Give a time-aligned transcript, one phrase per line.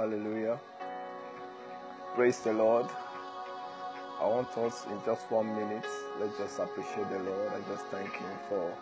[0.00, 0.58] Hallelujah.
[2.14, 2.86] Praise the Lord.
[4.18, 5.84] I want us in just one minute,
[6.18, 8.72] let's just appreciate the Lord and just thank Him for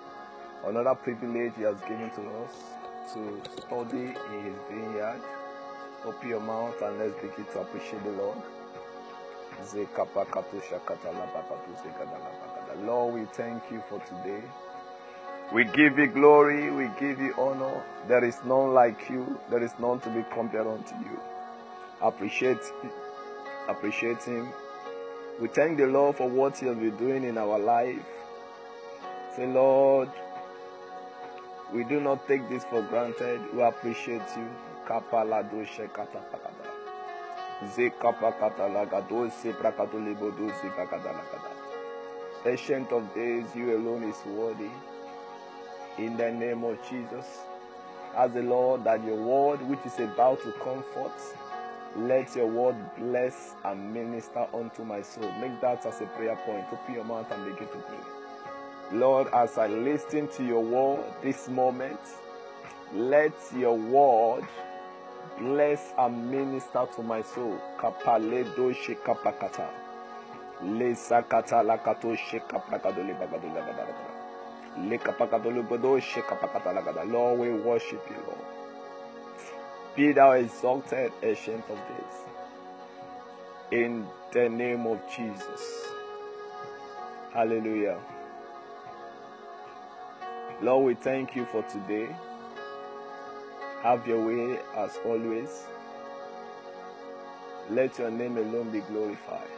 [0.69, 2.55] another privilege He has given to us
[3.15, 5.21] to study in His vineyard.
[6.05, 8.39] Open your mouth and let's begin to appreciate the Lord.
[12.87, 14.45] Lord, we thank you for today.
[15.53, 17.83] We give you glory, we give you honor.
[18.07, 21.19] There is none like you, there is none to be compared unto you.
[22.03, 22.59] Appreciate
[23.69, 24.53] appreciate him.
[25.41, 28.05] We thank the Lord for what He has been doing in our life.
[29.37, 30.11] Say, Lord,
[31.73, 33.41] we do not take this for granted.
[33.55, 34.49] We appreciate you.
[42.47, 44.71] Ancient of days, you alone is worthy.
[45.99, 47.27] In the name of Jesus.
[48.17, 51.13] As the Lord, that your word which is about to comfort,
[51.97, 55.31] let your word bless and minister unto my soul.
[55.41, 56.67] Make that as a prayer point.
[56.73, 57.99] Open your mouth and begin to pray.
[58.99, 62.01] Lord, as I listen to your word this moment,
[62.95, 64.45] let your word
[65.39, 67.59] bless and minister to my soul.
[67.79, 69.69] Kapaledo shekapakata.
[70.63, 74.08] Le sakata lakato shekapakado le bagado
[77.07, 78.39] Lord, we worship you, Lord.
[79.97, 82.17] Be thou exalted, ancient of days.
[83.73, 85.89] In the name of Jesus.
[87.33, 87.99] Hallelujah.
[90.63, 92.09] Lord, we thank you for today.
[93.83, 95.65] Have your way as always.
[97.71, 99.49] Let your name alone be glorified.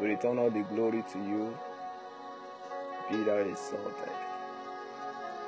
[0.00, 1.56] We return all the glory to you.
[3.10, 4.12] Be thou exalted.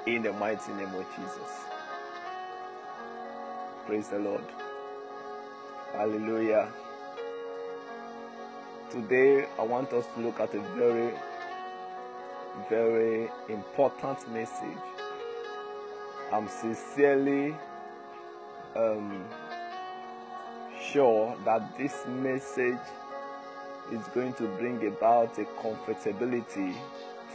[0.06, 1.50] In the mighty name of Jesus.
[3.86, 4.44] Praise the Lord.
[5.92, 6.68] Hallelujah.
[8.90, 11.14] Today, I want us to look at a very,
[12.68, 14.82] very important message.
[16.32, 17.54] I'm sincerely
[18.74, 19.24] um,
[20.80, 22.78] sure that this message
[23.92, 26.74] is going to bring about a comfortability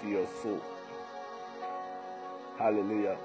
[0.01, 0.61] to your soul.
[2.57, 3.17] Hallelujah.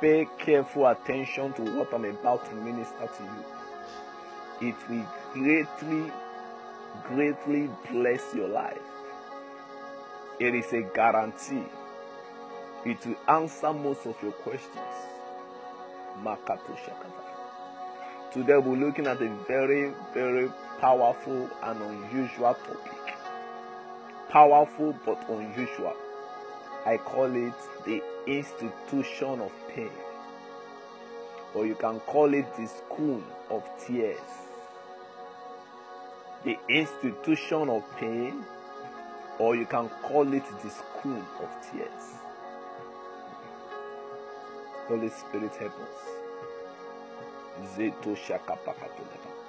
[0.00, 4.68] Pay careful attention to what I'm about to minister to you.
[4.68, 6.12] It will greatly,
[7.08, 8.78] greatly bless your life.
[10.38, 11.64] It is a guarantee.
[12.84, 14.78] It will answer most of your questions.
[18.32, 20.50] Today we're looking at a very, very
[20.80, 23.03] powerful and unusual topic.
[24.34, 25.94] Powerful but unusual.
[26.84, 27.54] I call it
[27.86, 29.92] the institution of pain.
[31.54, 34.18] Or you can call it the school of tears.
[36.42, 38.44] The institution of pain,
[39.38, 42.04] or you can call it the school of tears.
[44.88, 45.98] Holy Spirit help us.
[47.76, 49.43] Zeto shakapakatoleka.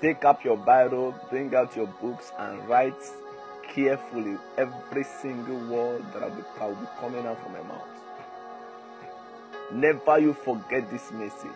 [0.00, 2.94] Take up your Bible, bring out your books, and write
[3.68, 7.86] carefully every single word that will be, coming out from my mouth.
[9.72, 11.50] Never you forget this message.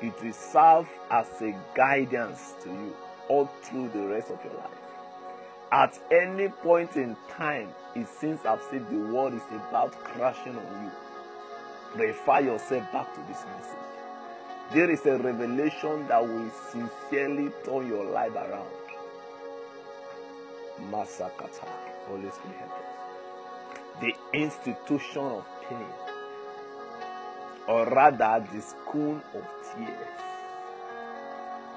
[0.00, 2.96] It will serve as a guidance to you
[3.28, 4.70] all through the rest of your life.
[5.72, 10.84] At any point in time, it seems as if the world is about crashing on
[10.84, 12.02] you.
[12.06, 13.89] Refer yourself back to this message.
[14.72, 18.70] There is a revelation that will sincerely turn your life around.
[20.92, 21.66] Masakata.
[22.06, 24.00] Holy Spirit help us.
[24.00, 25.84] The institution of pain,
[27.66, 29.44] or rather, the school of
[29.74, 30.20] tears.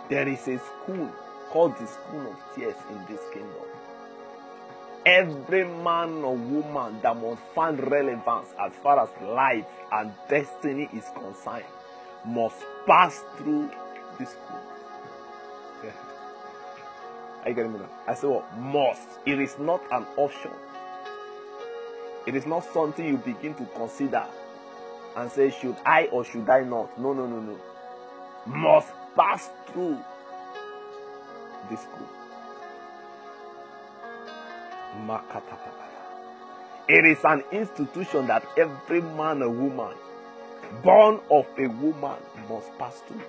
[0.09, 1.11] There is a school
[1.49, 3.69] called the school of tears in this kingdom.
[5.03, 11.05] Every man or woman that must find relevance as far as life and destiny is
[11.15, 11.65] concerned
[12.25, 13.69] must pass through
[14.17, 14.59] this school.
[17.43, 17.89] Are you getting me now?
[18.07, 18.57] I say what?
[18.57, 19.19] Must.
[19.25, 20.51] It is not an option.
[22.25, 24.23] It is not something you begin to consider
[25.17, 26.97] and say, should I or should I not?
[26.97, 27.57] No, no, no, no.
[28.45, 29.97] Must pass through
[31.69, 32.07] this school.
[36.87, 39.95] It is an institution that every man or woman
[40.81, 42.17] born of a woman
[42.49, 43.21] must pass through.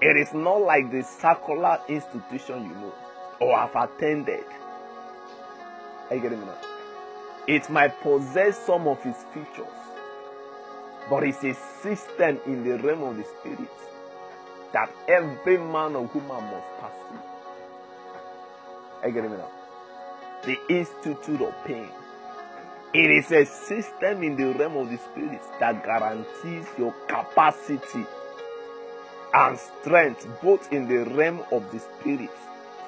[0.00, 2.94] It is not like the circular institution you know
[3.40, 4.44] or have attended.
[6.10, 6.58] Are you getting me now?
[7.46, 9.66] It might possess some of its features,
[11.08, 13.68] but it's a system in the realm of the spirit
[14.72, 17.20] that every man or woman must pass through.
[19.02, 19.50] Are you getting me now?
[20.44, 21.88] The Institute of Pain.
[22.94, 28.06] It is a system in the realm of the spirit that guarantees your capacity
[29.34, 32.30] and strength both in the realm of the spirit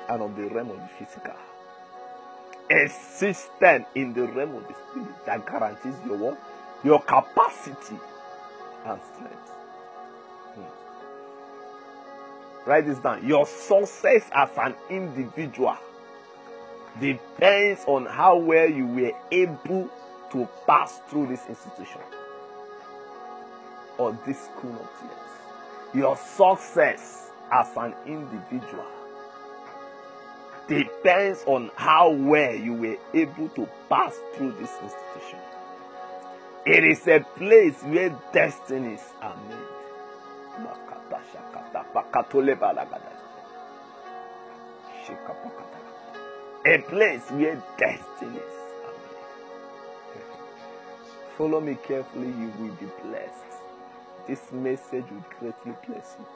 [0.09, 1.35] and of the realm of the physical.
[2.71, 6.41] A system in the realm of the spirit that guarantees your what?
[6.83, 7.99] Your capacity
[8.87, 9.51] and strength.
[10.55, 10.65] Hmm.
[12.65, 13.27] Write this down.
[13.29, 15.77] Your success as an individual
[16.99, 19.89] depends on how well you were able
[20.33, 22.01] to pass through this institution
[23.99, 25.95] or this school of tears.
[25.95, 28.87] Your success as an individual
[30.69, 35.39] depends on how well you were able to pass through this institution.
[36.65, 39.81] It is a place where destinies are made.
[46.67, 48.43] A place where destinies
[48.85, 48.93] are.
[51.39, 53.63] Follow me carefully, you will be blessed.
[54.27, 56.27] This message will greatly bless you.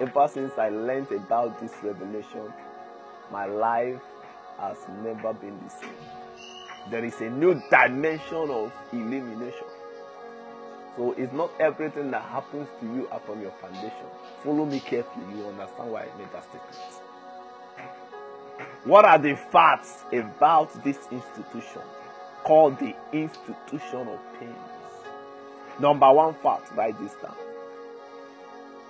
[0.00, 2.50] Ever since I learned about this revelation,
[3.30, 4.00] my life
[4.58, 5.90] has never been the same.
[6.90, 9.68] There is a new dimension of illumination.
[10.96, 14.06] So it's not everything that happens to you from your foundation.
[14.42, 17.03] Follow me carefully, you understand why I made that statement.
[18.84, 21.82] What are the facts about this institution
[22.42, 24.54] called the institution of pains?
[25.80, 27.34] Number one fact, write this down.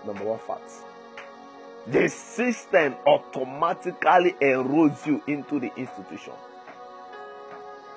[0.07, 0.71] Number one fact.
[1.87, 6.33] The system automatically enrolls you into the institution.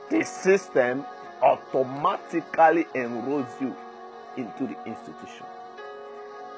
[0.10, 1.06] The system
[1.42, 3.76] automatically enrolls you
[4.36, 5.46] into the institution.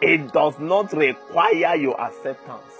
[0.02, 2.79] It does not require your acceptance.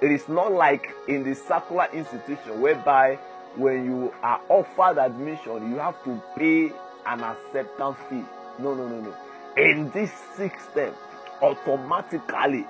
[0.00, 3.16] It is not like in the secular institution whereby
[3.56, 6.70] when you are offered admission, you have to pay
[7.06, 8.24] an acceptance fee.
[8.58, 9.14] No, no, no, no.
[9.56, 10.94] In this system,
[11.40, 12.66] automatically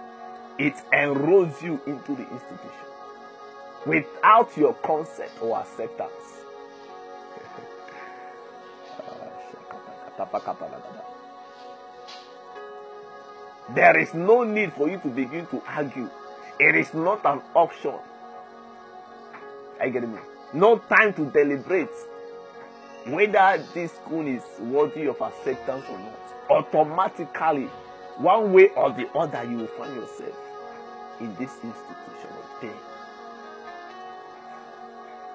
[0.58, 2.87] it enrolls you into the institution
[3.84, 6.12] without your consent or acceptance.
[13.75, 16.08] there is no need for you to begin to argue.
[16.58, 17.94] It is not an option.
[19.81, 20.19] I get me.
[20.55, 21.91] No time to deliberate
[23.06, 26.19] whether this school is worthy of acceptance or not.
[26.50, 27.69] Automatically,
[28.19, 30.35] one way or the other, you will find yourself
[31.20, 32.70] in this institution of pain.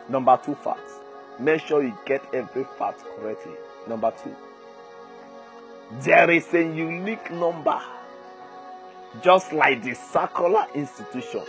[0.10, 0.94] Number two facts.
[1.40, 3.54] Make sure you get every fact correctly.
[3.88, 4.36] Number two.
[6.02, 7.82] There is a unique number,
[9.24, 11.44] just like the circular institution,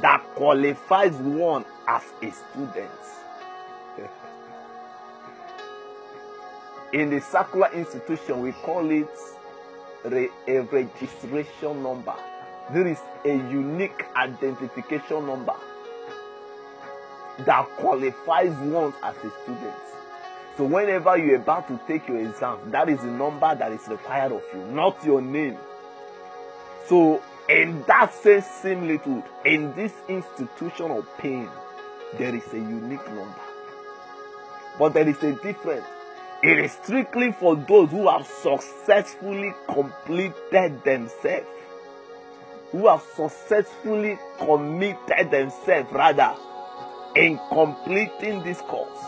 [0.00, 2.90] that qualifies one as a student.
[6.92, 9.10] In the circular institution, we call it
[10.04, 12.14] re- a registration number.
[12.72, 15.54] There is a unique identification number
[17.40, 19.74] that qualifies one as a student.
[20.56, 24.32] So whenever you're about to take your exam, that is the number that is required
[24.32, 25.56] of you, not your name.
[26.88, 31.48] So in that same similitude, in this institution of pain,
[32.16, 33.34] there is a unique number.
[34.78, 35.84] But there is a difference.
[36.42, 41.48] It is strictly for those who have successfully completed themselves,
[42.70, 46.34] who have successfully committed themselves, rather,
[47.16, 48.98] in completing this course.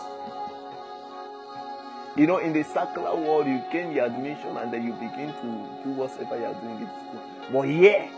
[2.17, 5.83] You know, in the secular world, you gain your admission and then you begin to
[5.83, 7.40] do whatever you are doing in school.
[7.51, 8.09] But here,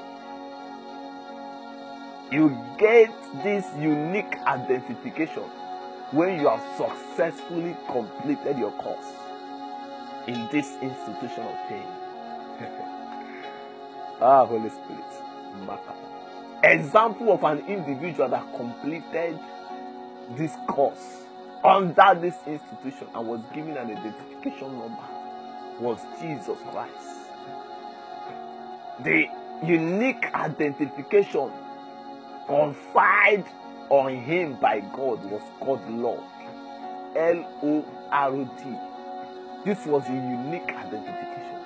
[2.31, 3.11] you get
[3.43, 5.43] this unique identification
[6.11, 9.11] when you have successfully completed your course
[10.27, 11.87] in this institution of pain.
[14.21, 15.23] ah, Holy Spirit.
[16.63, 19.37] Example of an individual that completed
[20.31, 21.23] this course
[21.63, 25.03] under this institution and was given an identification number
[25.79, 27.12] was Jesus Christ.
[29.03, 29.25] The
[29.65, 31.51] unique identification
[32.47, 33.43] conferred
[33.89, 36.23] on him by God was called Lord.
[37.15, 38.77] L O R D.
[39.65, 41.59] This was a unique identification.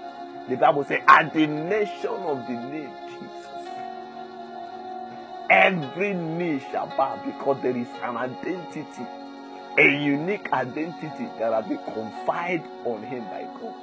[0.49, 3.69] The Bible says, at the mention of the name Jesus,
[5.49, 9.05] every knee shall bow because there is an identity,
[9.77, 13.75] a unique identity that has been conferred on him by God,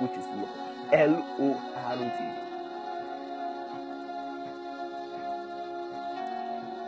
[0.00, 0.50] which is Lord.
[0.92, 2.45] L O R D.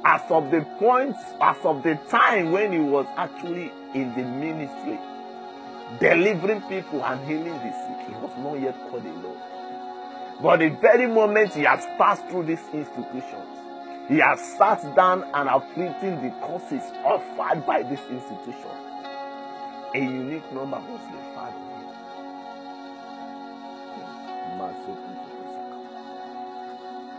[0.08, 4.98] As of the point, as of the time when he was actually in the ministry,
[6.00, 9.36] delivering people and healing the sick, he was not yet called a Lord.
[10.40, 13.52] But the very moment he has passed through these institutions,
[14.08, 18.70] he has sat down and afflicting the causes offered by this institution.
[19.94, 21.92] A unique number was referred to him.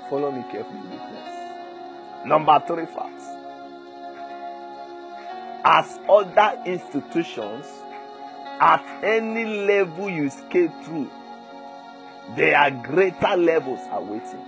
[0.09, 1.38] Follow me carefully, witness.
[2.25, 3.25] Number three facts.
[5.63, 7.65] As other institutions,
[8.59, 11.09] at any level you scale through,
[12.35, 14.45] there are greater levels awaiting.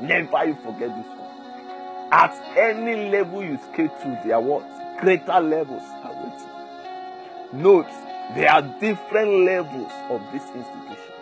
[0.00, 2.10] Never you forget this one.
[2.12, 5.00] At any level you scale through, there are what?
[5.00, 7.62] Greater levels awaiting.
[7.62, 7.90] Note,
[8.34, 11.12] there are different levels of this institution.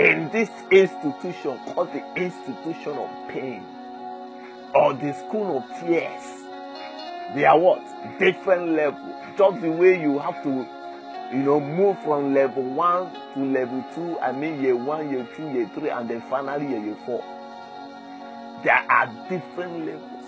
[0.00, 3.64] In this institution, called the institution of pain
[4.74, 6.22] or the school of tears,
[7.34, 7.82] there are what?
[8.18, 9.14] Different levels.
[9.36, 10.66] Just the way you have to
[11.32, 15.50] you know, move from level one to level two, I mean year one, year two,
[15.50, 17.22] year three, and then finally year, four.
[18.64, 20.18] There are different levels.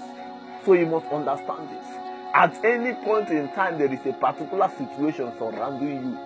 [0.65, 1.87] So you must understand this.
[2.35, 6.19] At any point in time, there is a particular situation surrounding you.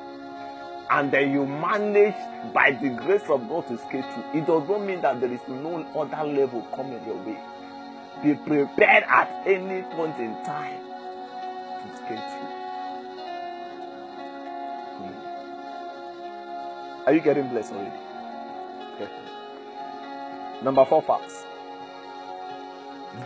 [0.90, 2.16] And then you manage
[2.52, 4.40] by the grace of God to scale through.
[4.40, 7.38] It does not mean that there is no other level coming your way.
[8.24, 12.50] Be prepared at any point in time to scale through.
[14.96, 15.14] Hmm.
[17.06, 17.92] Are you getting blessed already?
[18.94, 19.10] Okay.
[20.62, 21.44] Number four facts.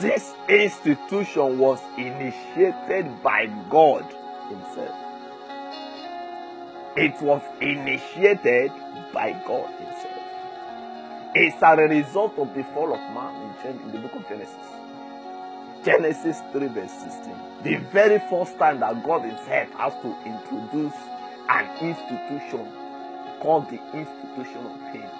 [0.00, 4.02] This institution was initiated by God
[4.48, 4.96] Himself.
[6.96, 8.72] It was initiated
[9.12, 10.18] by God Himself.
[11.36, 14.67] It's a result of the fall of man in, the book of Genesis.
[15.84, 17.34] Genesis 3, verse 16.
[17.62, 20.94] The very first time that God Himself has to introduce
[21.48, 22.66] an institution
[23.40, 25.10] called the institution of pain.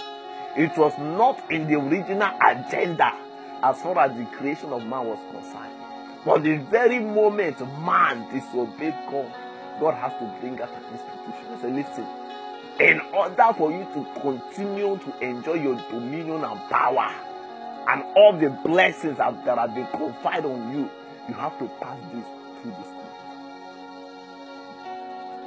[0.56, 3.14] It was not in the original agenda
[3.62, 5.74] as far as the creation of man was concerned.
[6.24, 9.32] But the very moment man disobeyed God,
[9.80, 11.60] God has to bring out an institution.
[11.60, 12.06] Say, listen,
[12.80, 17.14] in order for you to continue to enjoy your dominion and power
[17.88, 20.90] and all the blessings that have been conferred on you,
[21.28, 22.26] you have to pass this
[22.60, 23.08] through this thing.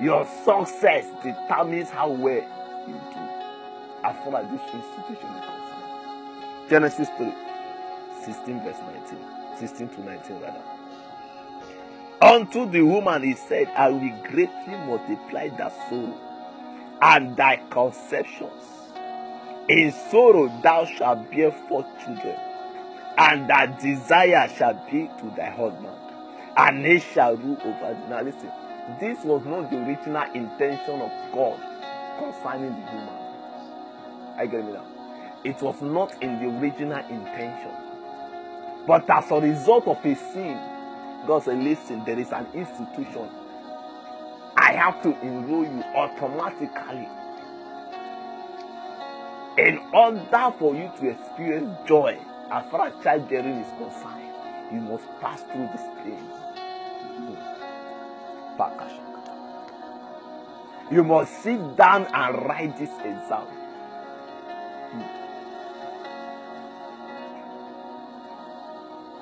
[0.02, 2.44] Your success determines how well
[2.88, 3.20] you do
[4.04, 6.70] as far as this institution is concerned.
[6.70, 7.32] Genesis 3,
[8.24, 8.80] 16 verse
[9.10, 9.20] 19.
[9.60, 10.62] 16 to 19 rather.
[12.22, 16.18] Unto the woman he said, I will greatly multiply thy sorrow
[17.02, 18.81] and thy conceptions.
[19.72, 22.36] In sorrow thou shalt bear forth children,
[23.18, 25.96] and thy desire shall be to thy husband,
[26.58, 28.10] and he shall rule over thee.
[28.10, 28.51] Now listen,
[29.00, 31.58] this was not the original intention of God
[32.20, 33.20] concerning the human.
[34.36, 34.86] I get me now.
[35.46, 37.72] It was not in the original intention.
[38.86, 40.60] But as a result of a sin,
[41.28, 43.30] God said, listen, there is an institution.
[44.58, 47.08] I have to enroll you automatically.
[49.62, 52.18] In order for you to experience joy,
[52.50, 54.34] as far as childbearing is concerned,
[54.72, 56.27] you must pass through this pain.
[60.91, 63.46] You must sit down and write this exam.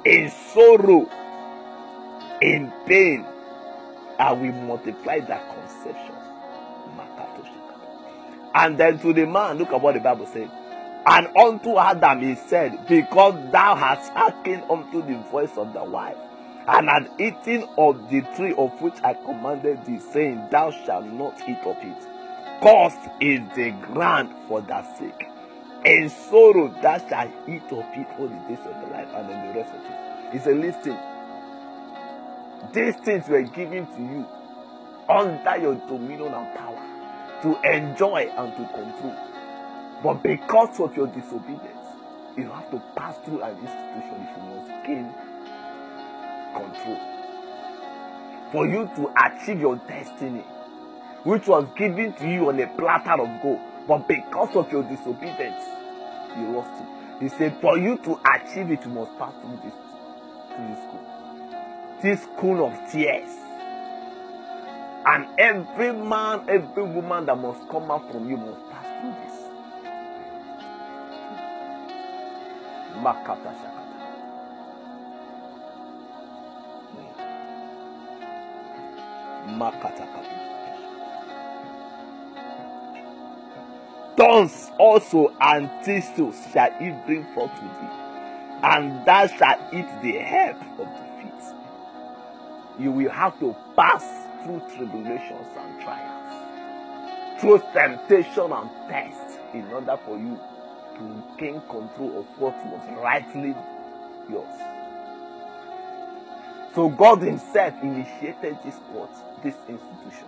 [0.06, 1.10] In sorrow,
[2.42, 3.26] in pain,
[4.18, 6.19] I will multiply that conception.
[8.54, 10.50] And then to the man, look at what the Bible said.
[11.06, 16.18] And unto Adam he said, Because thou hast hearkened unto the voice of the wife,
[16.68, 21.40] and had eaten of the tree of which I commanded thee, saying, Thou shalt not
[21.48, 22.08] eat of it.
[22.62, 25.28] Cursed is the ground for thy sake.
[25.86, 29.48] In sorrow thou shalt eat of it all the days of your life, and then
[29.48, 30.34] the rest of it.
[30.34, 30.98] He said, Listen,
[32.74, 34.28] these things were given to you
[35.10, 36.69] under your dominion and power
[37.42, 39.16] to enjoy and to control.
[40.04, 41.80] But because of your disobedience,
[42.38, 45.14] you have to pass through an institution if you must gain
[46.54, 47.00] control.
[48.52, 50.44] For you to achieve your destiny,
[51.24, 55.66] which was given to you on a platter of gold, but because of your disobedience,
[56.38, 57.24] you lost it.
[57.24, 59.74] He said, For you to achieve it, you must pass through this,
[60.56, 61.06] through this school.
[62.02, 63.49] This school of tears.
[65.12, 69.38] And every man, every woman that must come out from you must pass through this.
[73.02, 73.98] Makata shakata.
[79.58, 80.06] Makata
[84.16, 87.94] Thorns also and thistles shall it bring forth to thee,
[88.62, 91.56] and thou shalt eat the herb of the field.
[92.78, 99.98] You will have to pass through tribulations and trials, through temptation and test, in order
[100.06, 100.40] for you
[100.96, 103.56] to gain control of what was rightly
[104.30, 104.62] yours.
[106.76, 109.10] So God Himself initiated this what?
[109.44, 110.28] This institution.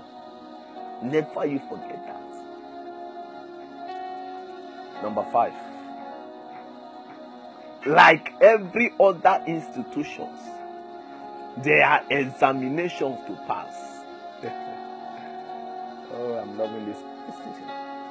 [1.03, 2.21] Never you forget that.
[5.03, 5.53] Number five.
[7.85, 10.39] Like every other institutions,
[11.57, 13.90] there are examinations to pass.
[16.13, 17.69] Oh, I'm loving this, this teaching.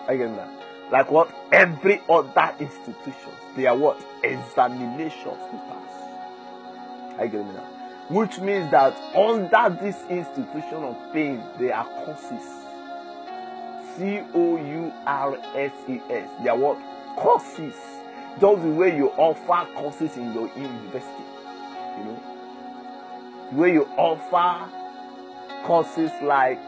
[0.09, 0.51] Again now.
[0.91, 1.31] Like what?
[1.53, 4.05] Every other institutions, there are what?
[4.25, 7.19] Examinations to pass.
[7.19, 7.69] I get me now.
[8.09, 12.43] Which means that under this institution of pain, there are courses.
[13.97, 16.29] C O U R S E S.
[16.43, 16.79] They are what?
[17.17, 17.75] Courses.
[18.41, 21.25] Just the way you offer courses in your university.
[21.99, 23.49] You know?
[23.53, 24.69] The way you offer
[25.65, 26.59] courses like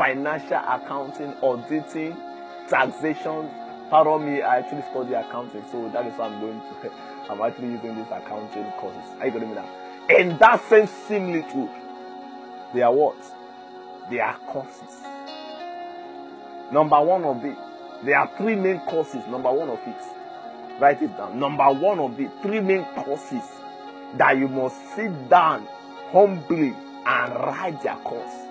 [0.00, 2.16] financial accounting, auditing,
[2.70, 3.50] taxation.
[3.90, 6.90] Pardon me, I actually study accounting, so that is why I'm going to.
[7.30, 9.02] I'm actually using these accounting courses.
[9.20, 9.68] Are you getting me now?
[10.08, 11.68] In that same similitude,
[12.72, 13.14] they are what?
[14.08, 15.02] They are courses.
[16.72, 17.58] Number one of it,
[18.02, 19.26] there are three main courses.
[19.26, 21.38] Number one of it, write it down.
[21.38, 23.44] Number one of the three main courses
[24.16, 25.68] that you must sit down
[26.10, 28.49] humbly and write their course.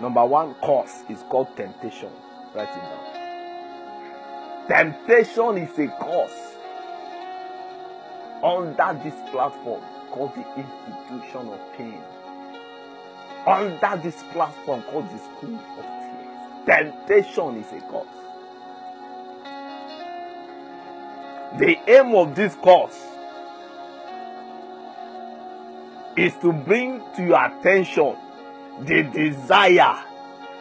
[0.00, 2.10] Number one cause is called temptation.
[2.54, 3.10] Write it down.
[4.66, 6.56] Temptation is a cause
[8.42, 12.02] under this platform called the institution of pain.
[13.46, 16.66] Under this platform called the school of tears.
[16.66, 18.06] Temptation is a cause.
[21.58, 23.04] The aim of this course
[26.16, 28.16] is to bring to your attention
[28.84, 30.04] the desire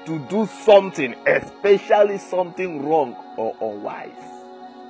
[0.05, 4.11] to do something, especially something wrong or unwise.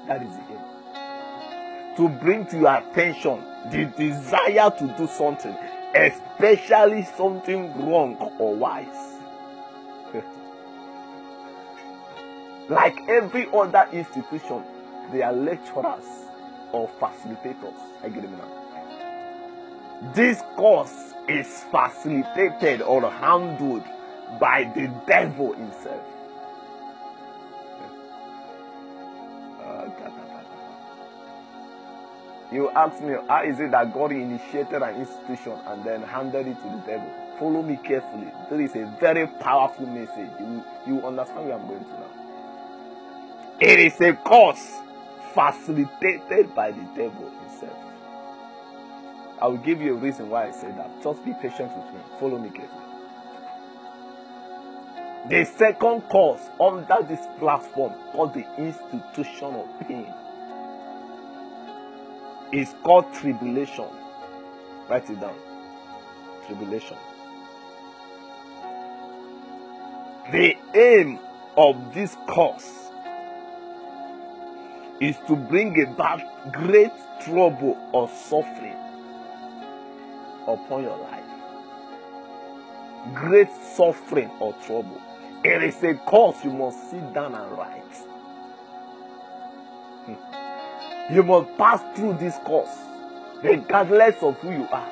[0.07, 1.95] That is the aim.
[1.97, 5.55] To bring to your attention the desire to do something,
[5.93, 9.15] especially something wrong or wise.
[12.69, 14.63] like every other institution,
[15.11, 16.05] they are lecturers
[16.71, 17.77] or facilitators.
[18.01, 18.58] I get it now.
[20.01, 23.83] This course is facilitated or handled
[24.39, 26.05] by the devil himself.
[32.51, 36.57] You ask me, how is it that God initiated an institution and then handed it
[36.57, 37.13] to the devil?
[37.37, 38.31] Follow me carefully.
[38.49, 40.31] This is a very powerful message.
[40.39, 42.29] You, you understand where I'm going to now.
[43.59, 44.77] It is a course
[45.33, 47.31] facilitated by the devil.
[49.41, 51.01] I will give you a reason why I say that.
[51.01, 52.01] Just be patient with me.
[52.19, 52.83] Follow me carefully.
[55.29, 60.13] The second course under this platform called the institution of pain
[62.51, 63.85] is called tribulation.
[64.89, 65.35] Write it down.
[66.47, 66.97] Tribulation.
[70.31, 71.19] The aim
[71.55, 72.89] of this course
[74.99, 76.21] is to bring about
[76.51, 78.75] great trouble or suffering
[80.53, 81.23] upon your life.
[83.13, 85.01] Great suffering or trouble.
[85.43, 87.95] It is a course you must sit down and write.
[90.05, 91.15] Hmm.
[91.15, 92.75] You must pass through this course,
[93.41, 94.89] regardless of who you are.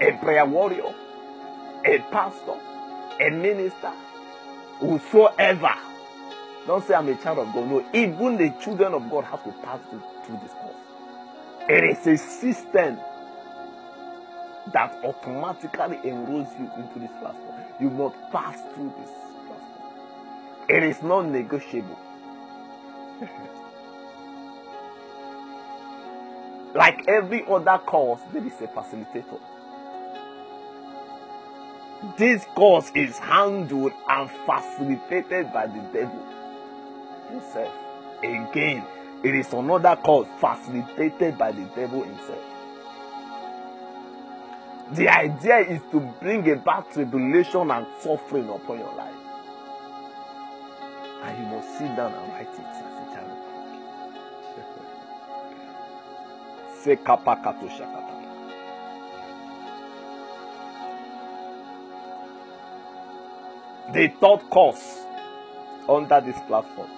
[0.00, 0.94] A prayer warrior,
[1.84, 2.56] a pastor,
[3.20, 3.92] a minister,
[4.80, 5.74] whosoever.
[6.66, 7.68] Don't say I'm a child of God.
[7.68, 10.74] No, even the children of God have to pass through, through this course.
[11.68, 12.98] It is a system
[14.72, 17.60] that automatically enrolls you into this platform.
[17.80, 19.10] You must pass through this
[19.46, 19.58] platform.
[20.68, 21.98] It is not negotiable.
[26.74, 29.40] like every other course, there is a facilitator.
[32.16, 36.24] This course is handled and facilitated by the devil
[37.30, 37.72] himself.
[38.18, 38.84] Again,
[39.22, 42.51] it is another course facilitated by the devil himself.
[44.92, 49.14] The idea is to bring about tribulation and suffering upon your life.
[51.22, 53.62] And you must sit down and write it as a child of God.
[57.68, 58.16] Shakata.
[63.94, 65.06] The third course
[65.88, 66.90] under this platform.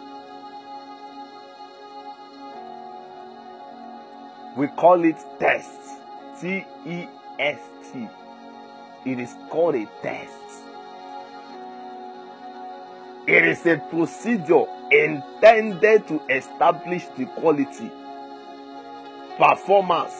[4.57, 5.80] We call it test.
[6.40, 7.59] T E S
[7.92, 8.09] T.
[9.05, 10.31] It is called a test.
[13.27, 17.90] It is a procedure intended to establish the quality,
[19.38, 20.14] performance,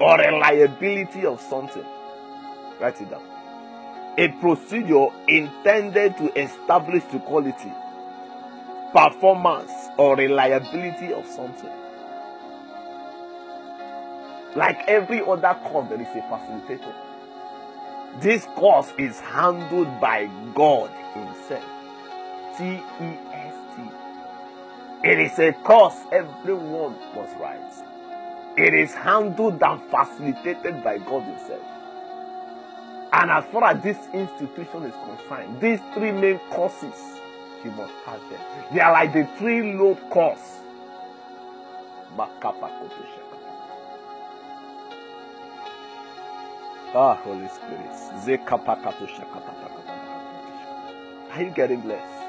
[0.00, 1.84] or reliability of something.
[2.80, 3.22] Write it down.
[4.18, 7.72] A procedure intended to establish the quality,
[8.92, 11.70] performance, or reliability of something.
[14.56, 16.94] Like every other course, there is a facilitator.
[18.20, 21.64] This course is handled by God Himself.
[22.56, 23.82] T E S T.
[25.02, 27.60] It is a course everyone must write.
[28.56, 31.62] It is handled and facilitated by God Himself.
[33.12, 36.94] And as far as this institution is concerned, these three main courses,
[37.64, 38.40] you must pass them.
[38.72, 40.60] They are like the three load course.
[46.96, 47.90] Ah, Holy Spirit.
[51.32, 52.24] Are you getting blessed?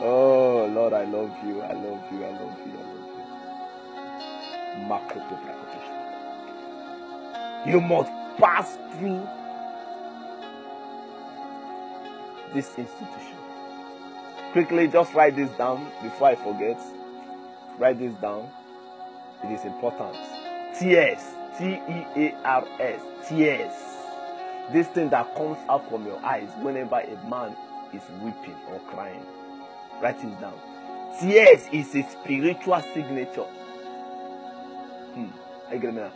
[0.00, 1.60] Oh, Lord, I love you.
[1.60, 2.24] I love you.
[2.24, 2.72] I love you.
[2.72, 3.04] I love
[7.66, 7.72] you.
[7.72, 9.28] You must pass through
[12.54, 13.36] this institution.
[14.52, 16.80] Quickly, just write this down before I forget.
[17.78, 18.48] Write this down.
[19.42, 20.16] It is important.
[20.78, 21.43] Tears.
[21.58, 23.00] T E A R S.
[23.28, 23.72] Tears.
[24.72, 27.54] This thing that comes out from your eyes whenever a man
[27.92, 29.24] is weeping or crying.
[30.00, 30.58] Write it down.
[31.20, 33.46] Tears is a spiritual signature.
[35.14, 35.26] Hmm.
[35.68, 36.12] I get it now.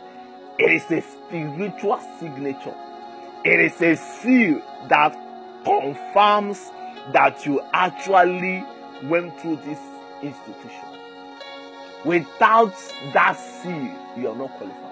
[0.57, 2.75] It is a spiritual signature.
[3.45, 5.17] It is a seal that
[5.63, 6.69] confirms
[7.13, 8.65] that you actually
[9.03, 9.79] went through this
[10.21, 10.85] institution.
[12.03, 12.73] Without
[13.13, 14.88] that seal, you are not qualified.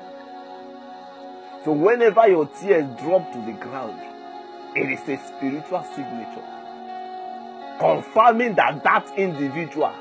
[1.67, 3.99] So, whenever your tears drop to the ground,
[4.73, 6.47] it is a spiritual signature
[7.77, 9.91] confirming that that individual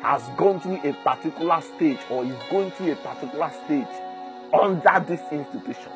[0.00, 3.94] has gone through a particular stage or is going through a particular stage
[4.58, 5.92] under this institution.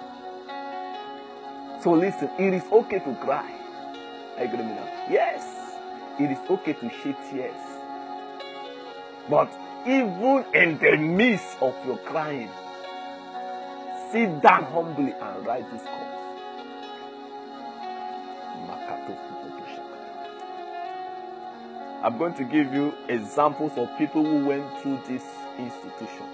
[1.81, 3.51] So listen, it is okay to cry.
[5.11, 5.47] Yes,
[6.21, 7.57] it is okay to shed tears.
[9.31, 9.51] But
[9.87, 12.51] even in the midst of your crying,
[14.15, 16.15] sit down humbly and write this cause.
[22.05, 25.25] I'm going to give you examples of people who went through this
[25.59, 26.29] institution.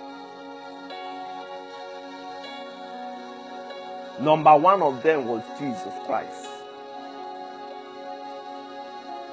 [4.21, 6.49] Number one of them was Jesus Christ.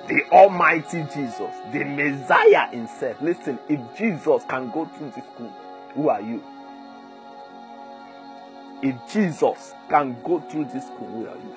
[0.07, 3.21] The Almighty Jesus, the Messiah Himself.
[3.21, 5.51] Listen, if Jesus can go through this school,
[5.95, 6.41] who are you?
[8.81, 11.55] If Jesus can go through this school, who are you?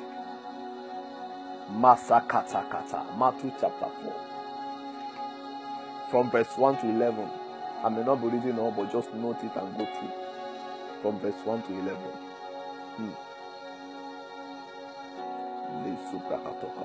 [1.72, 4.30] Masakata kata, Matthew chapter 4
[6.10, 7.30] from verse 1 to 11.
[7.84, 10.12] I may not be reading all, but just note it and go through.
[11.02, 11.96] From verse 1 to 11.
[12.96, 13.10] Hmm.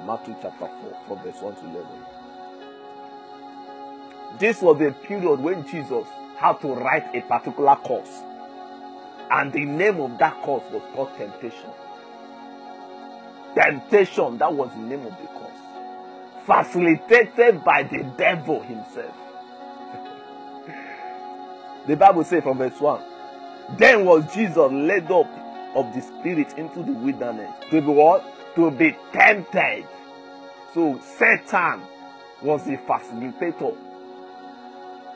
[0.05, 1.87] Matthew chapter 4, from verse 1 to 11.
[4.37, 8.21] This was the period when Jesus had to write a particular course.
[9.31, 11.69] And the name of that cause was called temptation.
[13.55, 15.45] Temptation, that was the name of the course
[16.45, 19.15] facilitated by the devil himself.
[21.87, 23.01] the Bible says from verse 1
[23.77, 25.27] Then was Jesus led up
[25.75, 28.23] of the Spirit into the wilderness to be what?
[28.55, 29.85] To be tempted.
[30.73, 31.81] So Satan
[32.41, 33.75] was the facilitator,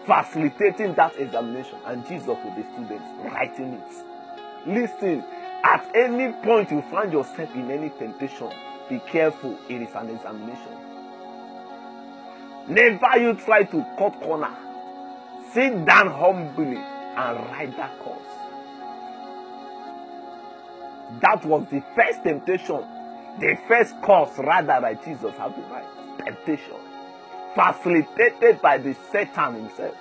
[0.09, 3.93] facilitating that examination, and Jesus with the students writing it.
[4.65, 5.23] Listen,
[5.63, 8.49] at any point you find yourself in any temptation,
[8.89, 10.73] be careful, it is an examination.
[12.67, 14.55] Never you try to cut corner.
[15.53, 18.19] Sit down humbly and write that course.
[21.21, 22.83] That was the first temptation.
[23.39, 25.85] The first course rather that Jesus had to write.
[26.25, 26.88] Temptation.
[27.59, 29.95] Facilitated by the Satan himself.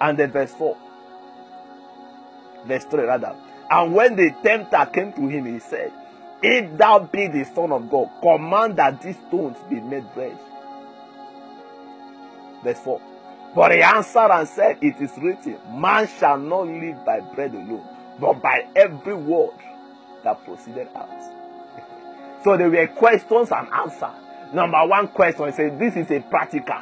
[0.00, 0.76] And then verse 4.
[2.66, 3.36] Verse 3 rather.
[3.70, 5.92] And when the tempter came to him, he said,
[6.42, 10.36] If thou be the Son of God, command that these stones be made bread.
[12.64, 13.00] Verse 4.
[13.54, 17.86] But he answered and said, It is written, Man shall not live by bread alone,
[18.18, 19.54] but by every word
[20.24, 21.10] that proceeded out.
[22.42, 24.29] so there were questions and answers.
[24.52, 26.76] Number one question, said, This is a practical.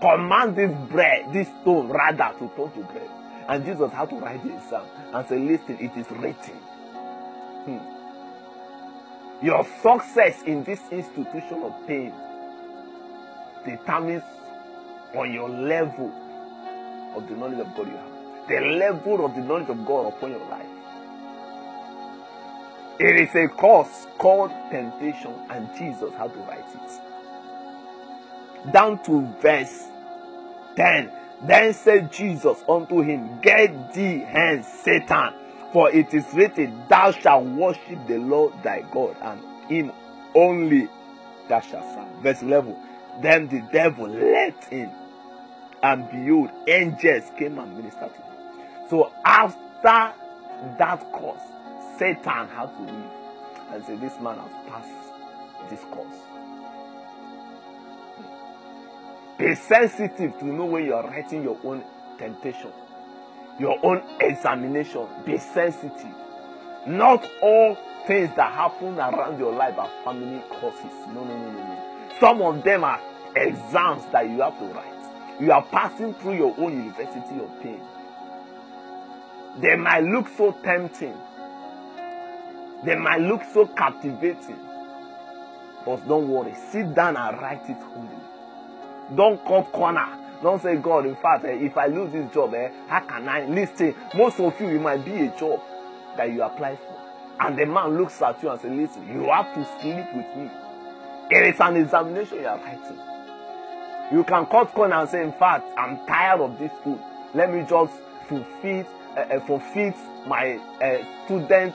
[0.00, 3.08] Command this bread, this stone rather to turn to bread.
[3.48, 4.82] And Jesus had to write the exam
[5.14, 6.56] and say, Listen, it is written.
[7.64, 7.96] Hmm.
[9.44, 12.12] Your success in this institution of pain
[13.64, 14.22] determines
[15.14, 16.12] on your level
[17.14, 18.48] of the knowledge of God you have.
[18.48, 20.75] The level of the knowledge of God upon your life.
[22.98, 27.00] It is a course called temptation, and Jesus had to write it.
[28.72, 29.84] Down to verse
[30.76, 31.10] 10.
[31.42, 35.34] Then said Jesus unto him, Get thee hence, Satan,
[35.72, 39.92] for it is written, Thou shalt worship the Lord thy God, and him
[40.34, 40.88] only
[41.48, 42.22] thou shalt serve.
[42.22, 42.74] Verse 11.
[43.20, 44.90] Then the devil left him,
[45.82, 48.88] and behold, angels came and ministered to him.
[48.88, 50.14] So after
[50.78, 51.42] that course,
[51.98, 53.10] Satan had to leave
[53.72, 56.16] and say, This man has passed this course.
[59.38, 61.84] Be sensitive to know when you are writing your own
[62.18, 62.72] temptation,
[63.58, 65.06] your own examination.
[65.24, 66.14] Be sensitive.
[66.86, 70.92] Not all things that happen around your life are family courses.
[71.08, 72.12] No, no, no, no, no.
[72.20, 73.00] Some of them are
[73.34, 75.40] exams that you have to write.
[75.40, 77.80] You are passing through your own university of pain.
[79.60, 81.14] They might look so tempting.
[82.84, 84.58] They might look so captivating.
[85.84, 86.54] But don't worry.
[86.70, 88.16] Sit down and write it humbly.
[89.14, 90.06] Don't cut corner.
[90.42, 93.46] Don't say, God, in fact, eh, if I lose this job, eh, how can I
[93.46, 93.94] listen?
[94.14, 95.60] Most of you, it might be a job
[96.16, 96.96] that you apply for.
[97.40, 100.50] And the man looks at you and says, Listen, you have to sleep with me.
[101.30, 102.98] It is an examination you are writing.
[104.12, 107.00] You can cut corner and say, In fact, I'm tired of this school.
[107.34, 107.92] Let me just
[108.28, 109.94] fulfill uh, uh, fulfill
[110.26, 111.74] my uh, student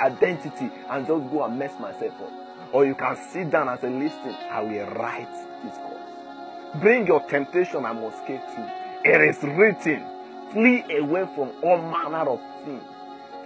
[0.00, 2.32] identity and just go and mess myself up.
[2.72, 6.80] Or you can sit down and say, Listen, I will write this course.
[6.80, 8.70] Bring your temptation, I must escape through.
[9.04, 10.04] It is written,
[10.52, 12.80] flee away from all manner of sin,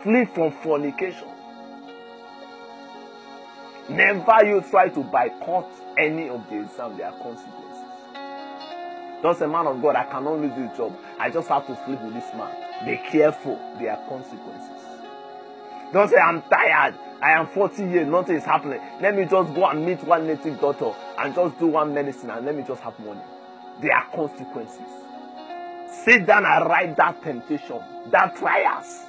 [0.02, 1.28] flee from fornication.
[3.88, 7.66] Never you try to boycott any of the exam, there are consequences.
[9.22, 10.96] Just a man of God, I cannot lose this job.
[11.18, 12.65] I just have to sleep with this man.
[12.84, 14.82] Be careful, there are consequences.
[15.92, 16.94] Don't say, I'm tired.
[17.22, 18.80] I am 40 years, nothing is happening.
[19.00, 22.44] Let me just go and meet one native doctor and just do one medicine and
[22.44, 23.20] let me just have money.
[23.80, 24.80] There are consequences.
[26.04, 29.04] Sit down and write that temptation, that trials.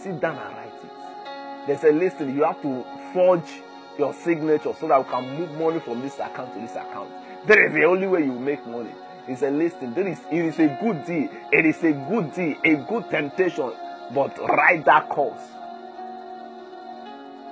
[0.00, 1.66] Sit down and write it.
[1.66, 3.62] There's a listen, you have to forge
[3.98, 7.10] your signature so that you can move money from this account to this account.
[7.46, 8.92] That is the only way you make money.
[9.28, 9.94] It's a listing.
[9.94, 11.28] That is, it is a good deal.
[11.52, 13.72] It is a good deal, a good temptation.
[14.14, 15.40] But write that course.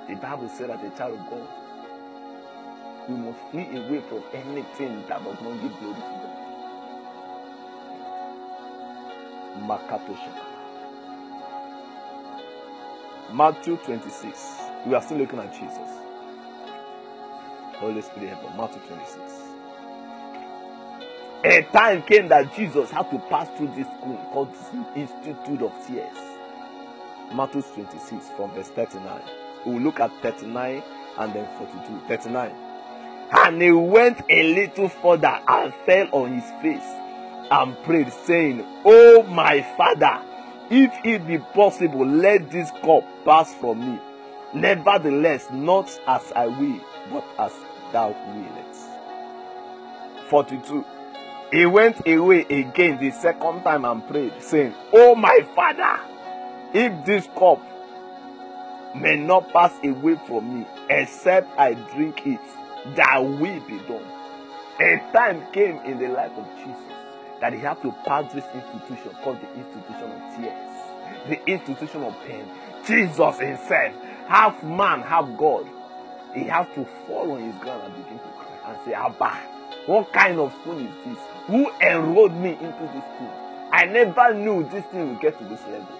[0.07, 1.47] The Bible said that a child of God,
[3.07, 6.31] we must flee away from anything that does not give glory to God.
[9.59, 10.17] Makato
[13.33, 14.61] Matthew 26.
[14.85, 15.89] We are still looking at Jesus.
[17.77, 19.30] Holy Spirit help Matthew 26.
[21.43, 24.53] A time came that Jesus had to pass through this school called
[24.95, 26.17] Institute of Tears.
[27.33, 29.21] Matthew 26 from verse 39.
[29.65, 30.83] We will look at 39
[31.17, 32.07] and then 42.
[32.07, 32.51] 39.
[33.31, 36.85] And he went a little further and fell on his face
[37.49, 40.23] and prayed, saying, Oh my father,
[40.69, 43.99] if it be possible, let this cup pass from me.
[44.53, 47.53] Nevertheless, not as I will, but as
[47.91, 48.81] thou willest.
[50.29, 50.85] 42.
[51.51, 55.99] He went away again the second time and prayed, saying, Oh my father,
[56.73, 57.59] if this cup
[58.95, 62.39] may not pass away from me, except I drink it,
[62.95, 64.05] that will be done.
[64.79, 66.81] A time came in the life of Jesus
[67.41, 72.15] that he had to pass this institution called the institution of tears, the institution of
[72.25, 72.45] pain.
[72.85, 73.93] Jesus himself,
[74.27, 75.67] half man, half God,
[76.33, 79.35] he has to fall on his ground and begin to cry and say, Abba,
[79.87, 81.17] what kind of school is this?
[81.47, 83.69] Who enrolled me into this school?
[83.71, 85.97] I never knew this thing would get to this level.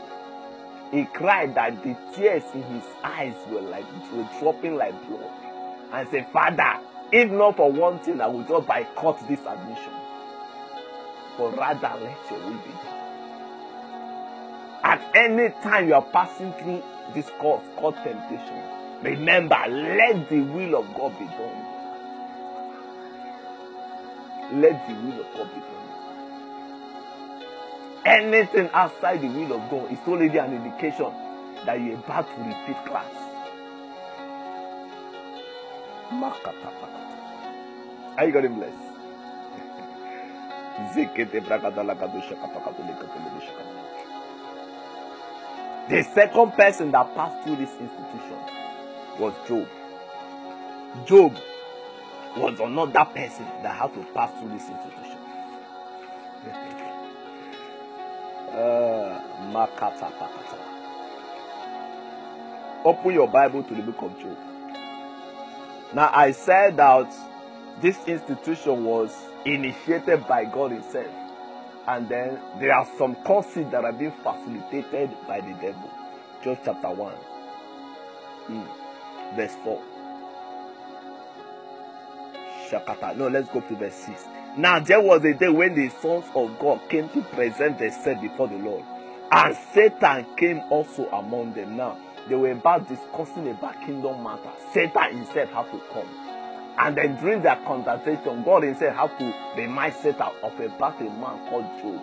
[0.91, 5.31] He cried that the tears in his eyes were like were dropping like blood.
[5.93, 6.79] And said, Father,
[7.11, 9.93] if not for one thing, I would just boycott this admission.
[11.37, 13.01] But rather let your will be done.
[14.83, 18.61] At any time you are passing through this course called temptation,
[19.01, 21.70] remember, let the will of God be done.
[24.53, 25.81] Let the will of God be done.
[28.05, 31.13] Anything outside the will of God is already an indication
[31.65, 33.13] that you're about to repeat class.
[38.17, 38.75] Are you getting blessed?
[45.89, 48.37] The second person that passed through this institution
[49.19, 49.67] was Job.
[51.05, 51.35] Job
[52.37, 55.17] was another person that had to pass through this institution.
[58.51, 59.21] uh,
[62.85, 64.37] Open your Bible to the book of Job.
[65.93, 67.13] Now, I said that
[67.81, 69.15] this institution was
[69.45, 71.13] initiated by God Himself,
[71.87, 75.89] and then there are some courses that are being facilitated by the devil.
[76.43, 77.13] Job chapter 1,
[78.49, 78.67] mm.
[79.35, 79.81] verse 4.
[82.71, 83.15] Shakata.
[83.15, 84.25] No, let's go to verse 6.
[84.57, 88.47] Now there was a day when the sons of God came to present themselves before
[88.47, 88.83] the Lord,
[89.31, 91.77] and Satan came also among them.
[91.77, 94.59] Now they were about discussing about kingdom matters.
[94.73, 96.07] Satan himself had to come.
[96.77, 101.49] And then during their conversation, God himself had to remind Satan of about a man
[101.49, 102.01] called Job.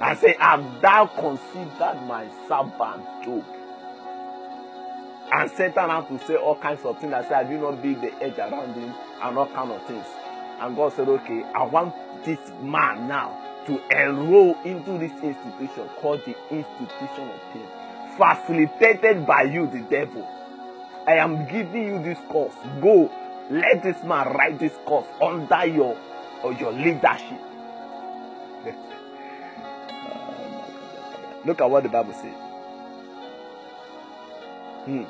[0.00, 3.44] And say, Have thou considered my servant Job?
[5.32, 7.12] And Satan had to say all kinds of things.
[7.12, 10.06] I said, Have you not built the edge around him and all kind of things?
[10.60, 16.20] And God said, Okay, I want this man now to enroll into this institution called
[16.24, 17.66] the institution of pain,
[18.16, 20.26] facilitated by you, the devil.
[21.06, 22.54] I am giving you this course.
[22.80, 23.10] Go,
[23.50, 25.96] let this man write this course under your
[26.42, 27.40] or your leadership.
[31.44, 32.34] Look at what the Bible says.
[34.84, 35.04] Hmm.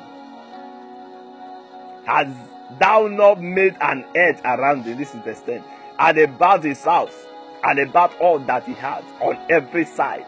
[2.79, 4.97] Thou not made an edge around him?
[4.97, 5.63] This is the 10.
[5.99, 7.15] And about his house,
[7.63, 10.25] and about all that he had on every side.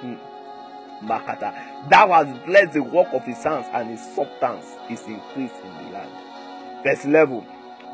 [0.00, 0.16] Hmm.
[1.02, 1.88] Makata.
[1.88, 5.92] Thou hast blessed the work of his hands, and his substance is increased in the
[5.92, 6.12] land.
[6.82, 7.46] Verse 11.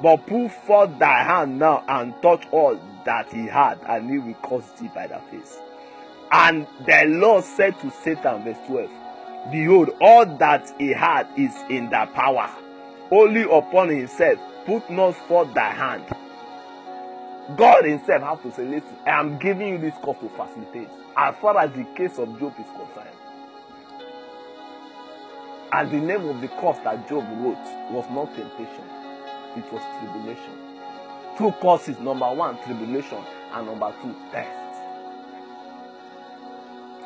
[0.02, 4.34] But put forth thy hand now and touch all that he had, and he will
[4.34, 5.58] cause thee by the face.
[6.32, 8.90] And the Lord said to Satan, verse 12,
[9.50, 12.50] Behold, all that he had is in thy power.
[13.10, 16.04] Only upon himself put not forth thy hand.
[17.56, 20.88] God himself has to say, Listen, I am giving you this course to facilitate.
[21.16, 23.16] As far as the case of Job is concerned.
[25.72, 27.56] And the name of the course that Job wrote
[27.90, 28.84] was not temptation,
[29.56, 30.58] it was tribulation.
[31.38, 34.82] Two courses number one, tribulation, and number two, test.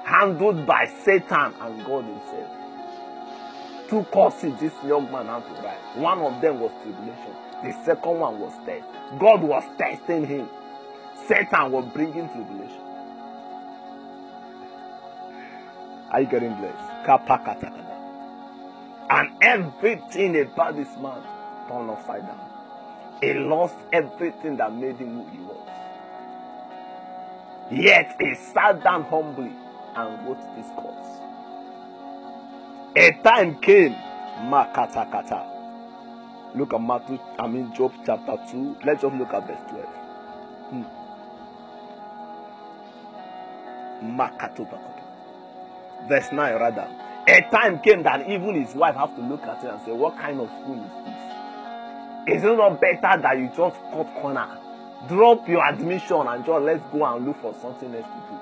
[0.04, 2.63] Handled by Satan and God Himself.
[3.88, 5.96] Two courses this young man had to write.
[5.96, 8.86] One of them was tribulation, the second one was test.
[9.18, 10.48] God was testing him,
[11.28, 12.80] Satan was bringing tribulation.
[16.10, 16.78] Are you getting blessed?
[19.10, 21.22] And everything about this man
[21.68, 22.50] turned upside down.
[23.20, 25.68] He lost everything that made him who he was.
[27.70, 29.52] Yet he sat down humbly
[29.96, 31.13] and wrote this course.
[32.96, 33.92] A time came,
[34.46, 35.44] Makatakata.
[36.54, 38.76] Look at Matthew, I mean Job chapter 2.
[38.84, 39.84] Let's just look at verse 12.
[40.70, 40.84] Hmm.
[46.08, 46.88] Verse 9 rather.
[47.26, 50.16] A time came that even his wife have to look at him and say, What
[50.16, 52.38] kind of fool is this?
[52.38, 54.58] Is it not better that you just cut corner?
[55.08, 58.38] Drop your admission and just let's go and look for something else to do.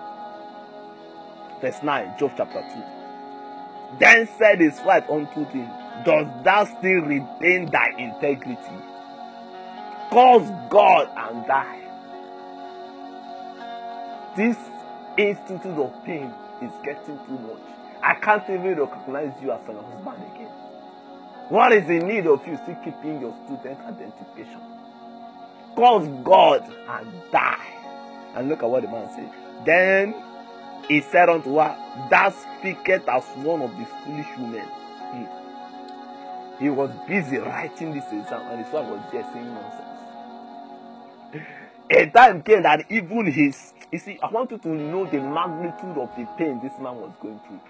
[1.62, 3.01] Verse 9, Job chapter 2.
[3.98, 5.68] Then said his wife unto him,
[6.04, 8.78] Does thou still retain thy integrity?
[10.10, 11.78] Curse God and die.
[14.36, 14.56] This
[15.16, 17.60] institute of pain is getting too much.
[18.02, 20.50] I can't even recognize you as an husband again.
[21.48, 24.60] What is the need of you still keeping your student identification?
[25.76, 27.68] Curse God and die.
[28.34, 29.30] And look at what the man said.
[29.66, 30.14] Then
[30.88, 31.76] he said unto her,
[32.10, 34.68] Thou speakest as one of the foolish women.
[36.58, 39.88] He, he was busy writing this exam, and his wife was just saying nonsense.
[41.90, 45.98] A time came that even his, you see, I want you to know the magnitude
[45.98, 47.60] of the pain this man was going through,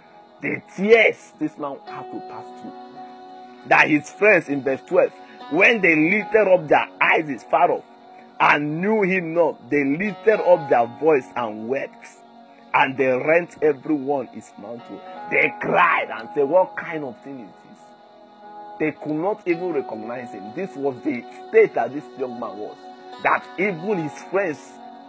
[0.41, 2.73] the tears this man had to pass through.
[3.69, 5.13] That his friends in verse 12,
[5.51, 7.85] when they lifted up their eyes is far off
[8.41, 12.22] and knew him not, they lifted up their voice and wept
[12.75, 15.01] and they rent everyone his mantle.
[15.31, 17.79] They cried and said, What kind of thing is this?
[18.81, 20.53] They could not even recognize him.
[20.55, 22.77] This was the state that this young man was.
[23.23, 24.59] that even his friends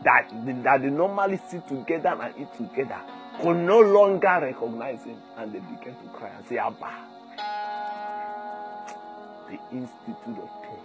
[0.03, 0.29] that,
[0.63, 2.99] that they normally sit together and eat together
[3.41, 6.91] could no longer recognize him and they began to cry and say, Abba.
[9.49, 10.79] The institute of pain.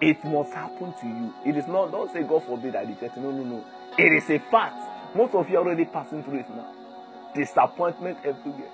[0.00, 1.34] It must happen to you.
[1.46, 3.16] It is not, don't say God forbid I reject.
[3.16, 3.64] No, no, no.
[3.98, 4.76] It is a fact.
[5.14, 6.72] Most of you are already passing through it now.
[7.34, 8.70] Disappointment everywhere,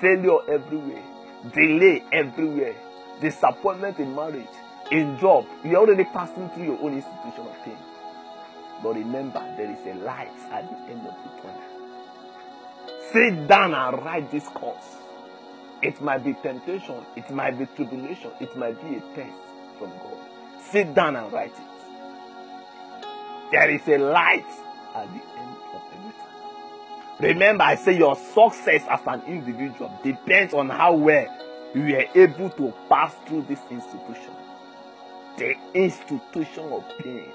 [0.00, 1.02] failure everywhere,
[1.52, 2.74] delay everywhere,
[3.20, 4.46] disappointment in marriage,
[4.90, 5.46] in job.
[5.64, 7.78] You're already passing through your own institution of pain.
[8.82, 11.62] But remember, there is a light at the end of the tunnel.
[13.12, 14.96] Sit down and write this course.
[15.82, 19.38] It might be temptation, it might be tribulation, it might be a test
[19.78, 20.18] from God.
[20.60, 21.70] Sit down and write it.
[23.50, 24.46] There is a light
[24.94, 25.20] at the
[27.20, 31.26] Remember, I say your success as an individual depends on how well
[31.74, 34.32] you were able to pass through this institution.
[35.36, 37.30] The institution of pain.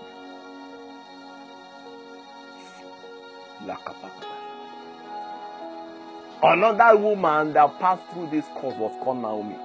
[6.44, 9.56] Another woman that passed through this course was called Naomi.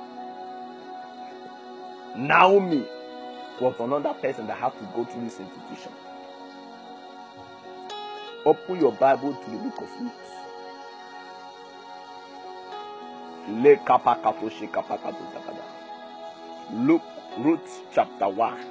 [2.16, 2.86] Naomi
[3.60, 5.92] was another person that had to go through this institution.
[8.46, 10.12] Open your Bible to the book of Ruth.
[16.72, 17.02] Luke,
[17.38, 18.64] Ruth chapter 1.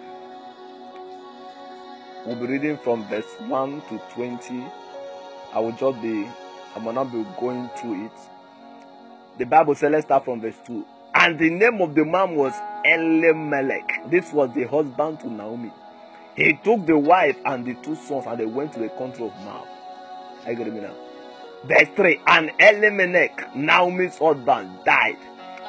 [2.25, 4.65] We'll be reading from verse 1 to 20.
[5.53, 6.27] I will just be,
[6.75, 8.11] I will not be going through it.
[9.37, 10.83] The Bible says, let's start from verse 2.
[11.13, 12.53] And the name of the man was
[12.85, 14.09] Elimelech.
[14.09, 15.71] This was the husband to Naomi.
[16.39, 19.35] He took the wife and the two sons and they went to the country of
[19.43, 19.67] Moab.
[20.45, 20.95] Are you getting me now?
[21.65, 25.17] Verse 3 And Elimelech, Naomi's husband, died,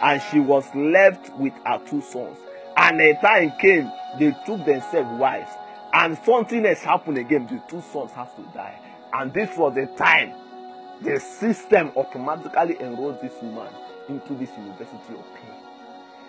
[0.01, 2.39] and she was left with her two sons.
[2.77, 3.91] And a time came,
[4.21, 5.51] they took themselves wives,
[5.93, 7.49] and something else happened again.
[7.49, 8.79] The two sons have to die.
[9.13, 10.35] And this was the time
[11.03, 13.73] the system automatically enrolled this woman
[14.09, 15.51] into this university of pain.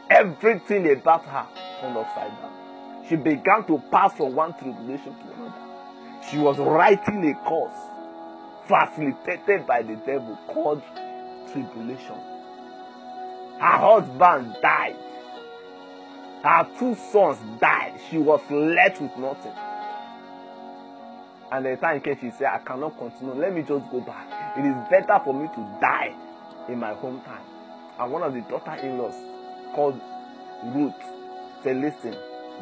[0.09, 1.45] Everything about her
[1.79, 2.61] turned upside down.
[3.12, 5.53] She began to pass from one tribulation to another.
[6.30, 7.76] She was writing a course
[8.70, 10.82] facilitated by the devil called
[11.51, 12.16] tribulation.
[13.59, 14.95] Her husband died.
[16.41, 17.99] Her two sons died.
[18.09, 19.51] She was left with nothing.
[21.51, 23.34] And the time came, she said, I cannot continue.
[23.34, 24.57] Let me just go back.
[24.57, 26.16] It is better for me to die
[26.70, 27.43] in my hometown.
[27.99, 29.16] And one of the daughter in laws
[29.76, 29.99] called
[30.64, 30.93] Ruth
[31.62, 32.16] said, Listen,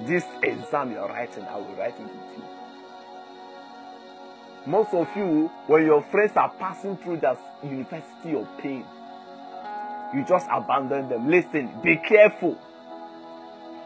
[0.05, 2.43] this exam you're writing, I will write it with you.
[4.65, 8.85] Most of you, when your friends are passing through that university of pain,
[10.13, 11.29] you just abandon them.
[11.29, 12.57] Listen, be careful.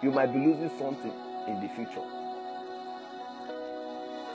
[0.02, 1.14] You might be losing something
[1.48, 2.04] in the future.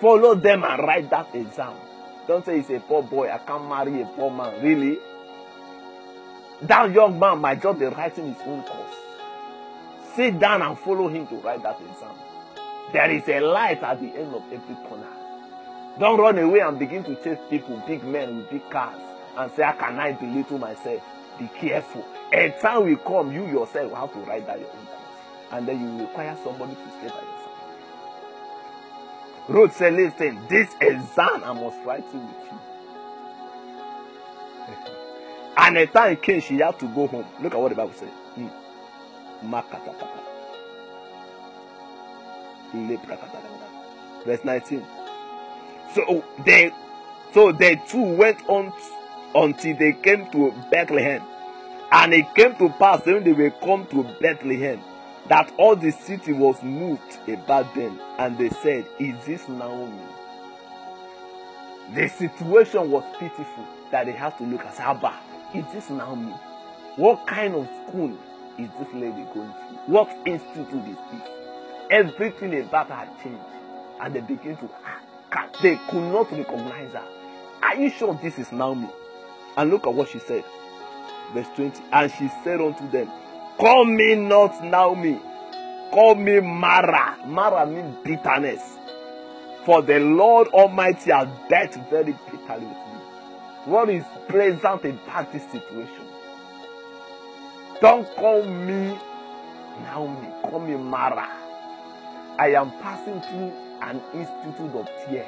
[0.01, 1.75] Follow them and write that exam.
[2.27, 4.63] Don't say he's a poor boy, I can't marry a poor man.
[4.63, 4.99] Really?
[6.63, 8.88] That young man might just be writing his own course.
[10.19, 12.11] Sit down and follow him to write that exam.
[12.93, 15.07] There is a light at the end of every corner.
[16.01, 19.01] Don't run away and begin to chase people, big men with big cars,
[19.37, 21.01] and say, How can I belittle myself?
[21.39, 22.05] Be careful.
[22.33, 24.99] A time will come, you yourself will have to write that your own course.
[25.53, 27.55] And then you require somebody to stay by your side.
[29.47, 32.59] Ruth said, Listen, this exam I must write it with you.
[35.59, 37.27] and a time came, she had to go home.
[37.41, 38.11] Look at what the Bible said.
[44.25, 44.85] Verse 19.
[45.95, 46.71] So they
[47.33, 48.73] so they two went on
[49.35, 51.23] until they came to Bethlehem.
[51.91, 54.81] And it came to pass when they were come to Bethlehem
[55.29, 57.99] that all the city was moved about them.
[58.19, 59.99] And they said, Is this Naomi?
[61.95, 65.15] The situation was pitiful that they had to look at Abba.
[65.55, 66.33] Is this Naomi?
[66.97, 68.19] What kind of school
[68.59, 69.79] is this lady going to?
[69.87, 71.29] What institute is this?
[71.91, 73.41] Everything about her changed.
[74.01, 75.63] And they begin to ask.
[75.63, 77.05] They could not recognize her.
[77.63, 78.89] Are you sure this is Naomi?
[79.57, 80.45] And look at what she said.
[81.35, 81.83] Verse 20.
[81.93, 83.11] And she said unto them,
[83.59, 85.21] Call me not Naomi.
[85.91, 87.19] Call me Mara.
[87.27, 88.63] Mara means bitterness.
[89.65, 93.01] For the Lord Almighty has dealt very bitterly with me.
[93.65, 96.08] What is present about this situation?
[97.81, 98.99] Don't call me
[99.83, 100.29] Naomi.
[100.43, 101.29] Call me Mara.
[102.37, 103.53] I am passing through
[103.83, 105.27] an institute of tears.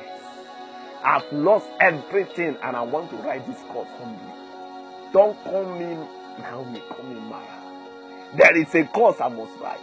[1.05, 4.35] I've lost everything and I want to write this course humbly.
[5.13, 5.97] Don't call me
[6.41, 7.57] Naomi, call me Mara.
[8.37, 9.79] There is a course I must write.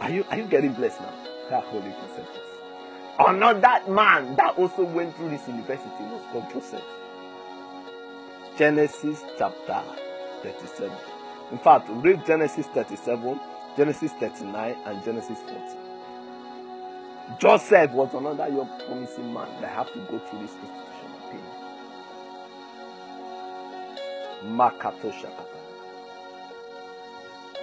[0.00, 1.12] Are you are you getting blessed now?
[1.50, 2.55] That Holy Joseph.
[3.18, 6.84] Another man that also went through this university was called Joseph.
[8.58, 9.82] Genesis chapter
[10.42, 10.92] 37.
[11.52, 13.40] In fact, read Genesis 37,
[13.76, 15.78] Genesis 39, and Genesis 40.
[17.38, 21.40] Joseph was another young promising man that had to go through this institution of pain.
[24.56, 25.44] Makatoshaka.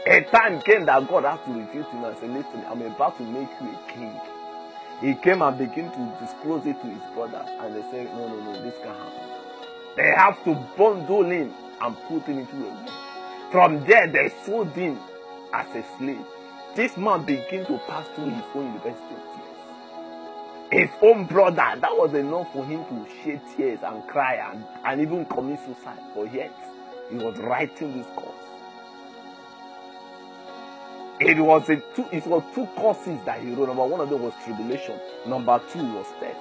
[0.08, 3.18] A time came that God had to reveal to him and say, Listen, I'm about
[3.18, 4.20] to make you a king.
[5.04, 8.40] He came and began to disclose it to his brothers, and they said, No, no,
[8.40, 9.34] no, this can't happen.
[9.98, 12.88] They have to bundle him and put him into a room.
[13.52, 14.98] From there, they sold him
[15.54, 16.26] as a slave.
[16.76, 19.16] This man began to pass through his own university
[20.72, 20.88] tears.
[20.88, 25.02] His own brother, that was enough for him to shed tears and cry and, and
[25.02, 26.00] even commit suicide.
[26.16, 26.54] But yet,
[27.10, 28.33] he was writing this course.
[31.28, 33.70] It was a two, it was two courses that he wrote.
[33.70, 35.00] Number one of them was tribulation.
[35.26, 36.36] Number two was death.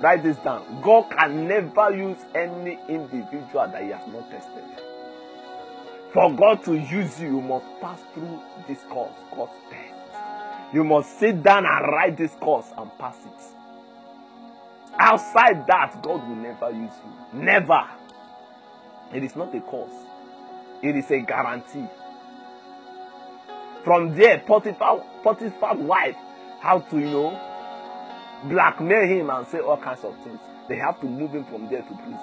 [0.00, 0.80] Write this down.
[0.82, 4.64] God can never use any individual that he has not tested.
[6.12, 10.74] For God to use you, you must pass through this course called test.
[10.74, 13.56] You must sit down and write this course and pass it.
[14.98, 17.40] Outside that, God will never use you.
[17.40, 17.86] Never.
[19.14, 19.94] It is not a course,
[20.82, 21.86] it is a guarantee.
[23.84, 26.16] From there, Potiphar, Potiphar's wife,
[26.60, 27.40] how to, you know,
[28.44, 30.38] blackmail him and say all kinds of things.
[30.68, 32.18] They have to move him from there to prison.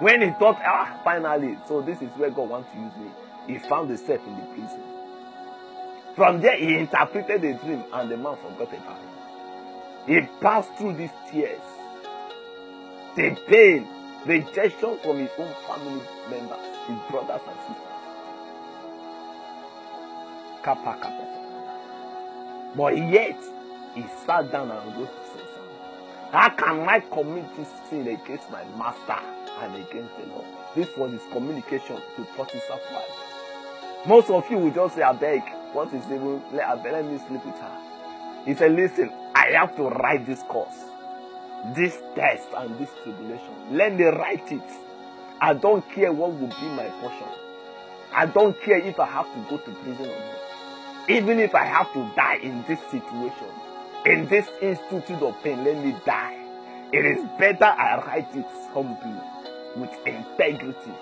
[0.00, 3.10] When he thought, ah, finally, so this is where God wants to use me,
[3.46, 4.82] he found himself in the prison.
[6.16, 9.14] From there, he interpreted a dream and the man forgot about it.
[10.06, 11.60] He passed through these tears,
[13.16, 13.86] the pain,
[14.26, 17.83] rejection from his own family members, his brothers and sisters.
[22.76, 23.38] But yet,
[23.94, 25.64] he sat down and wrote this exam.
[26.32, 29.18] How can I commit this sin against my master
[29.60, 30.46] and against the Lord?
[30.74, 34.06] This was his communication to Potiphar's wife.
[34.06, 35.42] Most of you will just say, I beg,
[35.72, 37.78] what is even, let, beg, let me sleep with her.
[38.44, 40.84] He said, listen, I have to write this course,
[41.74, 43.54] this test and this tribulation.
[43.70, 44.62] Let me write it.
[45.40, 47.28] I don't care what will be my portion.
[48.12, 50.43] I don't care if I have to go to prison or not.
[51.08, 53.48] Even if I have to die in this situation,
[54.06, 56.38] in this institute of pain, let me die.
[56.92, 59.20] It is better I write it humbly,
[59.76, 60.92] with integrity,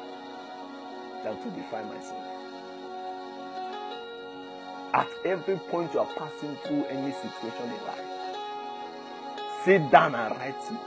[1.23, 2.25] than to define myself.
[4.95, 8.37] At every point you are passing through any situation in life,
[9.65, 10.79] sit down and write it.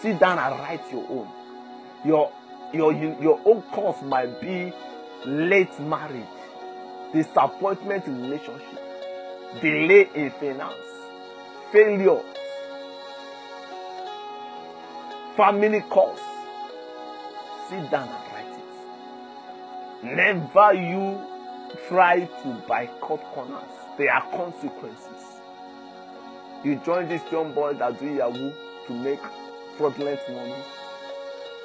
[0.00, 1.28] Sit down and write your own.
[2.04, 2.30] Your
[2.72, 4.72] your your own cause might be
[5.24, 6.26] late marriage,
[7.14, 8.80] disappointment in relationship,
[9.62, 10.74] delay in finance,
[11.72, 12.20] failure,
[15.36, 16.18] family cause.
[17.70, 18.58] Sit down and write
[20.02, 20.16] it.
[20.16, 21.20] Never you
[21.88, 23.62] try to boycott corners.
[23.96, 25.40] There are consequences.
[26.64, 28.52] You join this young boy that do Yahoo
[28.86, 29.20] to make
[29.76, 30.54] fraudulent money.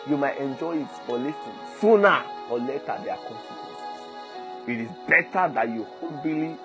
[0.08, 3.59] You might enjoy it, but listen, sooner or later there are consequences.
[4.70, 6.56] It is better that you humbly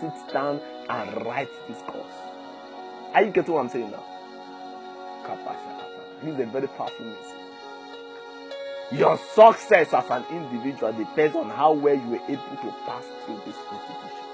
[0.00, 2.12] sit down and write this course.
[3.14, 4.02] Are you getting what I'm saying now?
[6.24, 7.36] This is a very powerful message.
[8.98, 13.40] Your success as an individual depends on how well you were able to pass through
[13.46, 14.26] this institution.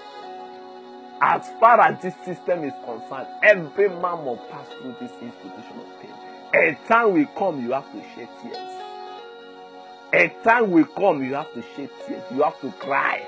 [1.21, 6.01] As far as this system is concerned, every man must pass through this institution of
[6.01, 6.15] pain.
[6.55, 8.76] A time will come, you have to shed tears.
[10.13, 12.23] A time will come, you have to shed tears.
[12.31, 13.27] You have to cry.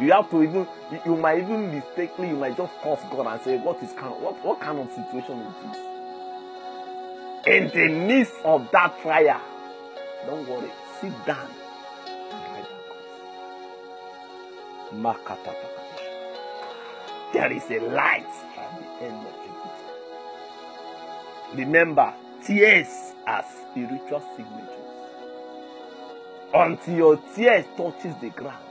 [0.00, 0.66] You have to even,
[1.04, 4.42] you might even mistakenly, you might just curse God and say, what is kind, what,
[4.44, 5.76] what kind of situation is this?
[7.44, 9.40] In the midst of that trial,
[10.26, 10.70] don't worry,
[11.00, 11.50] sit down.
[17.32, 18.26] There is a light
[18.58, 19.40] at the end of it.
[21.56, 22.14] Remember,
[22.44, 24.81] tears are spiritual signatures.
[26.54, 28.64] Until your tears touches the ground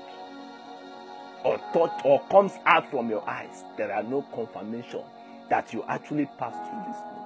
[1.44, 5.02] or touch or comes out from your eyes, there are no confirmation
[5.50, 7.18] that you actually passed through this book.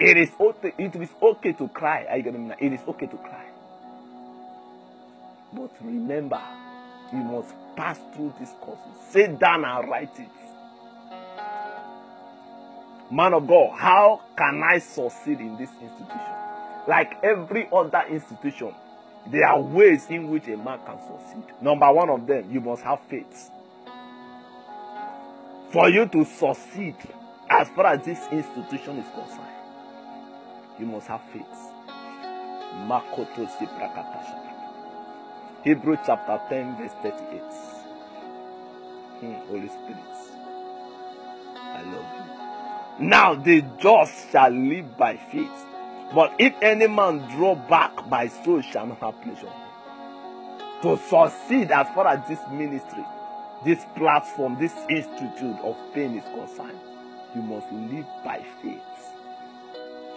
[0.00, 2.06] It is okay, it is okay to cry.
[2.08, 2.54] Are you getting me?
[2.58, 3.46] It is okay to cry.
[5.52, 6.40] But remember,
[7.12, 8.78] you must pass through this course.
[9.10, 10.28] Sit down and write it.
[13.10, 16.40] Man of God, how can I succeed in this institution?
[16.86, 18.74] like every other institution,
[19.26, 21.54] there are ways in which a man can succeed.
[21.60, 23.50] Number one of them, you must have faith.
[25.70, 26.96] For you to succeed,
[27.48, 29.46] as far as this institution is concerned,
[30.78, 31.44] you must have faith.
[32.88, 33.46] Makoto
[35.64, 37.42] Hebrew chapter 10, verse 38.
[39.20, 39.98] Hmm, Holy Spirit,
[41.56, 42.04] I love
[43.00, 43.06] you.
[43.08, 45.66] Now the just shall live by faith.
[46.14, 49.52] But if any man draw back, my soul shall not have pleasure.
[50.82, 53.04] To succeed as far as this ministry,
[53.64, 56.78] this platform, this institute of pain is concerned,
[57.34, 58.80] you must live by faith.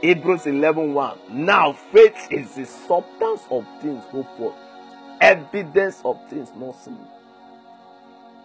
[0.01, 1.19] Hebrews 11 1.
[1.29, 4.55] Now faith is the substance of things hoped for,
[5.21, 6.97] evidence of things not seen.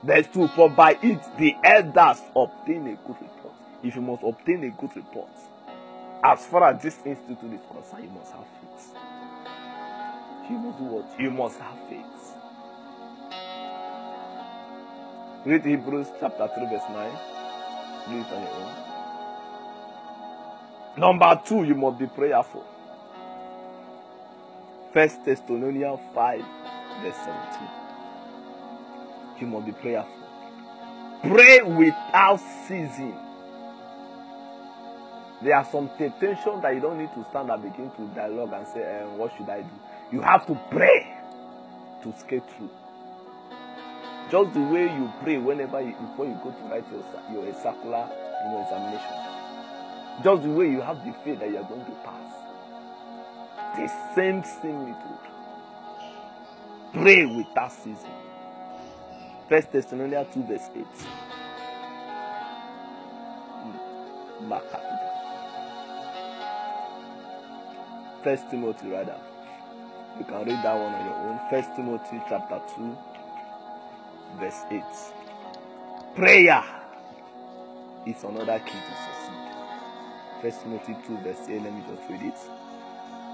[0.03, 3.55] Verse 2 For by it the elders obtain a good report.
[3.83, 5.31] If you must obtain a good report,
[6.23, 8.95] as far as this institute is concerned, you must have faith.
[10.51, 11.21] You must do what?
[11.21, 12.05] You must have faith.
[15.45, 17.11] Read Hebrews chapter 3, verse 9.
[18.09, 18.75] Read it on your own.
[20.99, 22.65] Number two, you must be prayerful.
[24.93, 26.45] First Thessalonians 5,
[27.03, 27.69] verse 17.
[29.41, 30.13] You must be prayerful.
[31.23, 33.15] Pray without ceasing.
[35.43, 38.67] There are some temptations that you don't need to stand and begin to dialogue and
[38.67, 39.71] say, eh, What should I do?
[40.11, 41.15] You have to pray
[42.03, 42.71] to skate through.
[44.31, 47.03] Just the way you pray whenever you, before you go to write your,
[47.45, 48.11] your circular
[48.45, 49.29] you know, examination.
[50.23, 52.35] Just the way you have the faith that you are going to pass.
[53.77, 55.25] The same similitude.
[56.93, 58.19] Pray without ceasing.
[59.49, 60.85] First Thessalonians 2 verse 8.
[63.63, 64.49] Hmm.
[68.23, 69.17] First Timothy rather.
[70.19, 71.41] You can read that one on your own.
[71.51, 72.97] First Timothy chapter 2,
[74.41, 74.83] verse 8.
[76.17, 76.65] Prayer
[78.05, 79.39] is another key to succeed.
[80.43, 81.63] First Timothy 2, verse 8.
[81.63, 82.39] Let me just read it.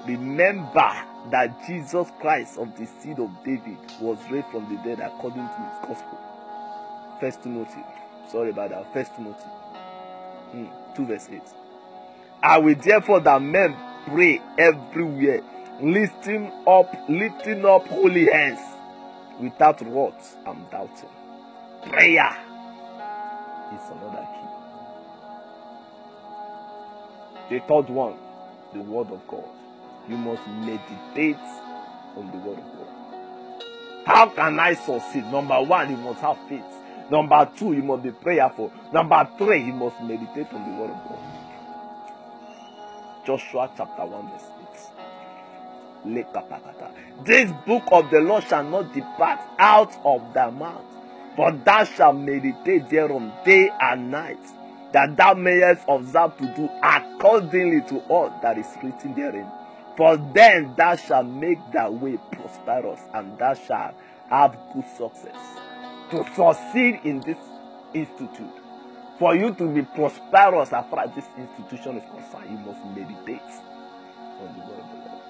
[0.06, 0.92] Remember
[1.30, 5.70] that Jesus Christ of the seed of David was raised from the dead according to
[5.70, 6.18] his gospel.
[7.18, 7.82] First Timothy.
[8.30, 8.92] Sorry about that.
[8.92, 9.48] First Timothy.
[10.52, 11.40] Hmm, 2 verse 8.
[12.42, 13.74] I will therefore that men
[14.06, 15.42] pray everywhere,
[15.80, 18.60] lifting up, lifting up holy hands
[19.40, 21.08] without wrath and doubting.
[21.82, 22.36] Prayer
[23.74, 24.44] is another key.
[27.50, 28.16] The third one,
[28.72, 29.44] the word of God.
[30.08, 31.36] You must meditate
[32.16, 32.94] on the word of God.
[34.06, 35.24] How can I succeed?
[35.26, 36.62] Number one, you must have faith.
[37.10, 38.72] Number two, you must be prayerful.
[38.92, 41.33] Number three, you must meditate on the word of God.
[43.24, 44.50] Joshua chapter 1, verse
[46.04, 47.24] 8.
[47.24, 50.84] This book of the law shall not depart out of thy mouth,
[51.36, 54.38] but thou shalt meditate thereon day and night,
[54.92, 59.46] that thou mayest observe to do accordingly to all that is written therein.
[59.96, 63.94] For then thou shalt make thy way prosperous, and thou shalt
[64.28, 65.36] have good success.
[66.10, 67.38] To succeed in this
[67.94, 68.60] institute,
[69.18, 73.40] for you to be prosperous as far as this institution is concerned, you must meditate
[74.40, 75.22] on the word of the Lord.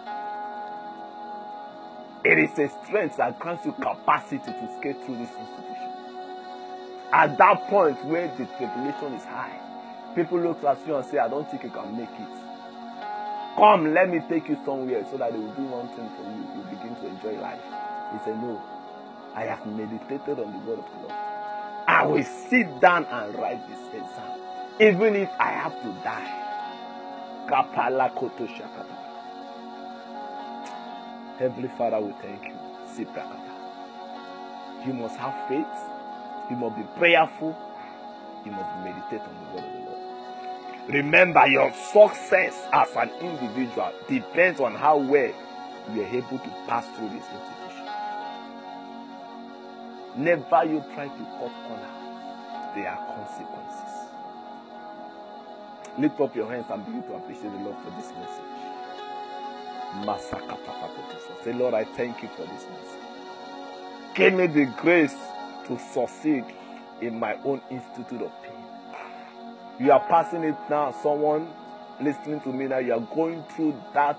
[2.24, 5.90] It is a strength that grants you capacity to skate through this institution.
[7.12, 9.60] At that point where the tribulation is high,
[10.14, 12.44] people look at you and say, I don't think you can make it.
[13.56, 16.42] Come, let me take you somewhere so that they will do one thing for you.
[16.56, 17.60] You begin to enjoy life.
[18.12, 18.60] He said, No,
[19.34, 21.23] I have meditated on the word of the Lord.
[21.86, 24.40] I will sit down and write this exam,
[24.80, 26.40] even if I have to die.
[27.48, 28.96] Kapala koto shakata.
[31.38, 32.54] Heavenly Father, we thank you.
[32.94, 33.54] Siprakata.
[34.86, 35.66] You must have faith.
[36.50, 37.56] You must be prayerful.
[38.44, 40.94] You must meditate on the word of the Lord.
[40.94, 45.32] Remember, your success as an individual depends on how well
[45.92, 47.63] you are able to pass through this institution.
[50.16, 51.90] Never you try to cut corner.
[52.74, 53.94] There are consequences.
[55.98, 58.54] Lift up your hands and begin to appreciate the Lord for this message.
[61.44, 63.00] Say, Lord, I thank you for this message.
[64.14, 65.14] Give me the grace
[65.66, 66.44] to succeed
[67.00, 68.64] in my own institute of pain.
[69.78, 70.92] You are passing it now.
[71.02, 71.48] Someone
[72.00, 74.18] listening to me now, you are going through that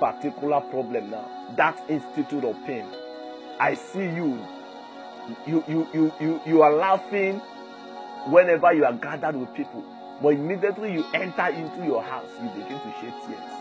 [0.00, 1.28] particular problem now.
[1.56, 2.86] That institute of pain.
[3.58, 4.38] I see you.
[5.46, 7.40] You you you you, you are laughing
[8.26, 9.84] whenever you are gathered with people.
[10.22, 13.52] But immediately you enter into your house, you begin to shed tears.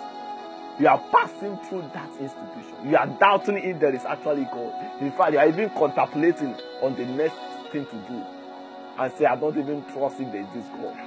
[0.80, 2.90] You are passing through that institution.
[2.90, 5.02] You are doubting if there is actually God.
[5.02, 7.38] In fact, you are even contemplating on the next
[7.72, 8.24] thing to do
[8.98, 10.98] and say, I don't even trust if there is this God.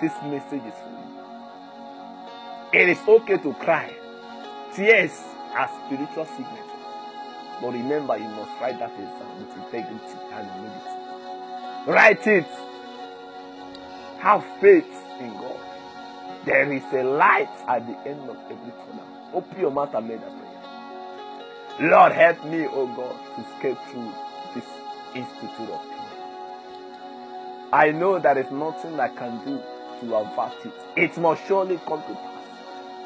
[0.00, 2.80] This message is for you.
[2.82, 3.94] It is okay to cry.
[4.74, 5.12] Tears
[5.54, 6.73] are spiritual sickness.
[7.64, 10.90] But remember, you must write that exam with integrity and humility.
[11.86, 12.46] Write it.
[14.18, 14.84] Have faith
[15.18, 15.60] in God.
[16.44, 19.06] There is a light at the end of every tunnel.
[19.32, 20.30] Open your mouth and make a
[21.78, 21.90] prayer.
[21.90, 24.12] Lord, help me, oh God, to escape through
[24.54, 24.68] this
[25.14, 26.04] institute of pain.
[27.72, 29.58] I know there is nothing I can do
[30.00, 30.72] to avert it.
[30.96, 32.46] It must surely come to pass.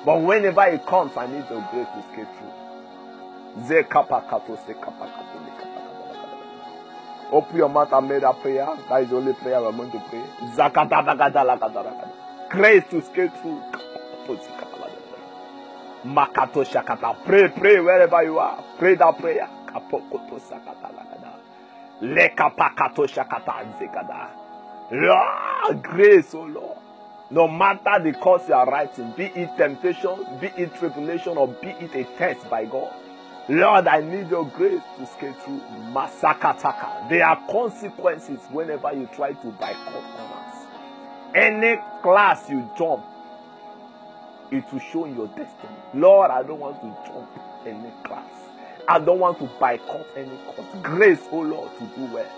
[0.04, 2.57] But whenever it comes, I need your grace to escape through.
[7.32, 8.68] Open your mouth and make that prayer.
[8.88, 10.22] That is the only prayer we're going to pray.
[10.56, 12.10] Zakata bakata lakata lakata.
[12.50, 13.62] Grace to scale through.
[16.06, 17.16] Makato shakata.
[17.24, 18.64] Pray, pray wherever you are.
[18.78, 19.48] Pray that prayer.
[19.66, 21.32] Kapokoto sakata lakata.
[22.02, 24.30] Lekapakato shakata zekada.
[24.92, 26.78] Lord, grace, oh Lord.
[27.30, 31.68] No matter the course you are writing, be it temptation, be it tribulation, or be
[31.68, 32.94] it a test by God.
[33.48, 35.60] Lord, I need your grace to scale through
[35.92, 37.08] Masakataka.
[37.08, 40.66] There are consequences whenever you try to boycott honors.
[41.34, 43.04] Any class you jump,
[44.50, 45.78] it will show your destiny.
[45.94, 47.28] Lord, I don't want to jump
[47.66, 48.30] any class.
[48.86, 50.68] I don't want to boycott any course.
[50.82, 52.30] Grace, oh Lord, to do well.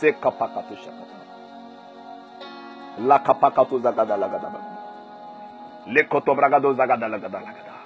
[0.00, 1.16] Zekapakato shakata.
[3.00, 4.60] Lakapakato zagada lagada.
[5.86, 7.77] Lekoto bragado zagada lagada lagada.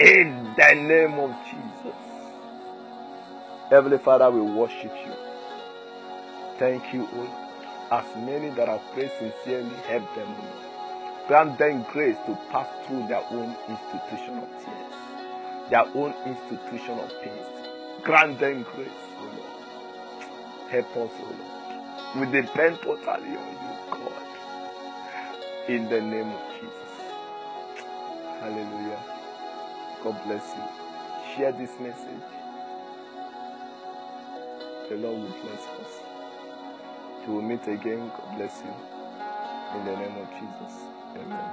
[0.00, 1.98] In the name of Jesus.
[3.70, 5.12] Heavenly Father, we worship you.
[6.60, 7.30] Thank you, O Lord.
[7.90, 10.28] As many that have prayed sincerely, help them.
[11.26, 14.94] Grant them grace to pass through their own institution of tears,
[15.70, 18.04] their own institution of peace.
[18.04, 18.88] Grant them grace,
[19.18, 20.70] O Lord.
[20.70, 22.32] Help us, O Lord.
[22.32, 24.26] We depend totally on you, God.
[25.68, 26.47] In the name of.
[28.40, 29.00] Hallelujah.
[30.04, 31.34] God bless you.
[31.36, 32.22] Share this message.
[34.88, 36.00] The Lord will bless us.
[37.28, 38.72] We meet again, God bless you.
[39.78, 40.80] In the name of Jesus.
[41.14, 41.50] Amen.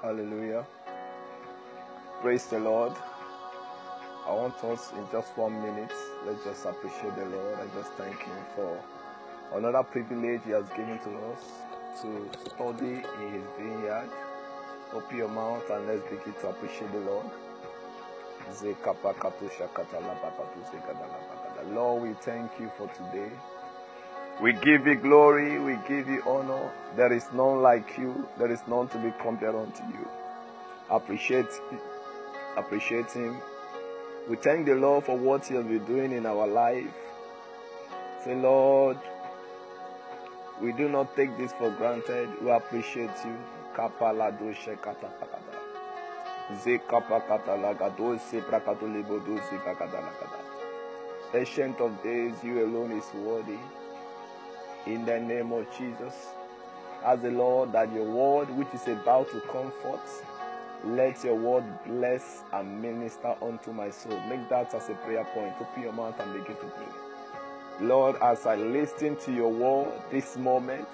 [0.00, 0.64] Hallelujah.
[2.22, 2.92] Praise the Lord.
[4.26, 5.92] I want us in just one minute,
[6.24, 8.80] let's just appreciate the Lord and just thank Him for
[9.54, 11.42] another privilege He has given to us
[12.02, 14.08] to study in His vineyard.
[14.92, 17.26] Open your mouth and let's begin to appreciate the Lord.
[21.74, 23.30] Lord, we thank you for today.
[24.42, 26.70] We give you glory, we give you honor.
[26.96, 30.08] There is none like you, there is none to be compared unto you.
[30.90, 31.46] Appreciate,
[32.56, 33.36] appreciate Him.
[34.28, 36.94] We thank the Lord for what He has been doing in our life.
[38.24, 38.98] Say, Lord,
[40.60, 42.28] we do not take this for granted.
[42.42, 43.36] We appreciate you.
[43.74, 45.52] Kapalado shekatapakada.
[51.34, 53.58] Ancient of days, you alone is worthy.
[54.86, 56.14] In the name of Jesus,
[57.04, 60.00] as the Lord, that your word which is about to comfort,
[60.84, 64.20] let your word bless and minister unto my soul.
[64.28, 65.54] Make that as a prayer point.
[65.60, 67.01] Open your mouth and begin to pray.
[67.80, 70.88] Lord, as I listen to your word this moment,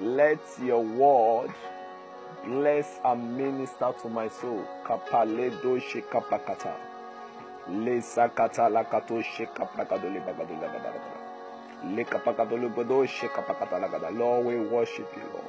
[0.00, 1.50] let your word
[2.44, 4.64] bless and minister to my soul.
[4.84, 6.74] Kapaledo shekapakata.
[7.68, 11.00] Le sakata lakato shekapakado le bagado le bagado.
[11.96, 14.10] Le kapakado le.
[14.18, 15.44] Lord, we worship you, Lord.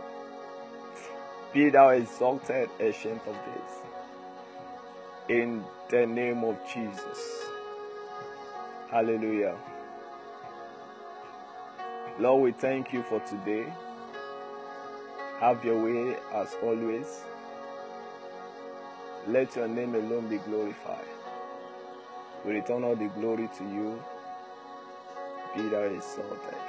[1.53, 3.75] Be thou exalted, ancient of days.
[5.29, 7.45] In the name of Jesus.
[8.89, 9.55] Hallelujah.
[12.21, 13.65] Lord, we thank you for today.
[15.39, 17.21] Have your way as always.
[19.27, 21.07] Let your name alone be glorified.
[22.45, 24.03] We return all the glory to you.
[25.55, 26.59] Be thou exalted.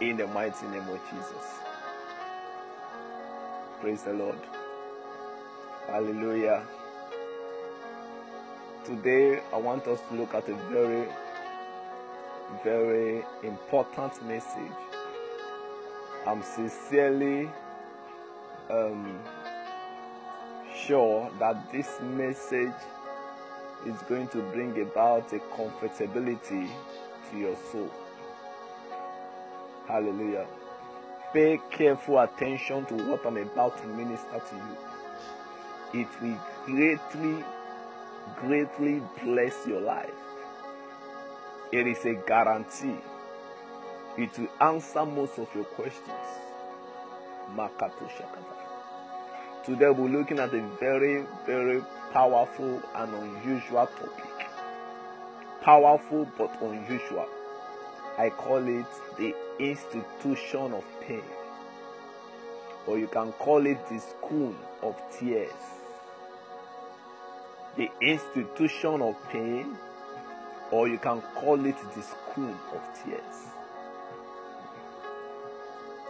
[0.00, 1.46] In the mighty name of Jesus.
[3.80, 4.38] Praise the Lord.
[5.88, 6.62] Hallelujah.
[8.84, 11.08] Today, I want us to look at a very,
[12.64, 14.72] very important message.
[16.26, 17.50] I'm sincerely
[18.70, 19.18] um,
[20.74, 22.72] sure that this message
[23.86, 26.68] is going to bring about a comfortability
[27.30, 27.90] to your soul.
[29.88, 30.46] Hallelujah.
[31.32, 36.02] Pay careful attention to what I'm about to minister to you.
[36.02, 37.44] It will greatly,
[38.36, 40.21] greatly bless your life.
[41.72, 42.98] It is a guarantee.
[44.18, 46.26] It will answer most of your questions.
[49.64, 54.46] Today we're looking at a very, very powerful and unusual topic.
[55.62, 57.26] Powerful but unusual.
[58.18, 61.24] I call it the institution of pain.
[62.86, 65.50] Or you can call it the school of tears.
[67.78, 69.74] The institution of pain,
[70.72, 73.52] or you can call it the school of tears.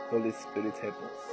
[0.08, 1.32] Holy Spirit, help us.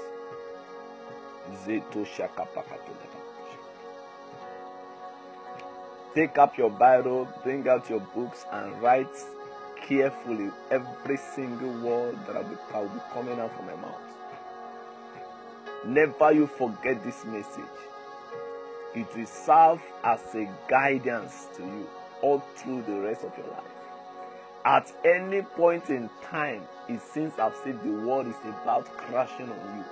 [6.16, 9.08] Take up your Bible, bring out your books, and write
[9.88, 14.02] carefully every single word that will be coming out from my mouth.
[15.86, 17.64] Never you forget this message.
[18.96, 21.88] It will serve as a guidance to you
[22.22, 23.64] all through the rest of your life.
[24.66, 29.78] At any point in time, it seems as if the world is about crashing on
[29.78, 29.86] you.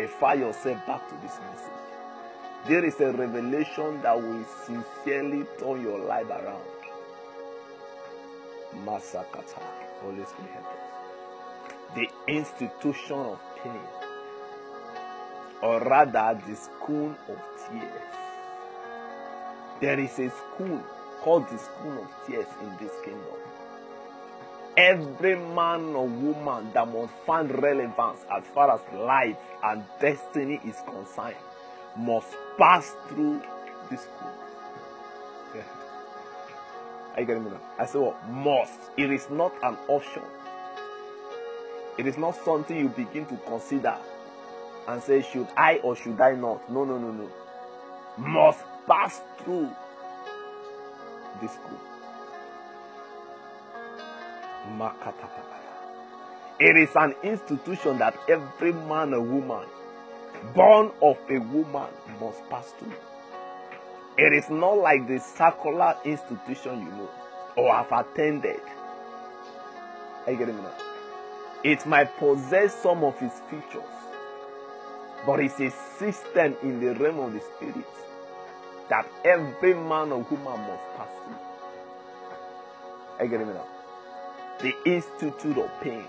[0.00, 1.72] Refer yourself back to this message.
[2.66, 6.62] There is a revelation that will sincerely turn your life around.
[8.84, 9.62] Masakata.
[10.00, 11.94] Holy Spirit help us.
[11.94, 13.80] The institution of pain,
[15.62, 18.02] or rather, the school of tears.
[19.80, 20.82] There is a school
[21.20, 23.24] called the school of tears in this kingdom.
[24.76, 30.76] Every man or woman that must find relevance as far as life and destiny is
[30.86, 31.36] concerned
[31.96, 33.42] must pass through
[33.90, 34.32] this school.
[37.14, 37.60] Are you getting me now?
[37.78, 38.28] I say what?
[38.28, 38.78] Must.
[38.96, 40.22] It is not an option.
[41.98, 43.96] It is not something you begin to consider
[44.86, 46.70] and say, should I or should I not?
[46.70, 47.28] No, no, no, no.
[48.16, 49.70] Must pass through
[51.40, 51.80] this school.
[56.58, 59.66] It is an institution that every man or woman
[60.54, 61.88] born of a woman
[62.20, 62.92] must pass through.
[64.18, 67.10] It is not like the circular institution you know
[67.56, 68.60] or have attended.
[70.26, 70.74] Are you getting me now?
[71.64, 73.82] It might possess some of its features,
[75.26, 77.84] but it's a system in the realm of the spirit
[78.90, 81.36] that every man or woman must pass through.
[83.18, 83.66] Are you getting now?
[84.60, 86.04] The Institute of Pain.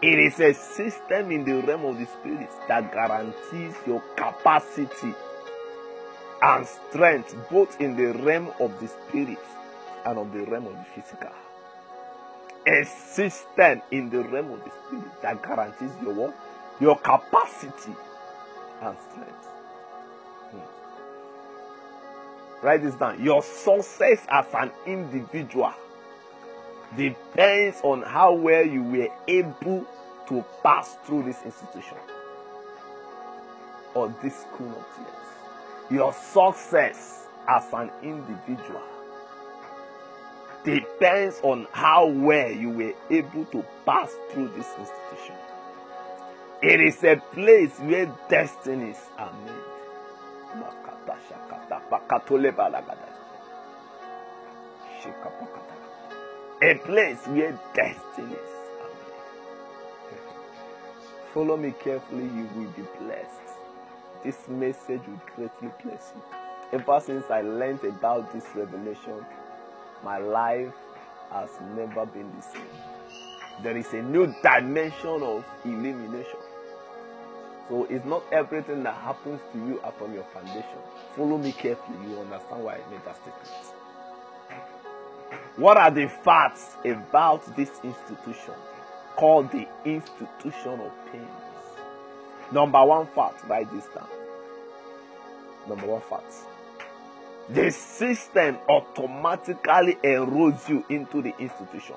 [0.00, 5.14] It is a system in the realm of the spirit that guarantees your capacity
[6.42, 9.38] and strength both in the realm of the spirit
[10.04, 11.30] and of the realm of the physical.
[12.66, 16.34] A system in the realm of the spirit that guarantees your what?
[16.80, 17.94] Your capacity
[18.80, 19.51] and strength.
[22.62, 23.22] Write this down.
[23.22, 25.72] Your success as an individual
[26.96, 29.86] depends on how well you were able
[30.28, 31.96] to pass through this institution
[33.94, 35.22] or this school of tears
[35.92, 38.82] your success as an individual
[40.64, 45.34] depends on how well you were able to pass through this institution.
[46.62, 49.72] It is a place where destinies are made.
[56.62, 58.38] A place where are made.
[61.34, 63.52] Follow me carefully, you will be blessed
[64.22, 66.22] this message will greatly bless you.
[66.72, 69.24] Ever since I learned about this revelation,
[70.04, 70.72] my life
[71.30, 73.62] has never been the same.
[73.62, 76.38] There is a new dimension of illumination.
[77.68, 80.78] So it's not everything that happens to you from your foundation.
[81.16, 83.48] Follow me carefully, you understand why I made that statement.
[85.56, 88.54] What are the facts about this institution
[89.16, 91.28] called the institution of pain?
[92.50, 94.08] Number one fact, write this down.
[95.68, 96.32] Number one fact.
[97.48, 101.96] The system automatically enrolls you into the institution.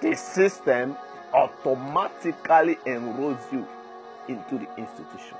[0.00, 0.96] The system
[1.32, 3.66] automatically enrolls you
[4.28, 5.36] into the institution.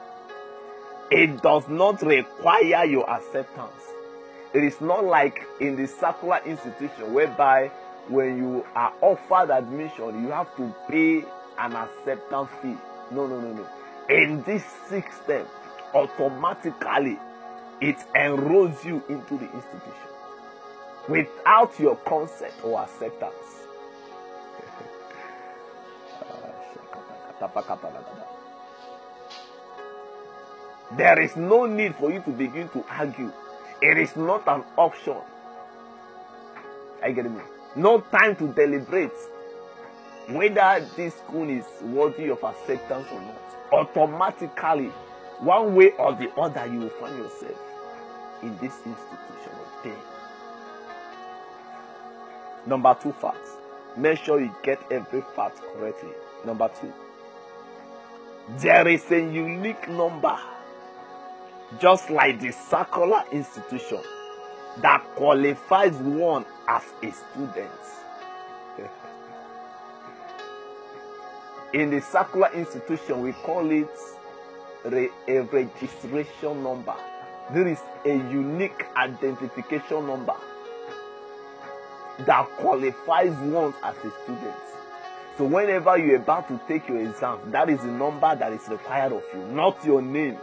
[1.11, 3.83] It does not require your acceptance.
[4.53, 7.69] It is not like in the secular institution whereby
[8.09, 11.25] when you are offered admission, you have to pay
[11.59, 12.77] an acceptance fee.
[13.11, 13.67] No, no, no, no.
[14.09, 15.47] In this system,
[15.95, 17.19] automatically
[17.81, 20.05] it enrolls you into the institution.
[21.09, 23.35] without your consent or acceptance.
[27.41, 28.24] Ah,
[30.97, 33.33] There is no need for you to begin to argue.
[33.83, 35.17] It is not an option.
[37.03, 37.41] I get me.
[37.77, 39.13] No time to deliberate
[40.29, 43.37] whether this school is worthy of acceptance or not.
[43.73, 44.91] Automatically,
[45.41, 47.59] one way or the other, you will find yourself
[48.43, 49.99] in this institution of pain.
[52.67, 53.51] Number two facts.
[53.97, 56.11] Make sure you get every fact correctly.
[56.45, 56.93] Number two.
[58.59, 60.39] There is a unique number,
[61.81, 64.01] just like the circular institution,
[64.79, 67.71] that qualifies one as a student.
[71.73, 73.89] In the circular institution, we call it
[74.85, 76.95] re- a registration number.
[77.53, 80.35] There is a unique identification number
[82.21, 84.55] that qualifies one as a student.
[85.37, 89.13] So whenever you're about to take your exam, that is the number that is required
[89.13, 90.39] of you, not your name.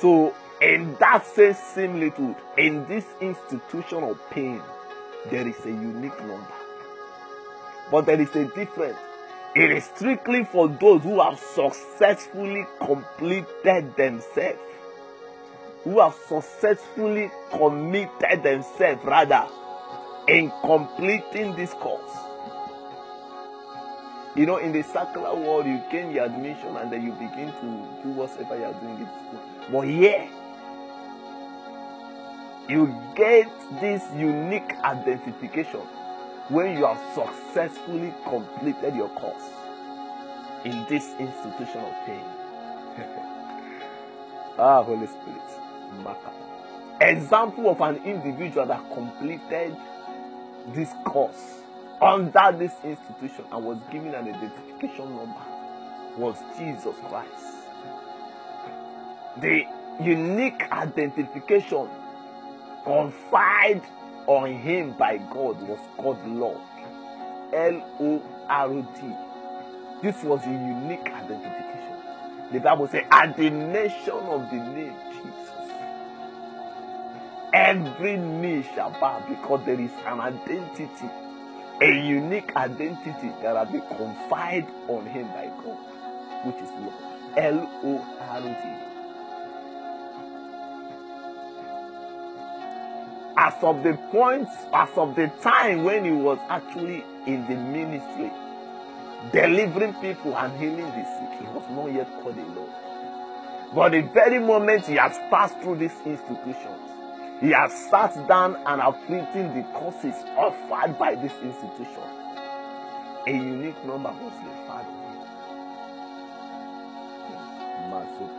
[0.00, 4.62] So in that same similitude, in this institution of pain,
[5.30, 6.46] there is a unique number.
[7.90, 8.98] But there is a difference.
[9.54, 14.60] It is strictly for those who have successfully completed themselves,
[15.84, 19.46] who have successfully committed themselves, rather,
[20.28, 22.12] in completing this course.
[24.34, 28.02] You know, in the secular world, you gain your admission and then you begin to
[28.02, 29.40] do whatever you are doing in school.
[29.70, 30.28] But here,
[32.68, 33.48] you get
[33.80, 35.80] this unique identification
[36.48, 39.42] when you have successfully completed your course
[40.64, 42.24] in this institution of pain.
[44.58, 45.42] ah, Holy Spirit.
[47.00, 49.76] Example of an individual that completed
[50.72, 51.60] this course
[52.00, 55.44] under this institution and was given an identification number
[56.16, 57.55] was Jesus Christ.
[59.40, 59.64] The
[60.00, 61.88] unique identification
[62.84, 63.82] conferred
[64.26, 66.60] on him by God was called Lord.
[67.52, 69.14] L O R D.
[70.02, 71.96] This was a unique identification.
[72.52, 75.72] The Bible says, at the mention of the name Jesus,
[77.52, 81.10] every knee shall bow because there is an identity,
[81.82, 85.78] a unique identity that has been conferred on him by God,
[86.46, 86.94] which is Lord.
[87.36, 88.85] L O R D.
[93.36, 98.30] as of the point, as of the time when he was actually in the ministry,
[99.32, 102.70] delivering people and healing the sick, he was not yet called a Lord.
[103.74, 106.80] But the very moment he has passed through these institutions,
[107.40, 112.02] he has sat down and afflicting the causes offered by this institution.
[113.26, 115.18] A unique number was referred on him.
[118.14, 118.30] Hmm.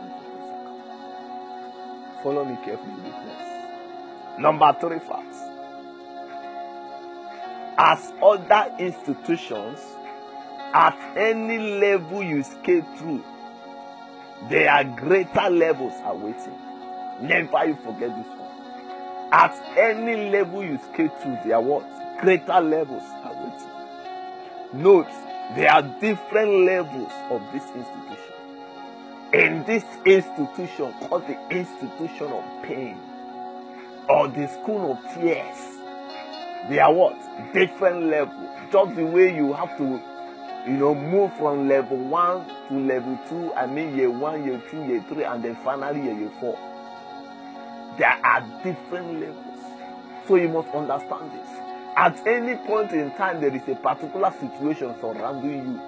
[2.22, 3.47] Follow me carefully, witness.
[4.38, 5.38] Number three facts.
[7.76, 9.80] As other institutions,
[10.72, 13.24] at any level you scale through,
[14.48, 16.58] there are greater levels awaiting.
[17.20, 18.48] Never you forget this one.
[19.32, 22.20] At any level you scale through, there are what?
[22.20, 24.82] Greater levels awaiting.
[24.82, 25.10] Note,
[25.56, 28.34] there are different levels of this institution.
[29.32, 32.98] In this institution, called the institution of pain,
[34.08, 35.78] or the school of tears.
[36.68, 37.16] They are what?
[37.52, 38.34] Different level.
[38.72, 40.02] Just the way you have to,
[40.66, 43.52] you know, move from level one to level two.
[43.54, 46.58] I mean, year one, year two, year three, and then finally year, four.
[47.98, 49.58] There are different levels.
[50.26, 51.48] So you must understand this.
[51.96, 55.80] At any point in time, there is a particular situation surrounding you.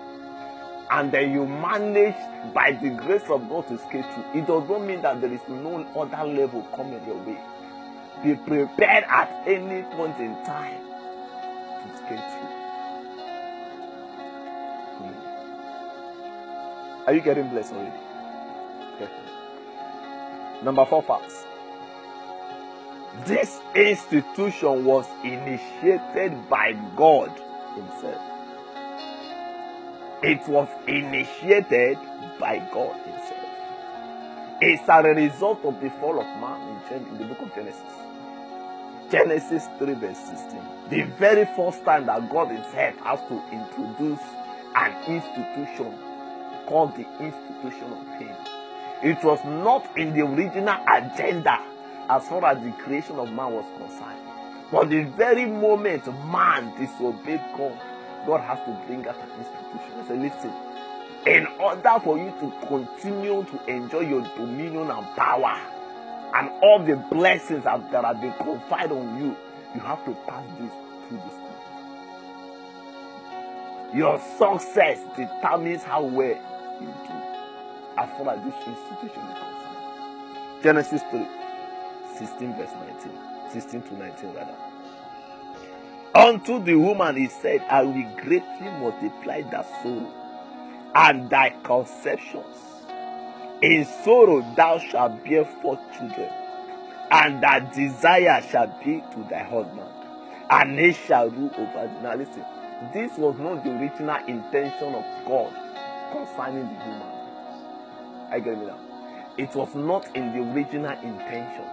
[0.91, 2.16] And then you manage
[2.53, 4.41] by the grace of God to scale through.
[4.41, 7.39] It does not mean that there is no other level coming your way
[8.23, 10.81] be prepared at any point in time
[11.83, 12.47] to skate you.
[14.99, 15.16] Hmm.
[17.07, 18.11] Are you getting blessed already?
[20.62, 21.47] Number four facts.
[23.25, 27.31] This institution was initiated by God
[27.75, 28.23] Himself.
[30.23, 31.97] It was initiated
[32.39, 33.49] by God Himself.
[34.61, 37.99] It's a result of the fall of man in the book of Genesis.
[39.11, 40.62] Genesis 3, verse 16.
[40.88, 44.20] The very first time that God Himself has to introduce
[44.76, 45.98] an institution
[46.66, 48.36] called the institution of pain.
[49.02, 51.58] It was not in the original agenda
[52.08, 54.20] as far as the creation of man was concerned.
[54.70, 57.80] But the very moment man disobeyed God,
[58.26, 60.06] God has to bring out an institution.
[60.06, 60.52] Say, listen,
[61.26, 65.61] in order for you to continue to enjoy your dominion and power
[66.35, 69.37] and all the blessings that, have been conferred on you,
[69.74, 70.72] you have to pass this
[71.09, 71.35] through this.
[73.95, 76.39] Your success determines how well
[76.81, 77.20] you do
[77.99, 80.62] as far as this institution is concerned.
[80.62, 81.26] Genesis 3,
[82.16, 82.70] 16 verse
[83.05, 83.12] 19.
[83.53, 84.55] 16 to 19 rather.
[86.14, 90.12] Unto the woman he said, I will greatly multiply thy sorrow
[90.95, 92.70] and thy conceptions.
[93.62, 96.30] In sorrow thou shalt bear forth children,
[97.11, 99.90] and thy desire shall be to thy husband,
[100.48, 102.02] and he shall rule over thee.
[102.02, 102.44] Now listen,
[102.94, 105.52] this was not the original intention of God
[106.11, 107.02] concerning the human.
[108.30, 108.78] I get me now.
[109.36, 111.64] It was not in the original intention.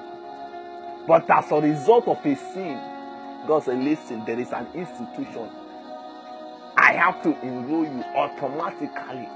[1.07, 2.77] But as a result of a sin,
[3.47, 5.49] God said, listen, there is an institution.
[6.75, 9.29] I have to enroll you automatically.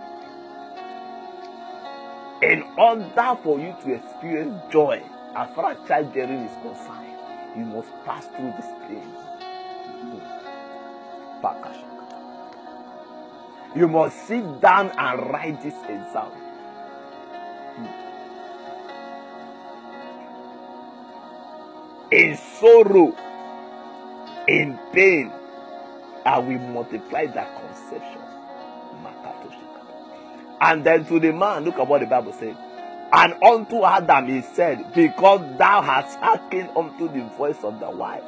[2.41, 5.03] In order for you to experience joy,
[5.35, 7.15] as far as childbearing is concerned,
[7.55, 9.13] you must pass through this pain.
[13.75, 16.31] You must sit down and write this exam.
[22.11, 23.15] In sorrow,
[24.47, 25.31] in pain,
[26.25, 28.30] I will multiply that conception.
[30.61, 32.55] And then to the man, look at what the Bible said.
[33.11, 38.23] And unto Adam he said, Because thou hast hearkened unto the voice of the wife,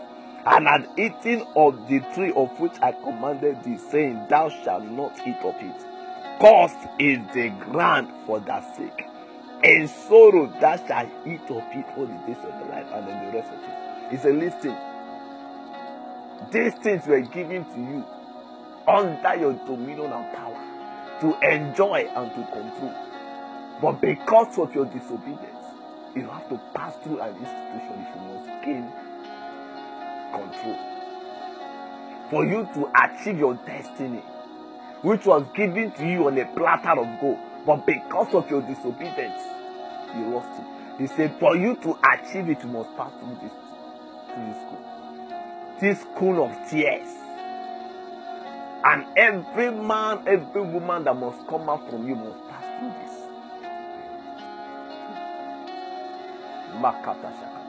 [0.45, 5.15] and had eaten of the tree of which I commanded thee, saying, Thou shalt not
[5.25, 5.85] eat of it.
[6.41, 9.07] Cursed is the ground for thy sake.
[9.63, 13.25] In sorrow thou shalt eat of it all the days of thy life, and then
[13.25, 14.11] the rest of it.
[14.11, 14.75] He said, Listen,
[16.51, 18.03] these things were given to you
[18.85, 20.52] under your dominion and power
[21.23, 22.93] to enjoy and to control.
[23.81, 25.63] But because of your disobedience,
[26.13, 28.91] you have to pass through an institution if you must gain
[30.33, 30.79] control.
[32.29, 34.21] For you to achieve your destiny,
[35.01, 39.43] which was given to you on a platter of gold, but because of your disobedience,
[40.15, 41.01] you lost it.
[41.01, 43.51] He said, For you to achieve it, you must pass through this,
[44.27, 45.77] through this school.
[45.79, 47.22] This school of tears.
[48.85, 53.23] And every man, every woman that must come out from you must pass through this.
[56.75, 57.63] Makata Shakata.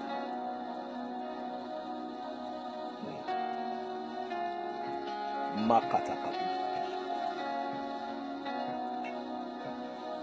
[5.57, 6.15] Makata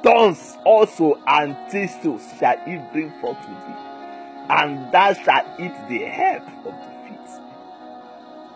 [0.04, 3.82] Thorns also and thistles shall he bring forth to thee,
[4.50, 7.30] and thou shalt eat the herb of the feet.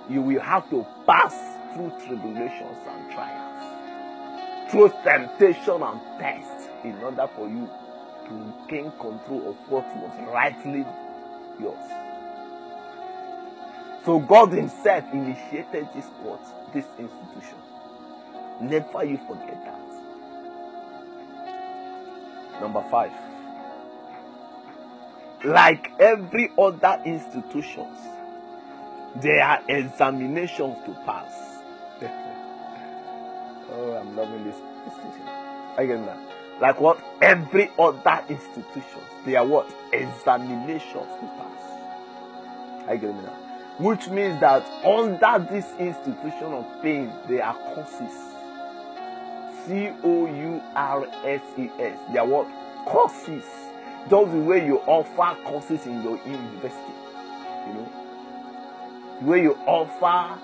[0.10, 7.28] You will have to pass through tribulations and trials, through temptation and test, in order
[7.36, 7.70] for you
[8.28, 10.86] to gain control of what was rightly
[11.60, 11.92] yours.
[14.06, 16.40] So God Himself initiated this what?
[16.74, 17.58] This institution.
[18.62, 19.82] Never you forget that.
[22.62, 23.12] Number five.
[25.44, 27.98] Like every other institutions,
[29.18, 31.45] there are examinations to pass.
[33.76, 35.28] Oh, I'm loving this, this teaching.
[35.78, 36.18] Again now.
[36.62, 37.00] Like what?
[37.22, 39.70] Every other institutions, there are what?
[39.92, 42.88] Examinations to pass.
[42.88, 43.42] I get now.
[43.78, 48.14] Which means that under this institution of pain, there are courses.
[49.66, 52.00] C O U R S E S.
[52.14, 52.48] They are what?
[52.86, 53.44] Courses.
[54.10, 56.94] Just the way you offer courses in your university.
[57.68, 57.90] You know?
[59.20, 60.40] The way you offer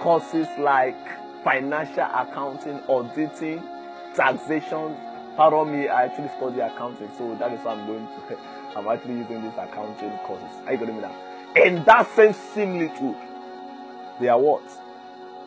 [0.00, 3.62] courses like financial accounting, auditing,
[4.14, 4.96] taxation.
[5.36, 8.38] Pardon me, I actually study accounting, so that is why I'm going to.
[8.76, 10.48] I'm actually using these accounting courses.
[10.66, 11.14] Are you getting me now?
[11.56, 13.16] In that same similitude,
[14.20, 14.62] they are what?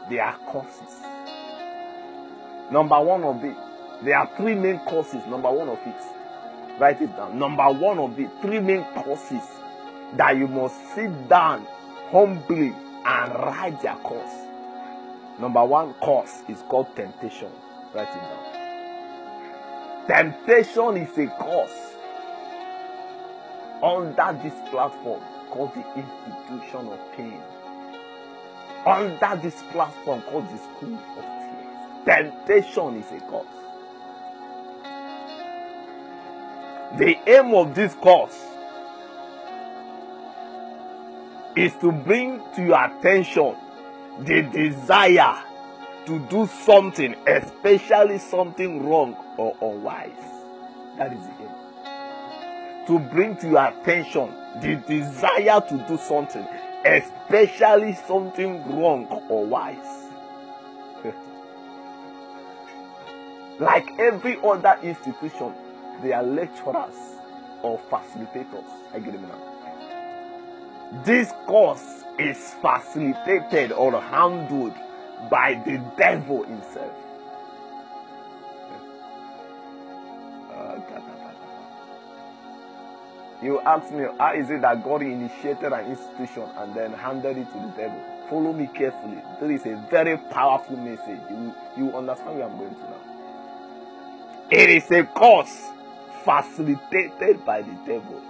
[0.10, 1.02] They are courses.
[2.72, 3.56] Number one of it,
[4.04, 5.26] there are three main courses.
[5.28, 7.40] Number one of it, write it down.
[7.40, 9.44] Number one of the three main courses
[10.16, 11.66] that you must sit down
[12.12, 12.74] humbly
[13.06, 14.45] and write their course.
[15.40, 17.52] Number one cause is called temptation.
[17.94, 18.56] Write it down.
[20.08, 21.96] Temptation is a cause
[23.84, 27.42] under this platform called the institution of pain.
[28.86, 32.34] Under this platform called the school of tears.
[32.46, 33.46] Temptation is a cause.
[36.98, 38.40] The aim of this course
[41.58, 43.56] is to bring to your attention
[44.20, 45.44] the desire
[46.06, 50.12] to do something, especially something wrong or unwise.
[50.98, 51.50] That is the aim.
[52.88, 54.32] To bring to your attention
[54.62, 56.48] the desire to do something,
[56.86, 60.12] especially something wrong or wise.
[63.60, 65.54] like every other institution,
[66.02, 66.96] they are lecturers
[67.64, 68.70] or facilitators.
[68.94, 69.55] I get it now.
[71.04, 74.74] This course is facilitated or handled
[75.30, 76.94] by the devil himself.
[83.46, 87.46] You ask me, how is it that God initiated an institution and then handed it
[87.52, 88.02] to the devil?
[88.28, 89.22] Follow me carefully.
[89.40, 91.20] There is a very powerful message.
[91.30, 93.02] You, you understand where I'm going to now.
[94.50, 95.62] It is a course
[96.24, 98.22] facilitated by the devil.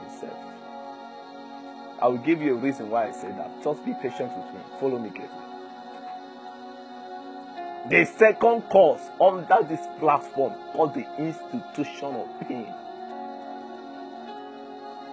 [2.06, 3.64] I will give you a reason why I say that.
[3.64, 4.62] Just be patient with me.
[4.80, 5.42] Follow me carefully.
[7.90, 12.72] The second course under this platform called the institution of pain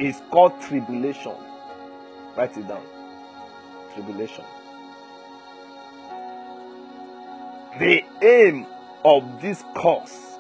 [0.01, 1.33] is called tribulation.
[2.37, 2.85] Write it down.
[3.95, 4.45] Tribulation.
[7.79, 8.67] The aim
[9.03, 10.37] of this course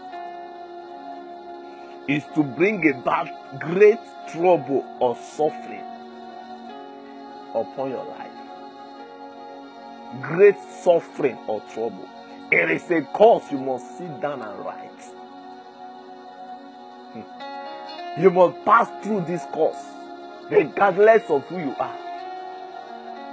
[2.08, 4.00] is to bring about great
[4.30, 5.91] trouble or suffering
[7.54, 8.30] upon your life.
[10.20, 12.08] Great suffering or trouble.
[12.50, 15.02] It is a course you must sit down and write.
[17.12, 18.20] Hmm.
[18.20, 19.82] You must pass through this course,
[20.50, 22.02] regardless of who you are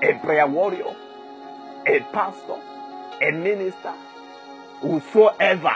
[0.01, 0.95] a prayer warrior,
[1.85, 2.59] a pastor,
[3.21, 3.93] a minister,
[4.81, 5.75] whosoever.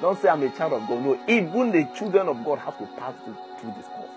[0.00, 1.02] Don't say I'm a child of God.
[1.02, 4.10] No, even the children of God have to pass through, through this course.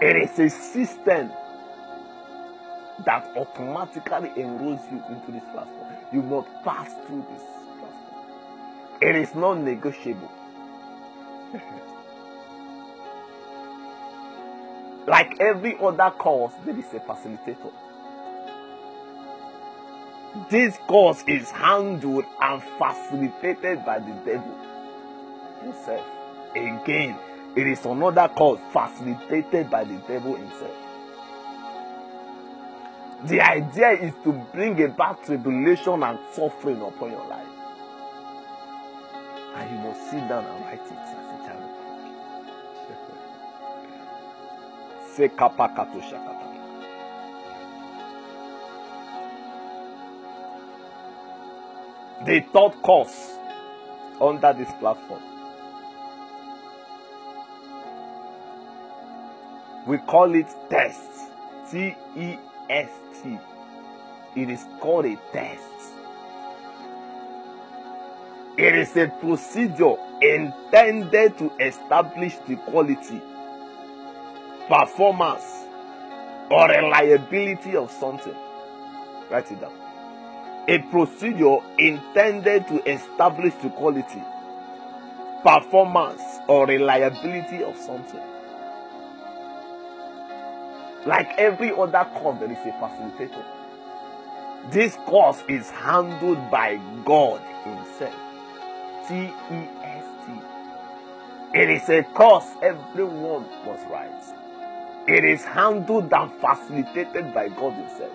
[0.00, 1.32] It is a system
[3.04, 5.94] that automatically enrolls you into this platform.
[6.12, 7.42] You must pass through this
[7.78, 8.22] platform.
[9.00, 10.30] It is not negotiable.
[15.06, 17.72] like every other course, there is a facilitator.
[20.48, 24.56] This course is handled and facilitated by the devil
[25.62, 26.06] himself.
[26.52, 27.16] Again,
[27.56, 30.89] it is another course facilitated by the devil himself.
[33.24, 37.46] The idea is to bring about tribulation and suffering upon your life.
[39.56, 41.90] And you must sit down and write it as a child of God.
[52.26, 53.38] The third course
[54.20, 55.22] under this platform.
[59.86, 61.10] We call it test.
[61.70, 62.38] T E
[62.70, 62.88] S
[63.22, 63.36] T.
[64.36, 65.64] It is called a test.
[68.56, 73.20] It is a procedure intended to establish the quality,
[74.68, 75.44] performance,
[76.50, 78.36] or reliability of something.
[79.30, 79.72] Write it down.
[80.68, 84.22] A procedure intended to establish the quality,
[85.42, 88.20] performance, or reliability of something.
[91.06, 93.44] Like every other course, there is a facilitator.
[94.70, 98.14] This course is handled by God Himself.
[99.08, 101.58] T E S T.
[101.58, 104.22] It is a course everyone must write.
[105.08, 108.12] It is handled and facilitated by God Himself.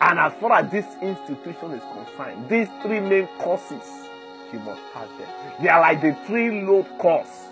[0.00, 4.08] And as far as this institution is concerned, these three main courses,
[4.52, 5.28] you must pass them.
[5.62, 7.46] They are like the three load course.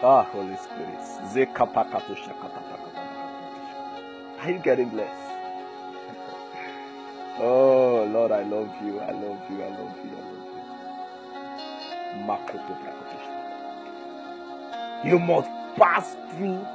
[0.00, 1.00] Ah, Holy Spirit.
[4.40, 5.34] Are you getting blessed?
[7.40, 8.98] Oh, Lord, I love you.
[8.98, 9.62] I love you.
[9.62, 10.10] I love you.
[10.10, 10.38] I love
[15.04, 15.10] you.
[15.10, 16.66] You must pass through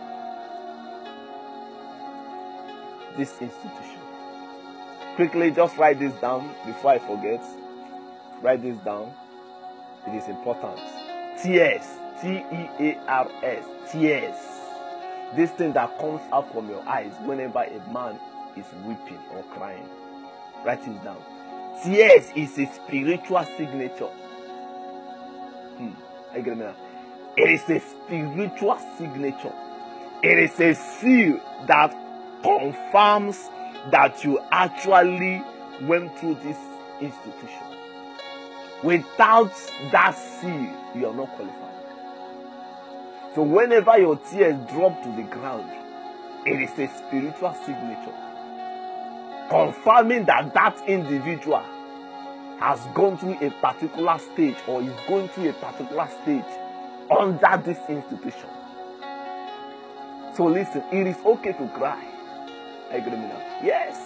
[3.17, 3.99] this institution.
[5.15, 7.43] Quickly, just write this down before I forget.
[8.41, 9.13] Write this down.
[10.07, 10.79] It is important.
[11.41, 12.02] Tears.
[12.23, 13.65] T E A R S.
[13.91, 14.35] Tears.
[15.35, 18.17] This thing that comes out from your eyes whenever a man
[18.55, 19.89] is weeping or crying.
[20.63, 21.21] Write it down.
[21.83, 24.07] Tears is a spiritual signature.
[25.75, 25.91] Hmm.
[26.31, 26.75] I get it now.
[27.35, 29.53] It is a spiritual signature.
[30.23, 31.93] It is a seal that
[32.41, 33.49] confirms
[33.91, 35.43] that you actually
[35.81, 36.57] went through this
[37.01, 37.67] institution.
[38.81, 39.51] Without
[39.91, 41.62] that seal, you are not qualified.
[43.35, 45.71] So whenever your tears drop to the ground,
[46.45, 48.13] it is a spiritual signature
[49.49, 51.63] confirming that that individual
[52.59, 56.45] has gone through a particular stage or is going through a particular stage
[57.11, 58.49] under this institution.
[60.35, 62.03] So listen, it is okay to cry.
[63.63, 63.99] Yes,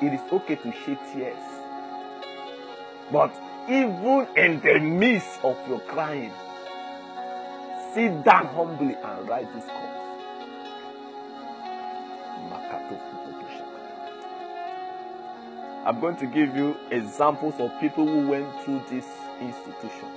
[0.00, 1.36] it is okay to shed tears.
[3.10, 3.34] But
[3.68, 6.32] even in the midst of your crying,
[7.94, 10.02] sit down humbly and write this cause.
[15.84, 19.04] I'm going to give you examples of people who went through this
[19.40, 20.08] institution.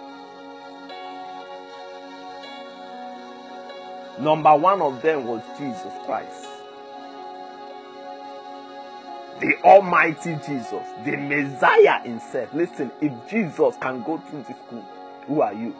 [4.19, 6.47] Number one of them was Jesus Christ.
[9.41, 12.53] The Almighty Jesus, the Messiah Himself.
[12.53, 14.85] Listen, if Jesus can go through this school,
[15.27, 15.75] who are you?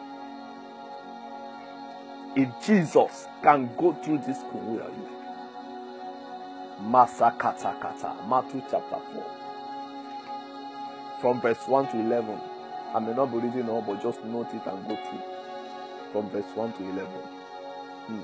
[2.36, 5.08] If Jesus can go through this are you?
[6.82, 9.26] Masakata kata, Matthew chapter 4.
[11.22, 12.38] From verse 1 to 11.
[12.94, 15.22] I may not be reading all, but just note it and go through.
[16.12, 17.06] From verse 1 to 11.
[18.06, 18.20] Hmm.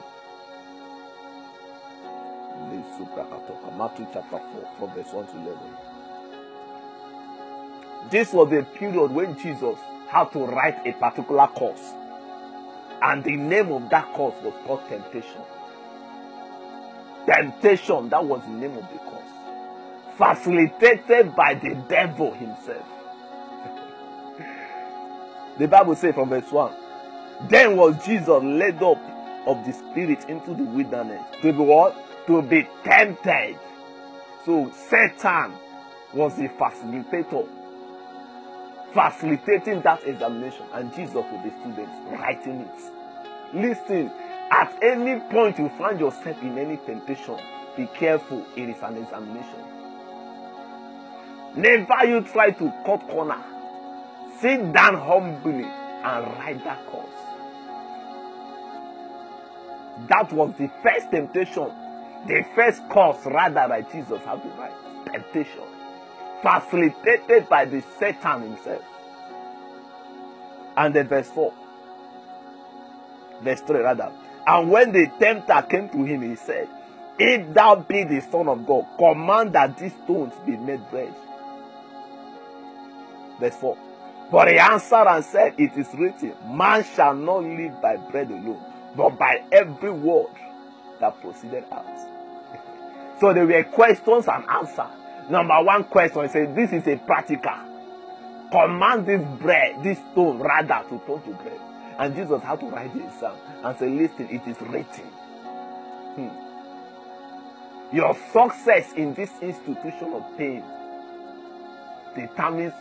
[3.78, 5.58] Matthew chapter 4, from verse 1 to 11.
[8.10, 9.78] This was the period when Jesus
[10.08, 11.94] had to write a particular course.
[13.02, 15.42] And the name of that course was called temptation.
[17.26, 19.22] Temptation, that was the name of the course.
[20.16, 22.86] Facilitated by the devil himself.
[25.58, 26.72] the Bible says from verse 1
[27.48, 28.98] Then was Jesus led up
[29.46, 31.96] of the Spirit into the wilderness to be what?
[32.28, 33.58] To be tempted.
[34.44, 35.54] So Satan
[36.14, 37.48] was the facilitator,
[38.92, 42.92] facilitating that examination, and Jesus with the students writing it.
[43.54, 44.10] Listen,
[44.50, 47.38] at any point you find yourself in any temptation,
[47.76, 49.58] be careful, it is an examination.
[51.54, 53.42] Never you try to cut corner.
[54.40, 57.08] Sit down humbly and write that course.
[60.08, 61.70] That was the first temptation,
[62.26, 64.72] the first course rather that Jesus had to write.
[65.12, 65.71] Temptation.
[66.42, 68.82] Facilitated by the Satan himself.
[70.76, 71.52] And then verse 4.
[73.42, 74.12] Verse 3 rather.
[74.46, 76.68] And when the tempter came to him, he said,
[77.18, 81.14] If thou be the Son of God, command that these stones be made bread.
[83.38, 83.76] Verse 4.
[84.30, 88.64] But he answered and said, It is written, Man shall not live by bread alone,
[88.96, 90.34] but by every word
[91.00, 91.86] that proceeded out.
[93.20, 95.01] so there were questions and answers.
[95.30, 97.54] Number one question, said, This is a practical.
[98.50, 101.60] Command this bread, this stone, rather, to turn to bread.
[101.98, 103.34] And Jesus had to write exam
[103.64, 105.04] and say, Listen, it is written.
[106.16, 107.96] Hmm.
[107.96, 110.64] Your success in this institution of pain
[112.16, 112.74] determines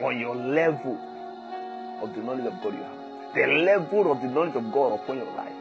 [0.00, 0.98] on your level
[2.02, 3.34] of the knowledge of God you have.
[3.34, 5.57] The level of the knowledge of God upon your life.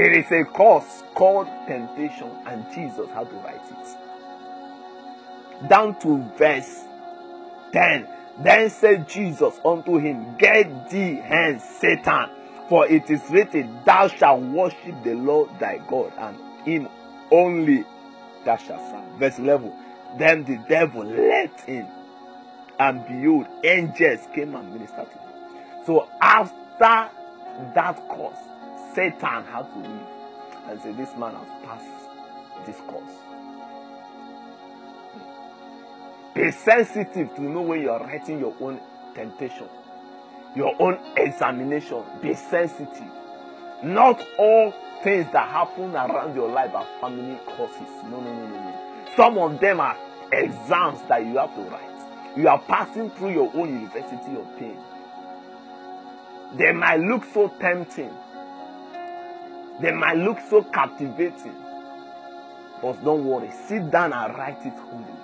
[0.00, 3.96] It is a course called temptation, and Jesus had to write it.
[5.68, 6.84] Down to verse
[7.72, 8.06] 10.
[8.38, 12.30] Then said Jesus unto him, Get thee hence, Satan,
[12.68, 16.86] for it is written, Thou shalt worship the Lord thy God, and him
[17.32, 17.84] only
[18.44, 19.18] thou shalt serve.
[19.18, 19.72] Verse 11.
[20.16, 21.88] Then the devil left him,
[22.78, 25.32] and behold, angels came and ministered to him.
[25.86, 27.10] So after
[27.74, 28.38] that course,
[28.94, 30.06] Satan had to leave
[30.68, 33.12] and say, This man has passed this course.
[36.34, 38.80] Be sensitive to know when you are writing your own
[39.14, 39.68] temptation,
[40.54, 42.02] your own examination.
[42.22, 43.10] Be sensitive.
[43.82, 47.88] Not all things that happen around your life are family courses.
[48.04, 49.14] No, no, no, no, no.
[49.16, 49.96] Some of them are
[50.32, 52.36] exams that you have to write.
[52.36, 54.78] You are passing through your own university of pain.
[56.54, 58.10] They might look so tempting.
[59.80, 61.54] They might look so captivating.
[62.82, 63.50] But don't worry.
[63.66, 65.14] Sit down and write it humbly.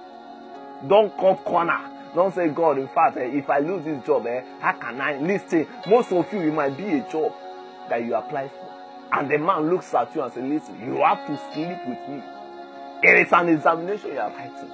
[0.88, 1.90] Don't cut corner.
[2.14, 5.18] Don't say, God, in fact, eh, if I lose this job, eh, how can I
[5.18, 5.66] listen?
[5.86, 7.32] Most of you, it might be a job
[7.88, 8.70] that you apply for.
[9.12, 12.22] And the man looks at you and says, Listen, you have to sleep with me.
[13.02, 14.70] It is an examination you are writing.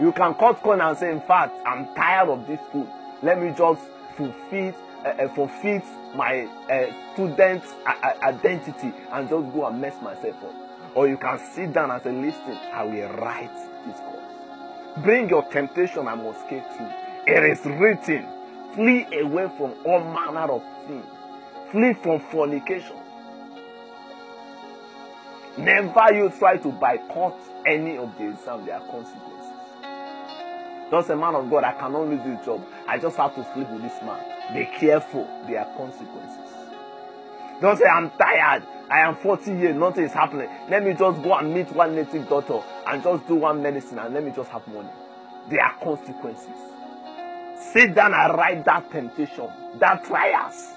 [0.00, 2.88] You can cut corner and say, In fact, I'm tired of this school.
[3.22, 3.82] Let me just
[4.16, 4.72] fulfill,
[5.04, 5.82] uh, uh, fulfill
[6.14, 7.62] my uh, student
[8.22, 10.54] identity and just go and mess myself up.
[10.94, 13.54] Or you can sit down and say, Listen, I will write
[13.86, 15.04] this course.
[15.04, 16.90] Bring your temptation, I must escape through.
[17.26, 18.26] It is written,
[18.74, 21.02] flee away from all manner of sin.
[21.70, 22.96] Flee from fornication.
[25.56, 29.29] Never you try to boycott any of the exam, there are consequences.
[30.90, 32.66] Just a man of God, I cannot lose this job.
[32.88, 34.20] I just have to sleep with this man.
[34.52, 36.60] Be careful, there are consequences.
[37.60, 38.64] Don't say, I'm tired.
[38.90, 40.48] I am 40 years, nothing is happening.
[40.68, 44.12] Let me just go and meet one native doctor and just do one medicine and
[44.12, 44.88] let me just have money.
[45.48, 46.48] There are consequences.
[47.72, 49.48] Sit down and write that temptation,
[49.78, 50.70] that trials.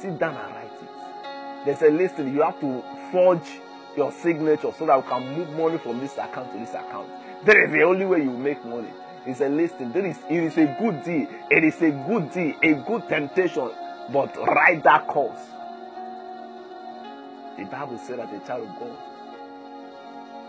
[0.00, 1.64] Sit down and write it.
[1.66, 2.82] There's a list you have to
[3.12, 3.60] forge
[3.96, 7.08] your signature so that you can move money from this account to this account.
[7.46, 8.90] That is the only way you make money.
[9.26, 9.92] It's a listing.
[9.92, 11.28] That is, it is a good deal.
[11.50, 13.70] It is a good deal, a good temptation.
[14.12, 15.40] But ride that course.
[17.58, 18.98] The Bible said that a child of God,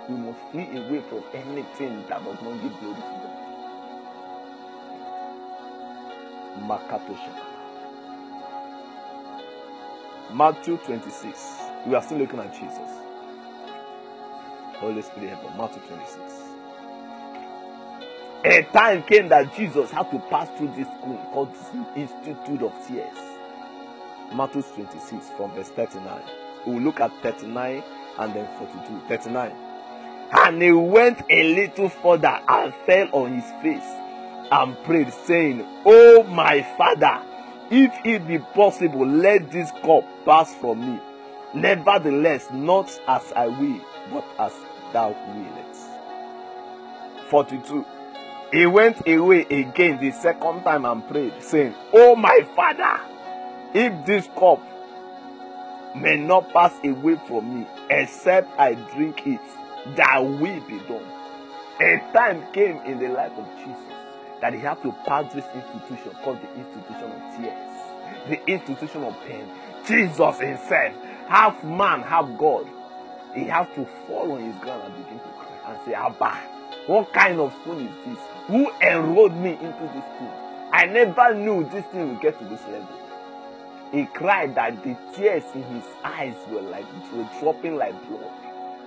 [0.10, 3.40] we must flee away from anything that does not give glory to God.
[10.34, 11.57] Matthew 26.
[11.88, 12.91] We are still looking at Jesus.
[14.80, 15.57] Holy Spirit help us.
[15.57, 16.36] Matthew 26.
[18.45, 21.55] A time came that Jesus had to pass through this school called
[21.95, 23.18] Institute of Tears.
[24.34, 26.22] Matthew 26 from verse 39.
[26.65, 27.84] We will look at 39
[28.19, 29.07] and then 42.
[29.07, 29.51] 39.
[30.31, 33.89] And he went a little further and fell on his face
[34.51, 37.22] and prayed, saying, Oh my father,
[37.72, 40.99] if it be possible, let this cup pass from me.
[41.53, 43.81] Nevertheless, not as I will,
[44.11, 44.53] but as
[44.93, 45.89] thou willest.
[47.30, 47.85] 42.
[48.52, 53.02] He went away again the second time and prayed, saying, Oh my father,
[53.74, 54.61] if this cup
[55.95, 59.41] may not pass away from me, except I drink it,
[59.95, 61.06] thy will be done.
[61.82, 63.78] A time came in the life of Jesus
[64.41, 69.19] that he had to pass this institution called the institution of tears, the institution of
[69.28, 69.45] pain.
[69.86, 70.94] Jesus himself,
[71.28, 72.65] half man, half God,
[73.36, 76.34] he had to fall on his ground and begin to cry and say, Abba,
[76.88, 78.19] what kind of school is this?
[78.48, 80.34] Who enrolled me into this school?
[80.72, 82.98] I never knew this thing would get to this level.
[83.91, 88.32] He cried that the tears in his eyes were like were dropping like blood.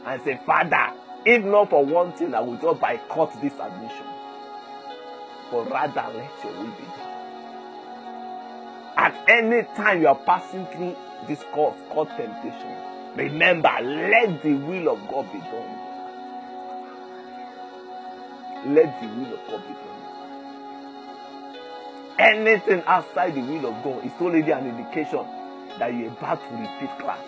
[0.07, 0.95] And said, Father,
[1.27, 4.07] if not for one thing, I would just boycott this admission.
[5.51, 7.11] But rather let your will be done.
[8.97, 10.97] At any time you are passing through
[11.27, 12.77] this course called temptation,
[13.15, 15.80] remember, let the will of God be done.
[18.67, 20.01] Let the will of God be done.
[22.19, 25.25] Anything outside the will of God is already an indication
[25.79, 27.25] that you're about to repeat class.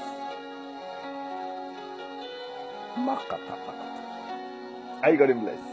[5.02, 5.62] Are you getting blessed?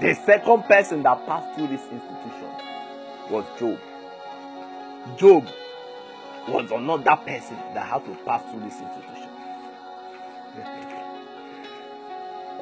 [0.00, 2.50] The second person that passed through this institution
[3.30, 3.78] was Job.
[5.16, 5.46] Job
[6.48, 9.28] was another person that had to pass through this institution.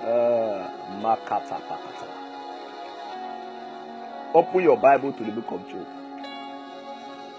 [0.01, 0.71] uh,
[4.35, 5.87] Open your Bible to the book of Job.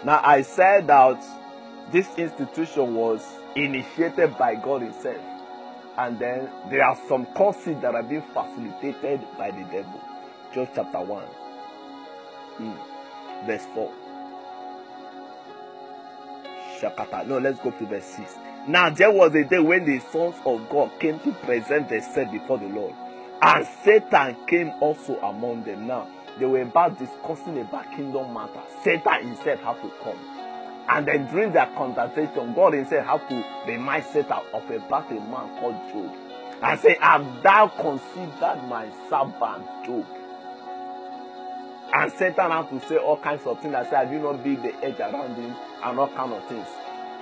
[0.03, 1.23] Now, I said that
[1.91, 3.21] this institution was
[3.55, 5.21] initiated by God Himself,
[5.97, 10.01] and then there are some courses that are being facilitated by the devil.
[10.53, 11.23] Job chapter 1,
[12.59, 12.77] mm.
[13.45, 13.91] verse 4.
[16.79, 17.25] Shakata.
[17.25, 18.35] No, let's go to verse 6.
[18.67, 22.57] Now there was a day when the sons of God came to present themselves before
[22.57, 22.93] the Lord,
[23.41, 25.87] and Satan came also among them.
[25.87, 26.07] Now
[26.39, 28.69] they were about discussing about kingdom matters.
[28.83, 30.19] Satan himself had to come.
[30.89, 35.59] And then during their conversation, God himself had to remind Satan of about a man
[35.59, 36.15] called Job.
[36.61, 40.05] And say, Have thou considered my servant Job?
[41.97, 43.73] And Satan had to say all kinds of things.
[43.73, 46.67] I said, Have you not built the edge around him and all kinds of things?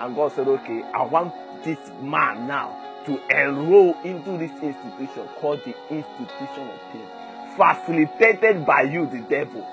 [0.02, 1.34] And God said, Okay, I want
[1.64, 7.08] this man now to enroll into this institution called the institution of pain,
[7.56, 9.66] facilitated by you, the devil.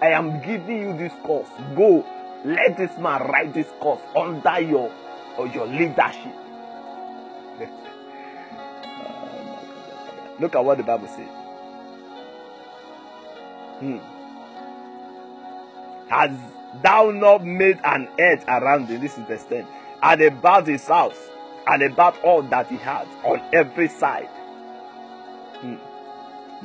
[0.00, 1.48] I am giving you this course.
[1.74, 2.06] Go,
[2.44, 4.92] let this man write this course under your
[5.38, 6.36] or your leadership.
[10.38, 11.28] Look at what the Bible says.
[13.80, 13.98] Hmm.
[16.10, 16.36] Has
[16.82, 19.00] thou not made an edge around him?
[19.00, 19.66] This is the stand.
[20.02, 21.18] And about his house,
[21.66, 24.28] and about all that he had on every side.
[25.60, 25.76] Hmm.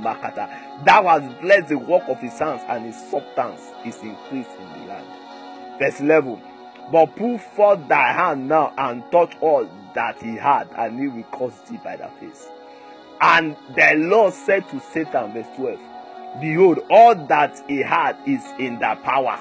[0.02, 0.84] Makata.
[0.84, 4.88] Thou hast blessed the work of his hands, and his substance is increased in the
[4.88, 5.08] land.
[5.80, 6.42] Verse 11.
[6.92, 11.24] But put forth thy hand now and touch all that he had, and he will
[11.24, 12.48] cause thee by the face.
[13.22, 15.80] And the Lord said to Satan, verse 12,
[16.42, 19.40] Behold, all that he had is in thy power.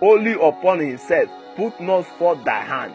[0.00, 2.94] Only upon himself put not forth thy hand.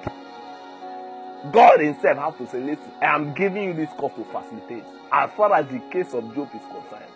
[1.52, 4.84] God himself has to say, Listen, I am giving you this cause to facilitate.
[5.12, 7.12] As far as the case of Job is concerned.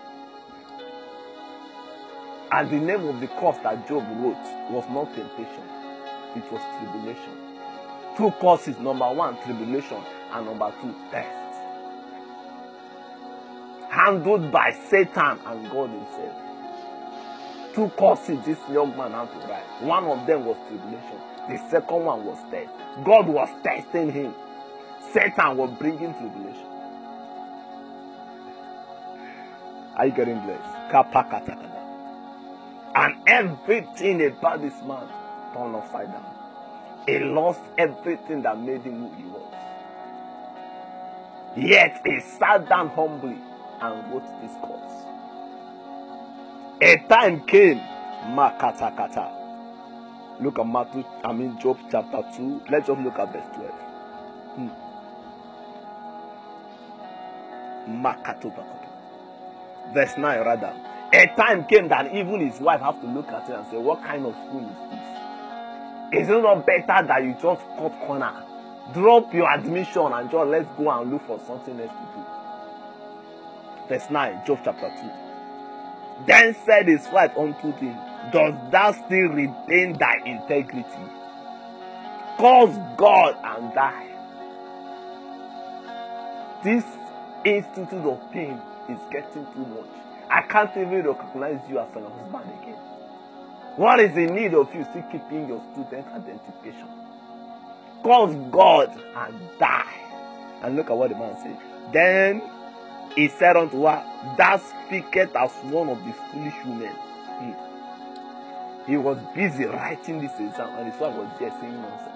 [2.51, 4.35] And the name of the cause that Job wrote
[4.71, 5.63] was not temptation,
[6.35, 7.37] it was tribulation.
[8.17, 11.44] Two causes number one, tribulation, and number two, test.
[13.95, 16.45] Handled by Satan and God Himself.
[17.73, 19.81] Two causes this young man had to write.
[19.81, 21.19] One of them was tribulation,
[21.49, 22.71] the second one was test.
[23.03, 24.33] God was testing him,
[25.11, 26.67] Satan was bringing tribulation.
[29.97, 30.63] Are you getting blessed?
[32.95, 35.07] And everything about this man
[35.53, 36.35] turned upside down.
[37.07, 39.53] He lost everything that made him who he was.
[41.57, 43.37] Yet he sat down humbly
[43.81, 45.05] and wrote this course.
[46.81, 47.79] A time came,
[48.35, 49.31] Makatakata.
[50.41, 52.61] Look at Matthew, I mean Job chapter 2.
[52.69, 53.71] Let's just look at verse 12.
[54.55, 54.69] Hmm.
[59.93, 60.73] Verse 9 rather.
[61.13, 64.03] A time came that even his wife have to look at it and say, What
[64.03, 66.23] kind of fool is this?
[66.23, 68.43] Is it not better that you just cut corner?
[68.93, 72.25] Drop your admission and just let's go and look for something else to do.
[73.87, 76.25] Verse 9, Job chapter 2.
[76.25, 77.95] Then said his wife unto him,
[78.31, 81.11] Does thou still retain thy integrity?
[82.39, 84.07] Curse God and die.
[86.63, 86.83] This
[87.43, 88.59] institute of pain
[88.89, 89.85] is getting too much.
[90.29, 92.79] I can't even recognize you as an husband again.
[93.77, 96.87] What is the need of you still keeping your student identification?
[98.01, 99.93] Cause God and die.
[100.63, 101.57] And look at what the man said.
[101.93, 102.41] Then
[103.15, 104.03] he said unto her,
[104.37, 106.91] Thou speaketh as one of the foolish women.
[106.91, 107.53] Hmm.
[108.89, 112.11] He was busy writing this exam, and his wife was just saying nonsense.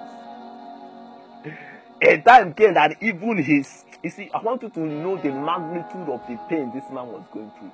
[2.02, 6.10] A time came that even his, you see, I want you to know the magnitude
[6.10, 7.72] of the pain this man was going through,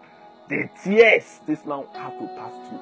[0.49, 2.79] the tears this man had to pass through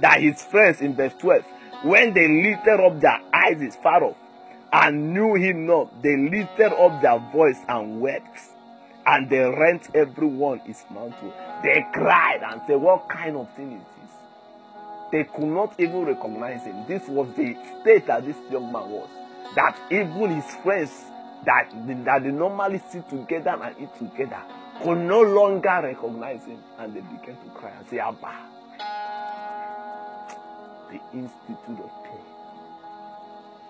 [0.00, 1.44] that his friends in verse 12,
[1.82, 4.16] when they lifted up their eyes far off
[4.72, 8.49] and knew him not, they lifted up their voice and wept.
[9.06, 11.32] And they rent everyone his mantle.
[11.62, 14.10] They cried and said, What kind of thing is this?
[15.12, 16.84] They could not even recognize him.
[16.86, 19.08] This was the state that this young man was.
[19.56, 20.90] That even his friends
[21.44, 21.70] that,
[22.04, 24.42] that they normally sit together and eat together
[24.82, 26.58] could no longer recognize him.
[26.78, 28.50] And they began to cry and say, Abba
[30.90, 32.20] the institute of pain.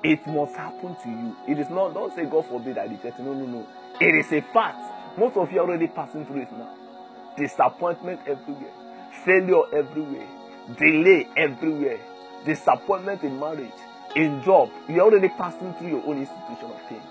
[0.03, 1.37] It must happen to you.
[1.47, 3.67] It is not, don't say God forbid I reject No, no, no.
[4.01, 4.81] It is a fact.
[5.19, 6.75] Most of you are already passing through it now.
[7.37, 8.73] Disappointment everywhere,
[9.25, 10.27] failure everywhere,
[10.79, 11.99] delay everywhere,
[12.45, 13.73] disappointment in marriage,
[14.17, 14.71] in job.
[14.89, 17.03] You're already passing through your own institution of pain.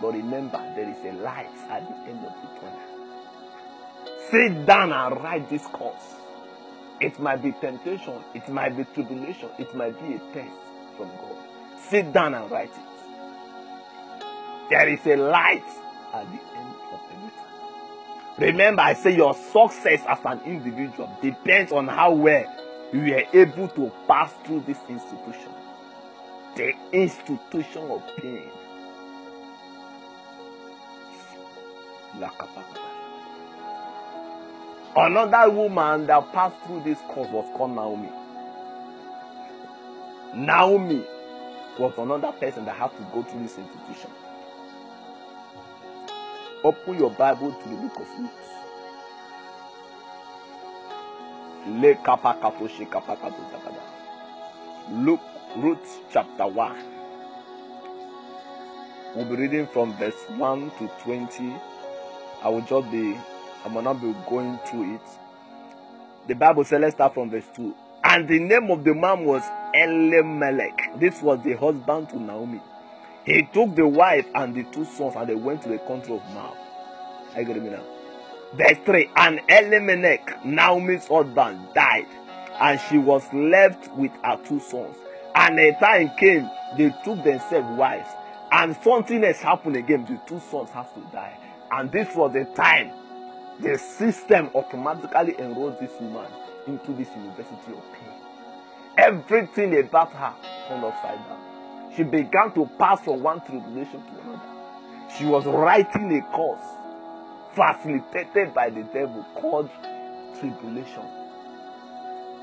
[0.00, 2.80] But remember, there is a light at the end of the tunnel.
[4.30, 6.14] Sit down and write this course.
[7.00, 10.56] It might be temptation, it might be tribulation, it might be a test
[10.96, 11.36] from God.
[11.88, 12.94] Sit down and write it.
[14.70, 15.64] There is a light
[16.14, 16.38] at the
[18.38, 22.44] Remember, I say your success as an individual depends on how well
[22.92, 25.52] you are able to pass through this institution.
[26.56, 28.50] The institution of pain.
[34.96, 38.08] Another woman that passed through this course was called Naomi.
[40.34, 41.04] Naomi
[41.78, 44.10] was another person that had to go through this institution.
[46.64, 48.30] Open your Bible to the book of Ruth.
[54.90, 55.20] Luke,
[55.56, 56.76] Ruth chapter 1.
[59.14, 61.54] We'll be reading from verse 1 to 20.
[62.42, 63.14] I will just be
[63.64, 65.00] I might not be going through it.
[66.28, 67.74] The Bible says, let's start from verse 2.
[68.04, 69.42] And the name of the man was
[69.74, 70.98] Elimelech.
[70.98, 72.60] This was the husband to Naomi.
[73.24, 76.22] He took the wife and the two sons and they went to the country of
[76.34, 76.56] Moab.
[77.34, 77.82] I got me now.
[78.54, 82.06] Verse 3 And Elimelech, Naomi's husband, died,
[82.60, 84.96] and she was left with her two sons.
[85.34, 88.08] And a time came, they took themselves wives,
[88.52, 90.04] and something else happened again.
[90.04, 91.36] The two sons have to die.
[91.72, 92.92] And this was the time
[93.58, 96.30] the system automatically enrolled this woman
[96.66, 98.12] into this university of pain.
[98.96, 100.34] Everything about her
[100.68, 101.43] turned upside down.
[101.96, 104.42] She began to pass from one tribulation to another.
[105.16, 106.60] She was writing a course
[107.54, 109.70] facilitated by the devil called
[110.40, 111.04] tribulation.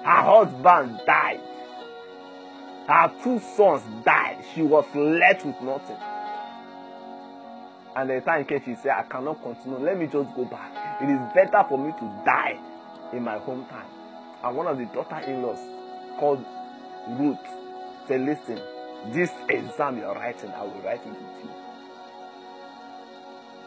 [0.04, 1.42] Her husband died.
[2.88, 4.44] Her two sons died.
[4.56, 5.98] She was left with nothing.
[7.96, 9.78] And the time came, she said, I cannot continue.
[9.78, 11.02] Let me just go back.
[11.02, 12.58] It is better for me to die
[13.12, 13.86] in my hometown.
[14.44, 15.60] And one of the daughter in laws
[16.18, 16.44] called
[17.20, 17.38] Ruth
[18.08, 18.62] said, Listen,
[19.08, 21.50] this exam you're writing, I will write it with you.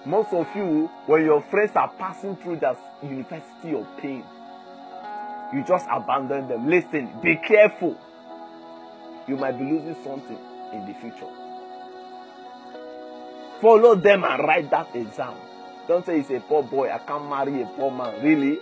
[0.06, 4.24] Most of you, when your friends are passing through that university of pain,
[5.52, 6.68] you just abandon them.
[6.68, 7.98] Listen, be careful.
[9.26, 10.38] You might be losing something
[10.72, 11.28] in the future.
[13.60, 15.34] Follow them and write that exam.
[15.88, 18.22] Don't say it's a poor boy, I can't marry a poor man.
[18.22, 18.58] Really?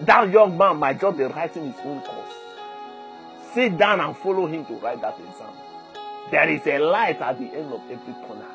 [0.00, 2.31] That young man might just be writing his own course.
[3.54, 5.52] Sit down and follow him to write that exam.
[6.30, 8.48] There is a light at the end of every corner.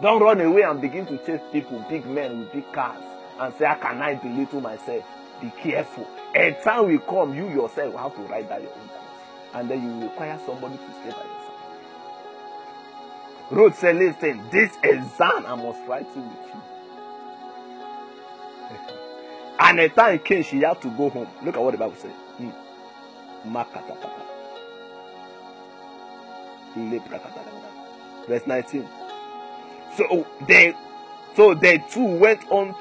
[0.00, 3.02] Don't run away and begin to chase people, big men with big cars,
[3.38, 5.04] and say, How can I belittle myself?
[5.40, 6.08] Be careful.
[6.34, 9.02] A time will come, you yourself will have to write that your own course.
[9.54, 11.52] And then you require somebody to stay by your side.
[13.50, 16.62] Ruth said, Listen, this exam I must write it with you.
[19.60, 21.28] and a time came, she had to go home.
[21.42, 22.14] Look at what the Bible said.
[26.74, 26.96] Hmm.
[28.28, 28.88] Verse 19.
[29.96, 30.74] So they
[31.34, 32.74] so they two went on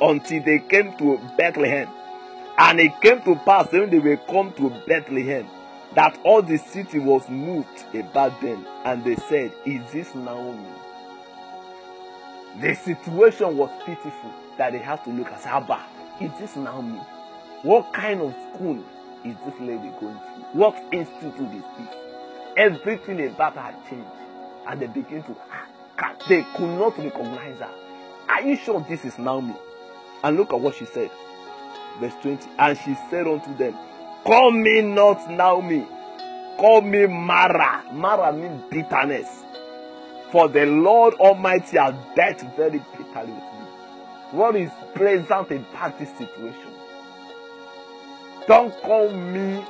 [0.00, 1.88] until they came to Bethlehem.
[2.58, 5.46] And it came to pass when they were come to Bethlehem
[5.94, 10.68] that all the city was moved about them, and they said, Is this Naomi?
[12.60, 15.80] The situation was pitiful that they had to look at Abba.
[16.20, 16.98] Is this Naomi?
[17.62, 18.84] What kind of school
[19.24, 20.44] is this lady going to?
[20.52, 21.94] What institute is this?
[22.56, 24.08] Everything about her changed,
[24.66, 25.36] and they begin to.
[26.28, 27.70] They could not recognize her.
[28.28, 29.54] Are you sure this is Naomi?
[30.22, 31.10] And look at what she said.
[31.98, 32.48] Verse 20.
[32.58, 33.74] And she said unto them,
[34.24, 35.86] Call me not Naomi.
[36.56, 37.84] Call me Mara.
[37.92, 39.44] Mara means bitterness.
[40.30, 43.66] For the Lord Almighty has dealt very bitterly with me.
[44.32, 46.70] What is present about this situation?
[48.50, 49.64] Don't call me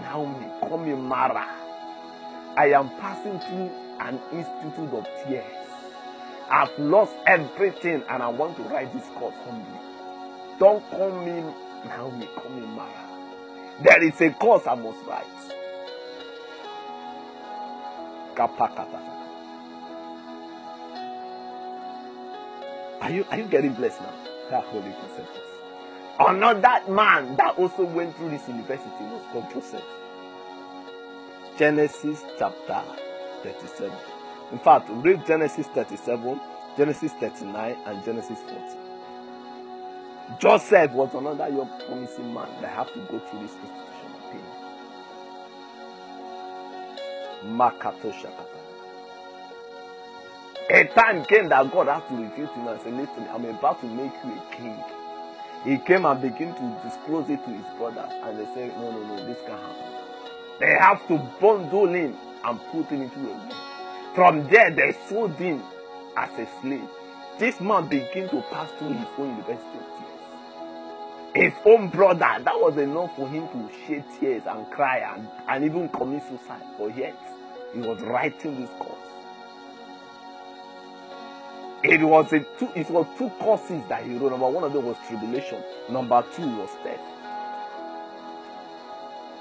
[0.00, 0.46] Naomi.
[0.58, 1.46] Call me Mara.
[2.56, 3.70] I am passing through
[4.00, 5.44] an institute of tears.
[6.50, 9.78] I've lost everything and I want to write this course humbly.
[10.58, 11.44] Don't call me
[11.86, 13.06] Naomi, call me Mara.
[13.84, 15.24] There is a course I must write.
[23.00, 24.12] Are you are you getting blessed now?
[24.50, 25.51] That holy concept.
[26.18, 29.82] Another man that also went through this university was called Joseph.
[31.58, 32.82] Genesis chapter
[33.42, 33.92] 37.
[34.52, 36.40] In fact, read Genesis 37,
[36.76, 38.60] Genesis 39, and Genesis 40.
[40.38, 44.44] Joseph was another young promising man that had to go through this institution of pain.
[47.56, 48.60] Makato Shakata.
[50.70, 53.80] A time came that God had to reveal to him and say, Listen, I'm about
[53.80, 55.01] to make you a king.
[55.64, 59.16] He came and began to disclose it to his brothers, and they said, No, no,
[59.16, 59.92] no, this can't happen.
[60.58, 63.50] They have to bundle him and put him into a room.
[64.14, 65.62] From there, they sold him
[66.16, 66.88] as a slave.
[67.38, 70.12] This man began to pass through his own university of tears.
[71.34, 75.64] His own brother, that was enough for him to shed tears and cry and, and
[75.64, 76.62] even commit suicide.
[76.78, 77.16] But yet,
[77.72, 79.01] he was writing this course.
[81.84, 84.30] It was a two, it was two courses that he wrote.
[84.30, 85.62] Number one of them was tribulation.
[85.90, 87.00] Number two was death.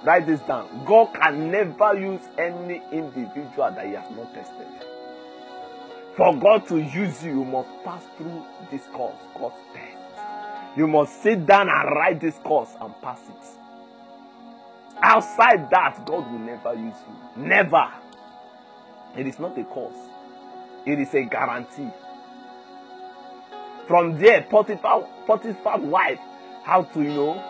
[0.03, 0.83] Write this down.
[0.85, 4.65] God can never use any individual that he has not tested.
[6.17, 9.97] For God to use you, you must pass through this course called test.
[10.75, 14.95] You must sit down and write this course and pass it.
[15.03, 17.43] Outside that, God will never use you.
[17.43, 17.87] Never.
[19.15, 19.95] It is not a course,
[20.85, 21.89] it is a guarantee.
[23.91, 26.17] From there, Potiphar, Potiphar's wife,
[26.63, 27.43] how to, you know,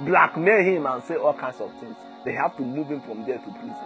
[0.00, 1.96] blackmail him and say all kinds of things.
[2.24, 3.76] They have to move him from there to prison.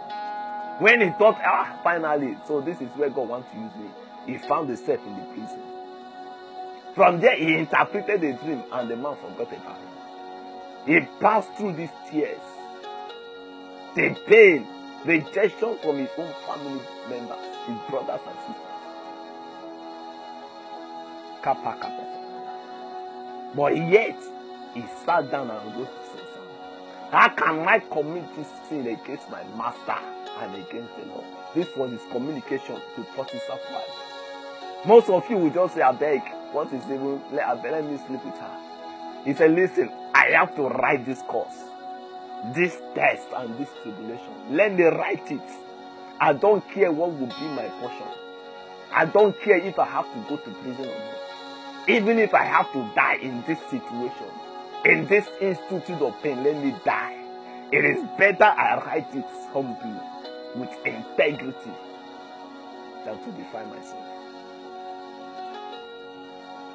[0.79, 3.89] When he thought, ah, finally, so this is where God wants to use me,
[4.25, 5.61] he found himself in the prison.
[6.95, 9.89] From there, he interpreted the dream and the man forgot about him.
[10.85, 12.39] He passed through these tears,
[13.95, 14.65] the pain,
[15.03, 18.68] rejection from his own family members, his brothers and sisters.
[23.55, 24.15] But yet,
[24.73, 26.43] he sat down and wrote this exam.
[27.11, 29.97] How can I commit this sin against my master
[30.39, 31.25] and against the Lord?
[31.55, 34.85] This was his communication to Potiphar's wife.
[34.85, 36.21] Most of you will just say, I beg,
[36.51, 38.57] what is even, let, let me sleep with her.
[39.25, 41.63] He said, listen, I have to write this course,
[42.53, 44.33] this test and this tribulation.
[44.51, 45.49] Let me write it.
[46.19, 48.07] I don't care what will be my portion.
[48.91, 51.18] I don't care if I have to go to prison or not.
[51.89, 54.29] Even if I have to die in this situation,
[54.85, 57.15] in this institute of pain, let me die.
[57.71, 59.99] It is better I write it humbly,
[60.55, 61.71] with integrity,
[63.05, 64.05] than to define myself.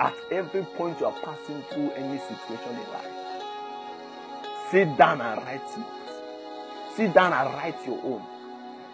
[0.00, 3.14] At every point you are passing through any situation in life,
[4.70, 5.84] sit down and write it.
[6.96, 8.22] Sit down and write your own.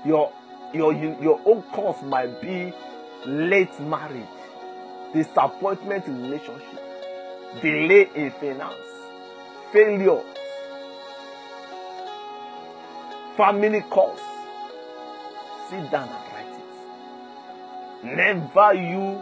[0.05, 0.32] Your
[0.72, 2.72] your your own cause might be
[3.26, 4.26] late marriage,
[5.12, 6.81] disappointment in relationship,
[7.61, 8.74] delay in finance,
[9.73, 10.23] failure,
[13.37, 14.20] family cause.
[15.69, 16.55] Sit down and write
[18.05, 18.16] it.
[18.16, 19.20] Never you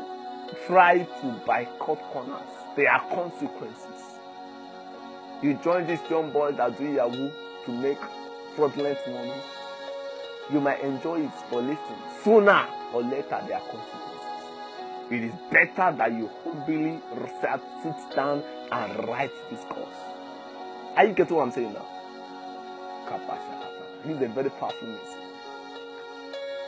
[0.66, 2.40] try to boycott corners.
[2.76, 4.18] There are consequences.
[5.42, 7.30] You join these young boys that do Yahoo
[7.66, 7.98] to make
[8.56, 9.34] fraudulent money.
[10.52, 14.17] You might enjoy it, but listen, sooner or later there are consequences.
[15.10, 17.00] It is better that you humbly
[17.82, 19.96] sit down and write this course.
[20.96, 21.86] Are you getting what I'm saying now?
[24.04, 25.28] This is a very powerful message.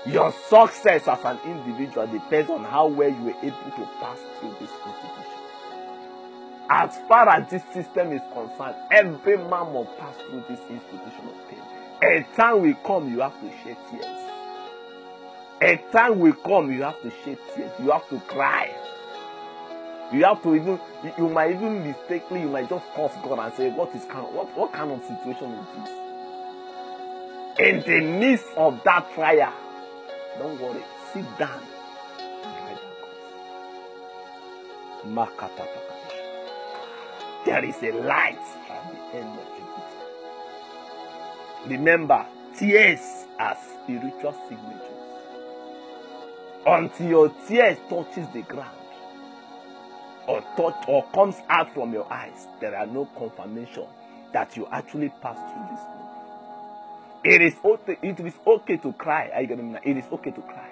[0.06, 4.52] Your success as an individual depends on how well you were able to pass through
[4.58, 5.40] this institution.
[6.70, 11.48] As far as this system is concerned, every man must pass through this institution of
[11.50, 11.62] pain.
[12.02, 14.19] A time will come, you have to shed tears.
[15.62, 17.70] A time will come, you have to shed tears.
[17.78, 18.74] You have to cry.
[20.12, 20.80] You have to even,
[21.18, 24.48] you, might even mistakenly, you might just curse God and say, what is kind, what,
[24.56, 25.90] what kind of situation is this?
[27.58, 29.52] In the midst of that trial,
[30.38, 30.82] don't worry,
[31.12, 31.62] sit down.
[37.44, 38.38] There is a light
[38.68, 39.46] at the end of
[41.66, 41.70] it.
[41.70, 42.26] Remember,
[42.56, 44.89] tears are spiritual signatures.
[46.66, 48.76] Until your tears touches the ground
[50.26, 53.86] or touch or comes out from your eyes, there are no confirmation
[54.32, 56.00] that you actually passed through this book.
[57.24, 59.30] It is okay, it is okay to cry.
[59.34, 60.70] I get it is okay to cry.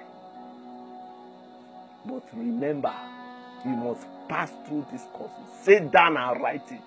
[2.06, 2.94] But remember,
[3.64, 5.32] you must pass through this course.
[5.62, 6.80] Sit down and write it.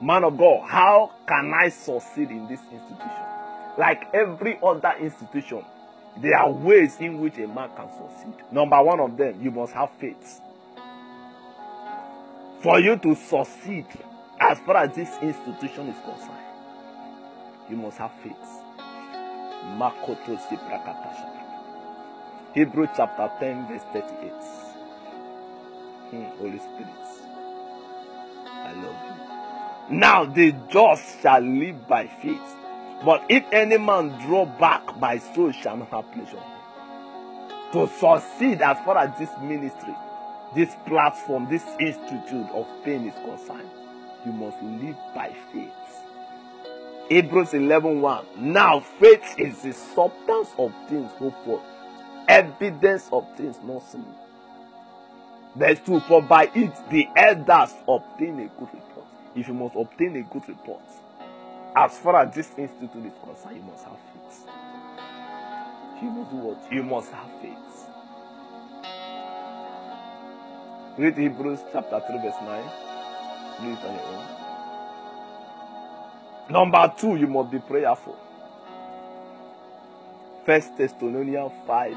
[0.00, 3.24] Man of God, how can I succeed in this institution?
[3.78, 5.64] Like every other institution,
[6.20, 8.34] there are ways in which a man can succeed.
[8.50, 10.40] Number one of them, you must have faith.
[12.60, 13.86] For you to succeed,
[14.40, 16.32] as far as this institution is concerned,
[17.68, 18.34] you must have faith.
[19.76, 20.38] Makoto
[22.54, 24.32] Hebrew chapter 10, verse 38.
[26.10, 27.06] Hmm, Holy Spirit,
[28.46, 29.96] I love you.
[29.98, 32.56] Now the just shall live by faith.
[33.04, 36.42] But if any man draw back, my soul shall not have pleasure.
[37.72, 39.94] To succeed as far as this ministry,
[40.54, 43.68] this platform, this institute of pain is concerned,
[44.24, 45.72] you must live by faith.
[47.08, 48.26] Hebrews 11 1.
[48.38, 51.62] Now faith is the substance of things hoped for,
[52.28, 54.06] evidence of things not seen.
[55.54, 59.06] Verse 2 For by it the elders obtain a good report.
[59.34, 60.82] If you must obtain a good report,
[61.76, 64.48] as far as this institute is concerned, you must have faith.
[66.02, 66.72] You must do what?
[66.72, 67.90] You must have faith.
[70.98, 72.64] Read Hebrews chapter 3, verse 9.
[73.60, 74.26] Read on your own.
[76.48, 78.16] Number two, you must be prayerful.
[80.46, 81.96] First Thessalonians 5,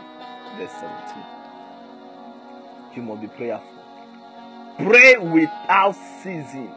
[0.57, 1.23] verse 17.
[2.95, 3.79] You must be prayerful.
[4.77, 6.71] Pray without ceasing.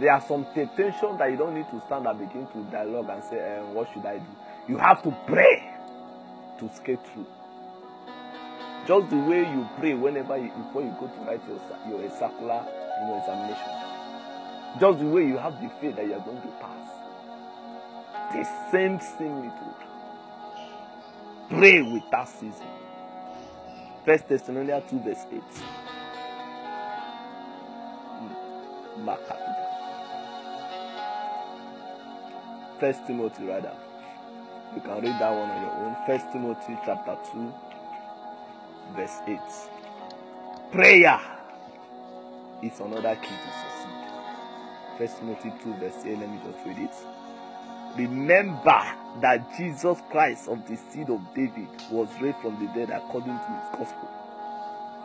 [0.00, 3.22] There are some temptations that you don't need to stand and begin to dialogue and
[3.22, 4.26] say, eh, What should I do?
[4.66, 5.74] You have to pray
[6.58, 7.26] to skate through.
[8.86, 11.60] Just the way you pray whenever you, before you go to write your,
[12.00, 13.90] your circular you know, examination.
[14.80, 16.88] Just the way you have the faith that you are going to pass.
[18.32, 19.84] The same similitude.
[21.50, 22.72] Pray without ceasing.
[24.06, 25.40] First Thessalonians 2 verse 8.
[28.16, 29.39] Hmm.
[32.80, 33.76] First Timothy rather.
[34.74, 35.96] You can read that one on your own.
[36.06, 37.52] First Timothy chapter 2
[38.96, 39.38] verse 8.
[40.72, 41.20] Prayer
[42.62, 43.86] is another key to success.
[44.98, 46.18] First Timothy 2, verse 8.
[46.18, 46.94] Let me just read it.
[47.96, 48.82] Remember
[49.20, 53.60] that Jesus Christ of the seed of David was raised from the dead according to
[53.60, 54.08] his gospel.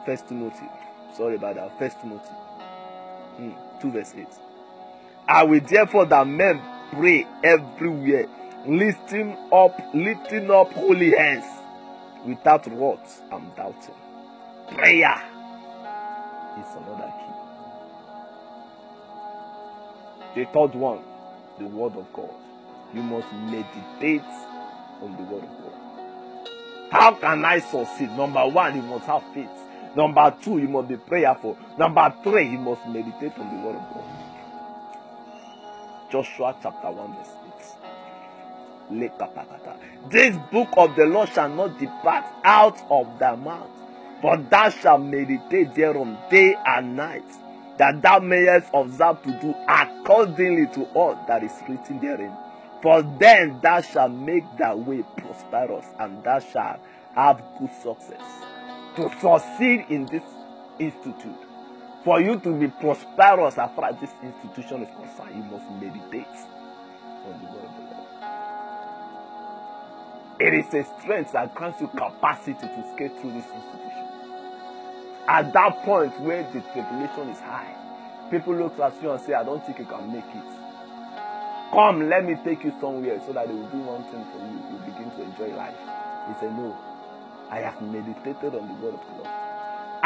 [0.05, 0.69] First Timothy.
[1.15, 1.77] Sorry about that.
[1.79, 2.33] First Timothy.
[3.37, 4.27] Hmm, 2 verse 8.
[5.27, 6.61] I will therefore that men
[6.91, 8.27] pray everywhere,
[8.67, 11.45] lifting up, lifting up holy hands
[12.25, 13.95] without wrath and doubting.
[14.69, 15.21] Prayer
[16.59, 17.33] is another key.
[20.35, 20.99] The third one,
[21.59, 22.33] the word of God.
[22.93, 24.21] You must meditate
[25.01, 26.91] on the word of God.
[26.91, 28.11] How can I succeed?
[28.11, 29.49] Number one, you must have faith.
[29.95, 31.57] Number two, you must be prayerful.
[31.77, 34.24] Number three, you must meditate on the word of God.
[36.11, 37.35] Joshua chapter 1, verse
[38.89, 40.11] 8.
[40.11, 43.69] This book of the law shall not depart out of thy mouth,
[44.21, 47.25] but thou shalt meditate thereon day and night,
[47.77, 52.31] that thou mayest observe to do accordingly to all that is written therein.
[52.81, 56.79] For then thou shalt make thy way prosperous, and thou shalt
[57.15, 58.21] have good success.
[58.97, 60.23] To succeed in this
[60.77, 61.44] institute,
[62.05, 66.37] for you to be prosperous as far as this institution is concerned, you must meditate
[67.25, 68.05] on the word of the Lord.
[70.39, 74.05] It is a strength that grants you capacity to skate through this institution.
[75.27, 77.73] At that point where the tribulation is high,
[78.29, 80.51] people look at you and say, I don't think you can make it.
[81.71, 84.61] Come, let me take you somewhere so that they will do one thing for you.
[84.71, 85.73] You begin to enjoy life.
[86.27, 86.77] He said, No,
[87.49, 89.44] I have meditated on the word of the Lord.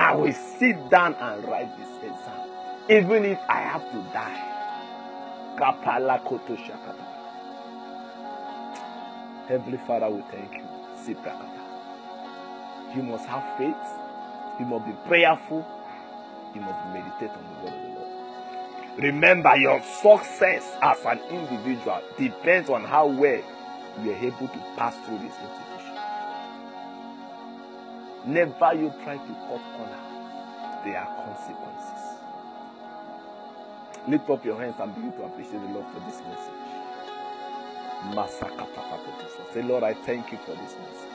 [0.09, 2.49] I will sit down and write this exam,
[2.89, 5.55] even if I have to die.
[5.55, 7.05] Kapala koto shakata.
[9.47, 10.63] Heavenly Father, we thank you.
[10.97, 11.61] Siprakata.
[12.95, 13.75] You must have faith.
[14.59, 15.63] You must be prayerful.
[16.55, 19.03] You must meditate on the word of the Lord.
[19.03, 23.43] Remember, your success as an individual depends on how well
[24.01, 25.68] you are able to pass through this institution.
[28.29, 29.99] Never you try to cut corner.
[30.85, 32.03] There are consequences.
[34.07, 36.59] Lift up your hands and begin to appreciate the Lord for this message.
[39.53, 41.09] Say, Lord, I thank you for this message.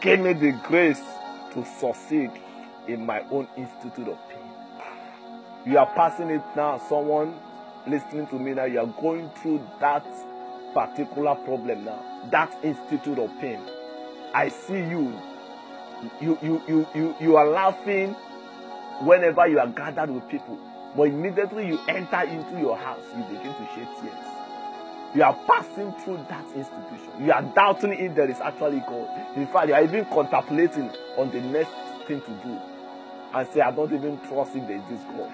[0.00, 1.02] Give me the grace
[1.54, 2.30] to succeed
[2.86, 4.38] in my own institute of pain.
[5.66, 6.78] You are passing it now.
[6.88, 7.34] Someone
[7.86, 10.06] listening to me now, you are going through that
[10.72, 12.00] particular problem now.
[12.30, 13.60] That institute of pain.
[14.32, 15.12] I see you.
[16.20, 18.14] You you you you, you are laughing
[19.00, 20.58] whenever you are gathered with people.
[20.96, 24.36] But immediately you enter into your house, you begin to shed tears.
[25.14, 27.24] You are passing through that institution.
[27.24, 29.08] You are doubting if there is actually God.
[29.36, 31.72] In fact, you are even contemplating on the next
[32.06, 32.58] thing to do.
[33.32, 35.32] And say, I don't even trust if there is this God.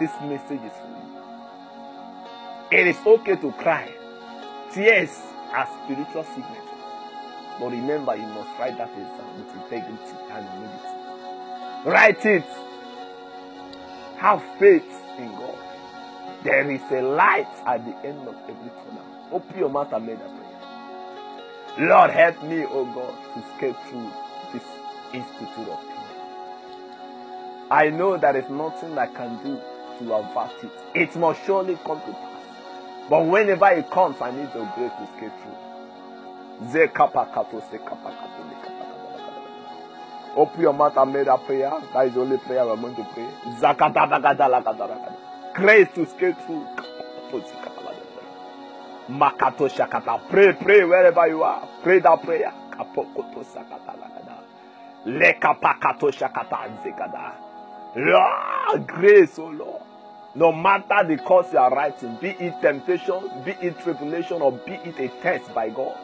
[0.00, 2.80] This message is for you.
[2.80, 3.92] It is okay to cry.
[4.72, 5.16] Tears
[5.52, 6.67] are spiritual sickness.
[7.58, 10.98] But remember, you must write that exam with integrity and humility.
[11.86, 12.44] Write it.
[14.18, 15.58] Have faith in God.
[16.44, 19.04] There is a light at the end of every tunnel.
[19.32, 21.88] Open your mouth and make a prayer.
[21.88, 24.10] Lord, help me, oh God, to skate through
[24.52, 24.64] this
[25.12, 25.98] institute of pain.
[27.70, 29.60] I know there is nothing I can do
[29.98, 30.70] to avert it.
[30.94, 32.44] It must surely come to pass.
[33.10, 35.67] But whenever it comes, I need your grace to skate through.
[36.62, 39.28] Ze kapakato, se kapakato, le kapakato.
[40.36, 41.72] Open your mouth and make that prayer.
[41.94, 43.28] That is the only prayer we are going to pray.
[43.60, 45.54] Zakata, bakata, lakata, lakata.
[45.54, 46.66] Grace to scale through.
[46.76, 48.22] Kapakato, se kapakato.
[49.10, 50.20] Makato, shakata.
[50.30, 51.68] Pray, pray wherever you are.
[51.82, 52.52] Pray that prayer.
[52.70, 54.38] Kapokoto, sakata, lakata.
[55.06, 57.34] Le kapakato, shakata, zekata.
[57.96, 59.82] Lord, grace, oh Lord.
[60.34, 64.72] No matter the cause you are writing, be it temptation, be it tribulation, or be
[64.74, 65.96] it a test by God.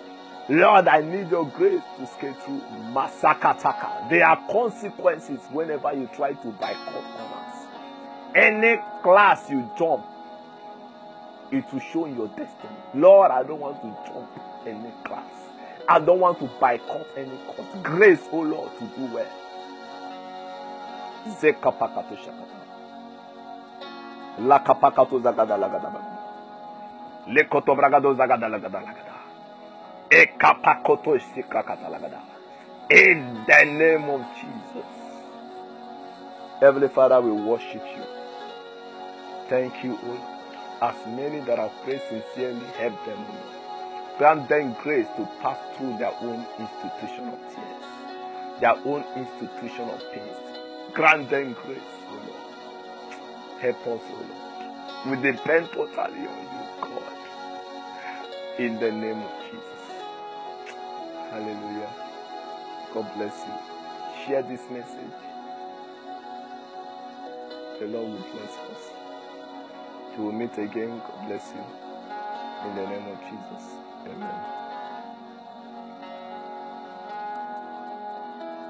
[0.48, 2.60] Lord, I need your grace to skate through
[2.92, 4.10] Masakataka.
[4.10, 7.66] There are consequences whenever you try to boycott corners.
[8.34, 10.04] Any class you jump,
[11.50, 12.76] it will show in your destiny.
[12.94, 14.28] Lord, I don't want to jump
[14.66, 15.32] any class.
[15.88, 17.68] I don't want to boycott any course.
[17.82, 19.32] Grace, oh Lord, to do well.
[21.40, 22.60] Zekapakato shakata.
[24.40, 26.02] Lakapakato zagada lagada.
[27.28, 29.13] Lekoto bragado zagada lagada lagada.
[32.90, 34.86] In the name of Jesus.
[36.60, 38.04] Heavenly Father, we worship you.
[39.48, 40.20] Thank you, O Lord.
[40.82, 43.26] As many that have prayed sincerely, help them,
[44.18, 50.00] Grant them grace to pass through their own institution of tears, their own institution of.
[50.94, 53.60] Grant them grace, O Lord.
[53.60, 55.22] Help us, O Lord.
[55.22, 57.18] We depend totally on you, God.
[58.60, 59.63] In the name of Jesus.
[61.34, 61.90] Hallelujah.
[62.94, 64.24] God bless you.
[64.24, 65.18] Share this message.
[67.80, 68.82] The Lord will bless us.
[70.16, 71.64] We meet again, God bless you.
[72.70, 73.72] In the name of Jesus.
[74.06, 74.63] Amen.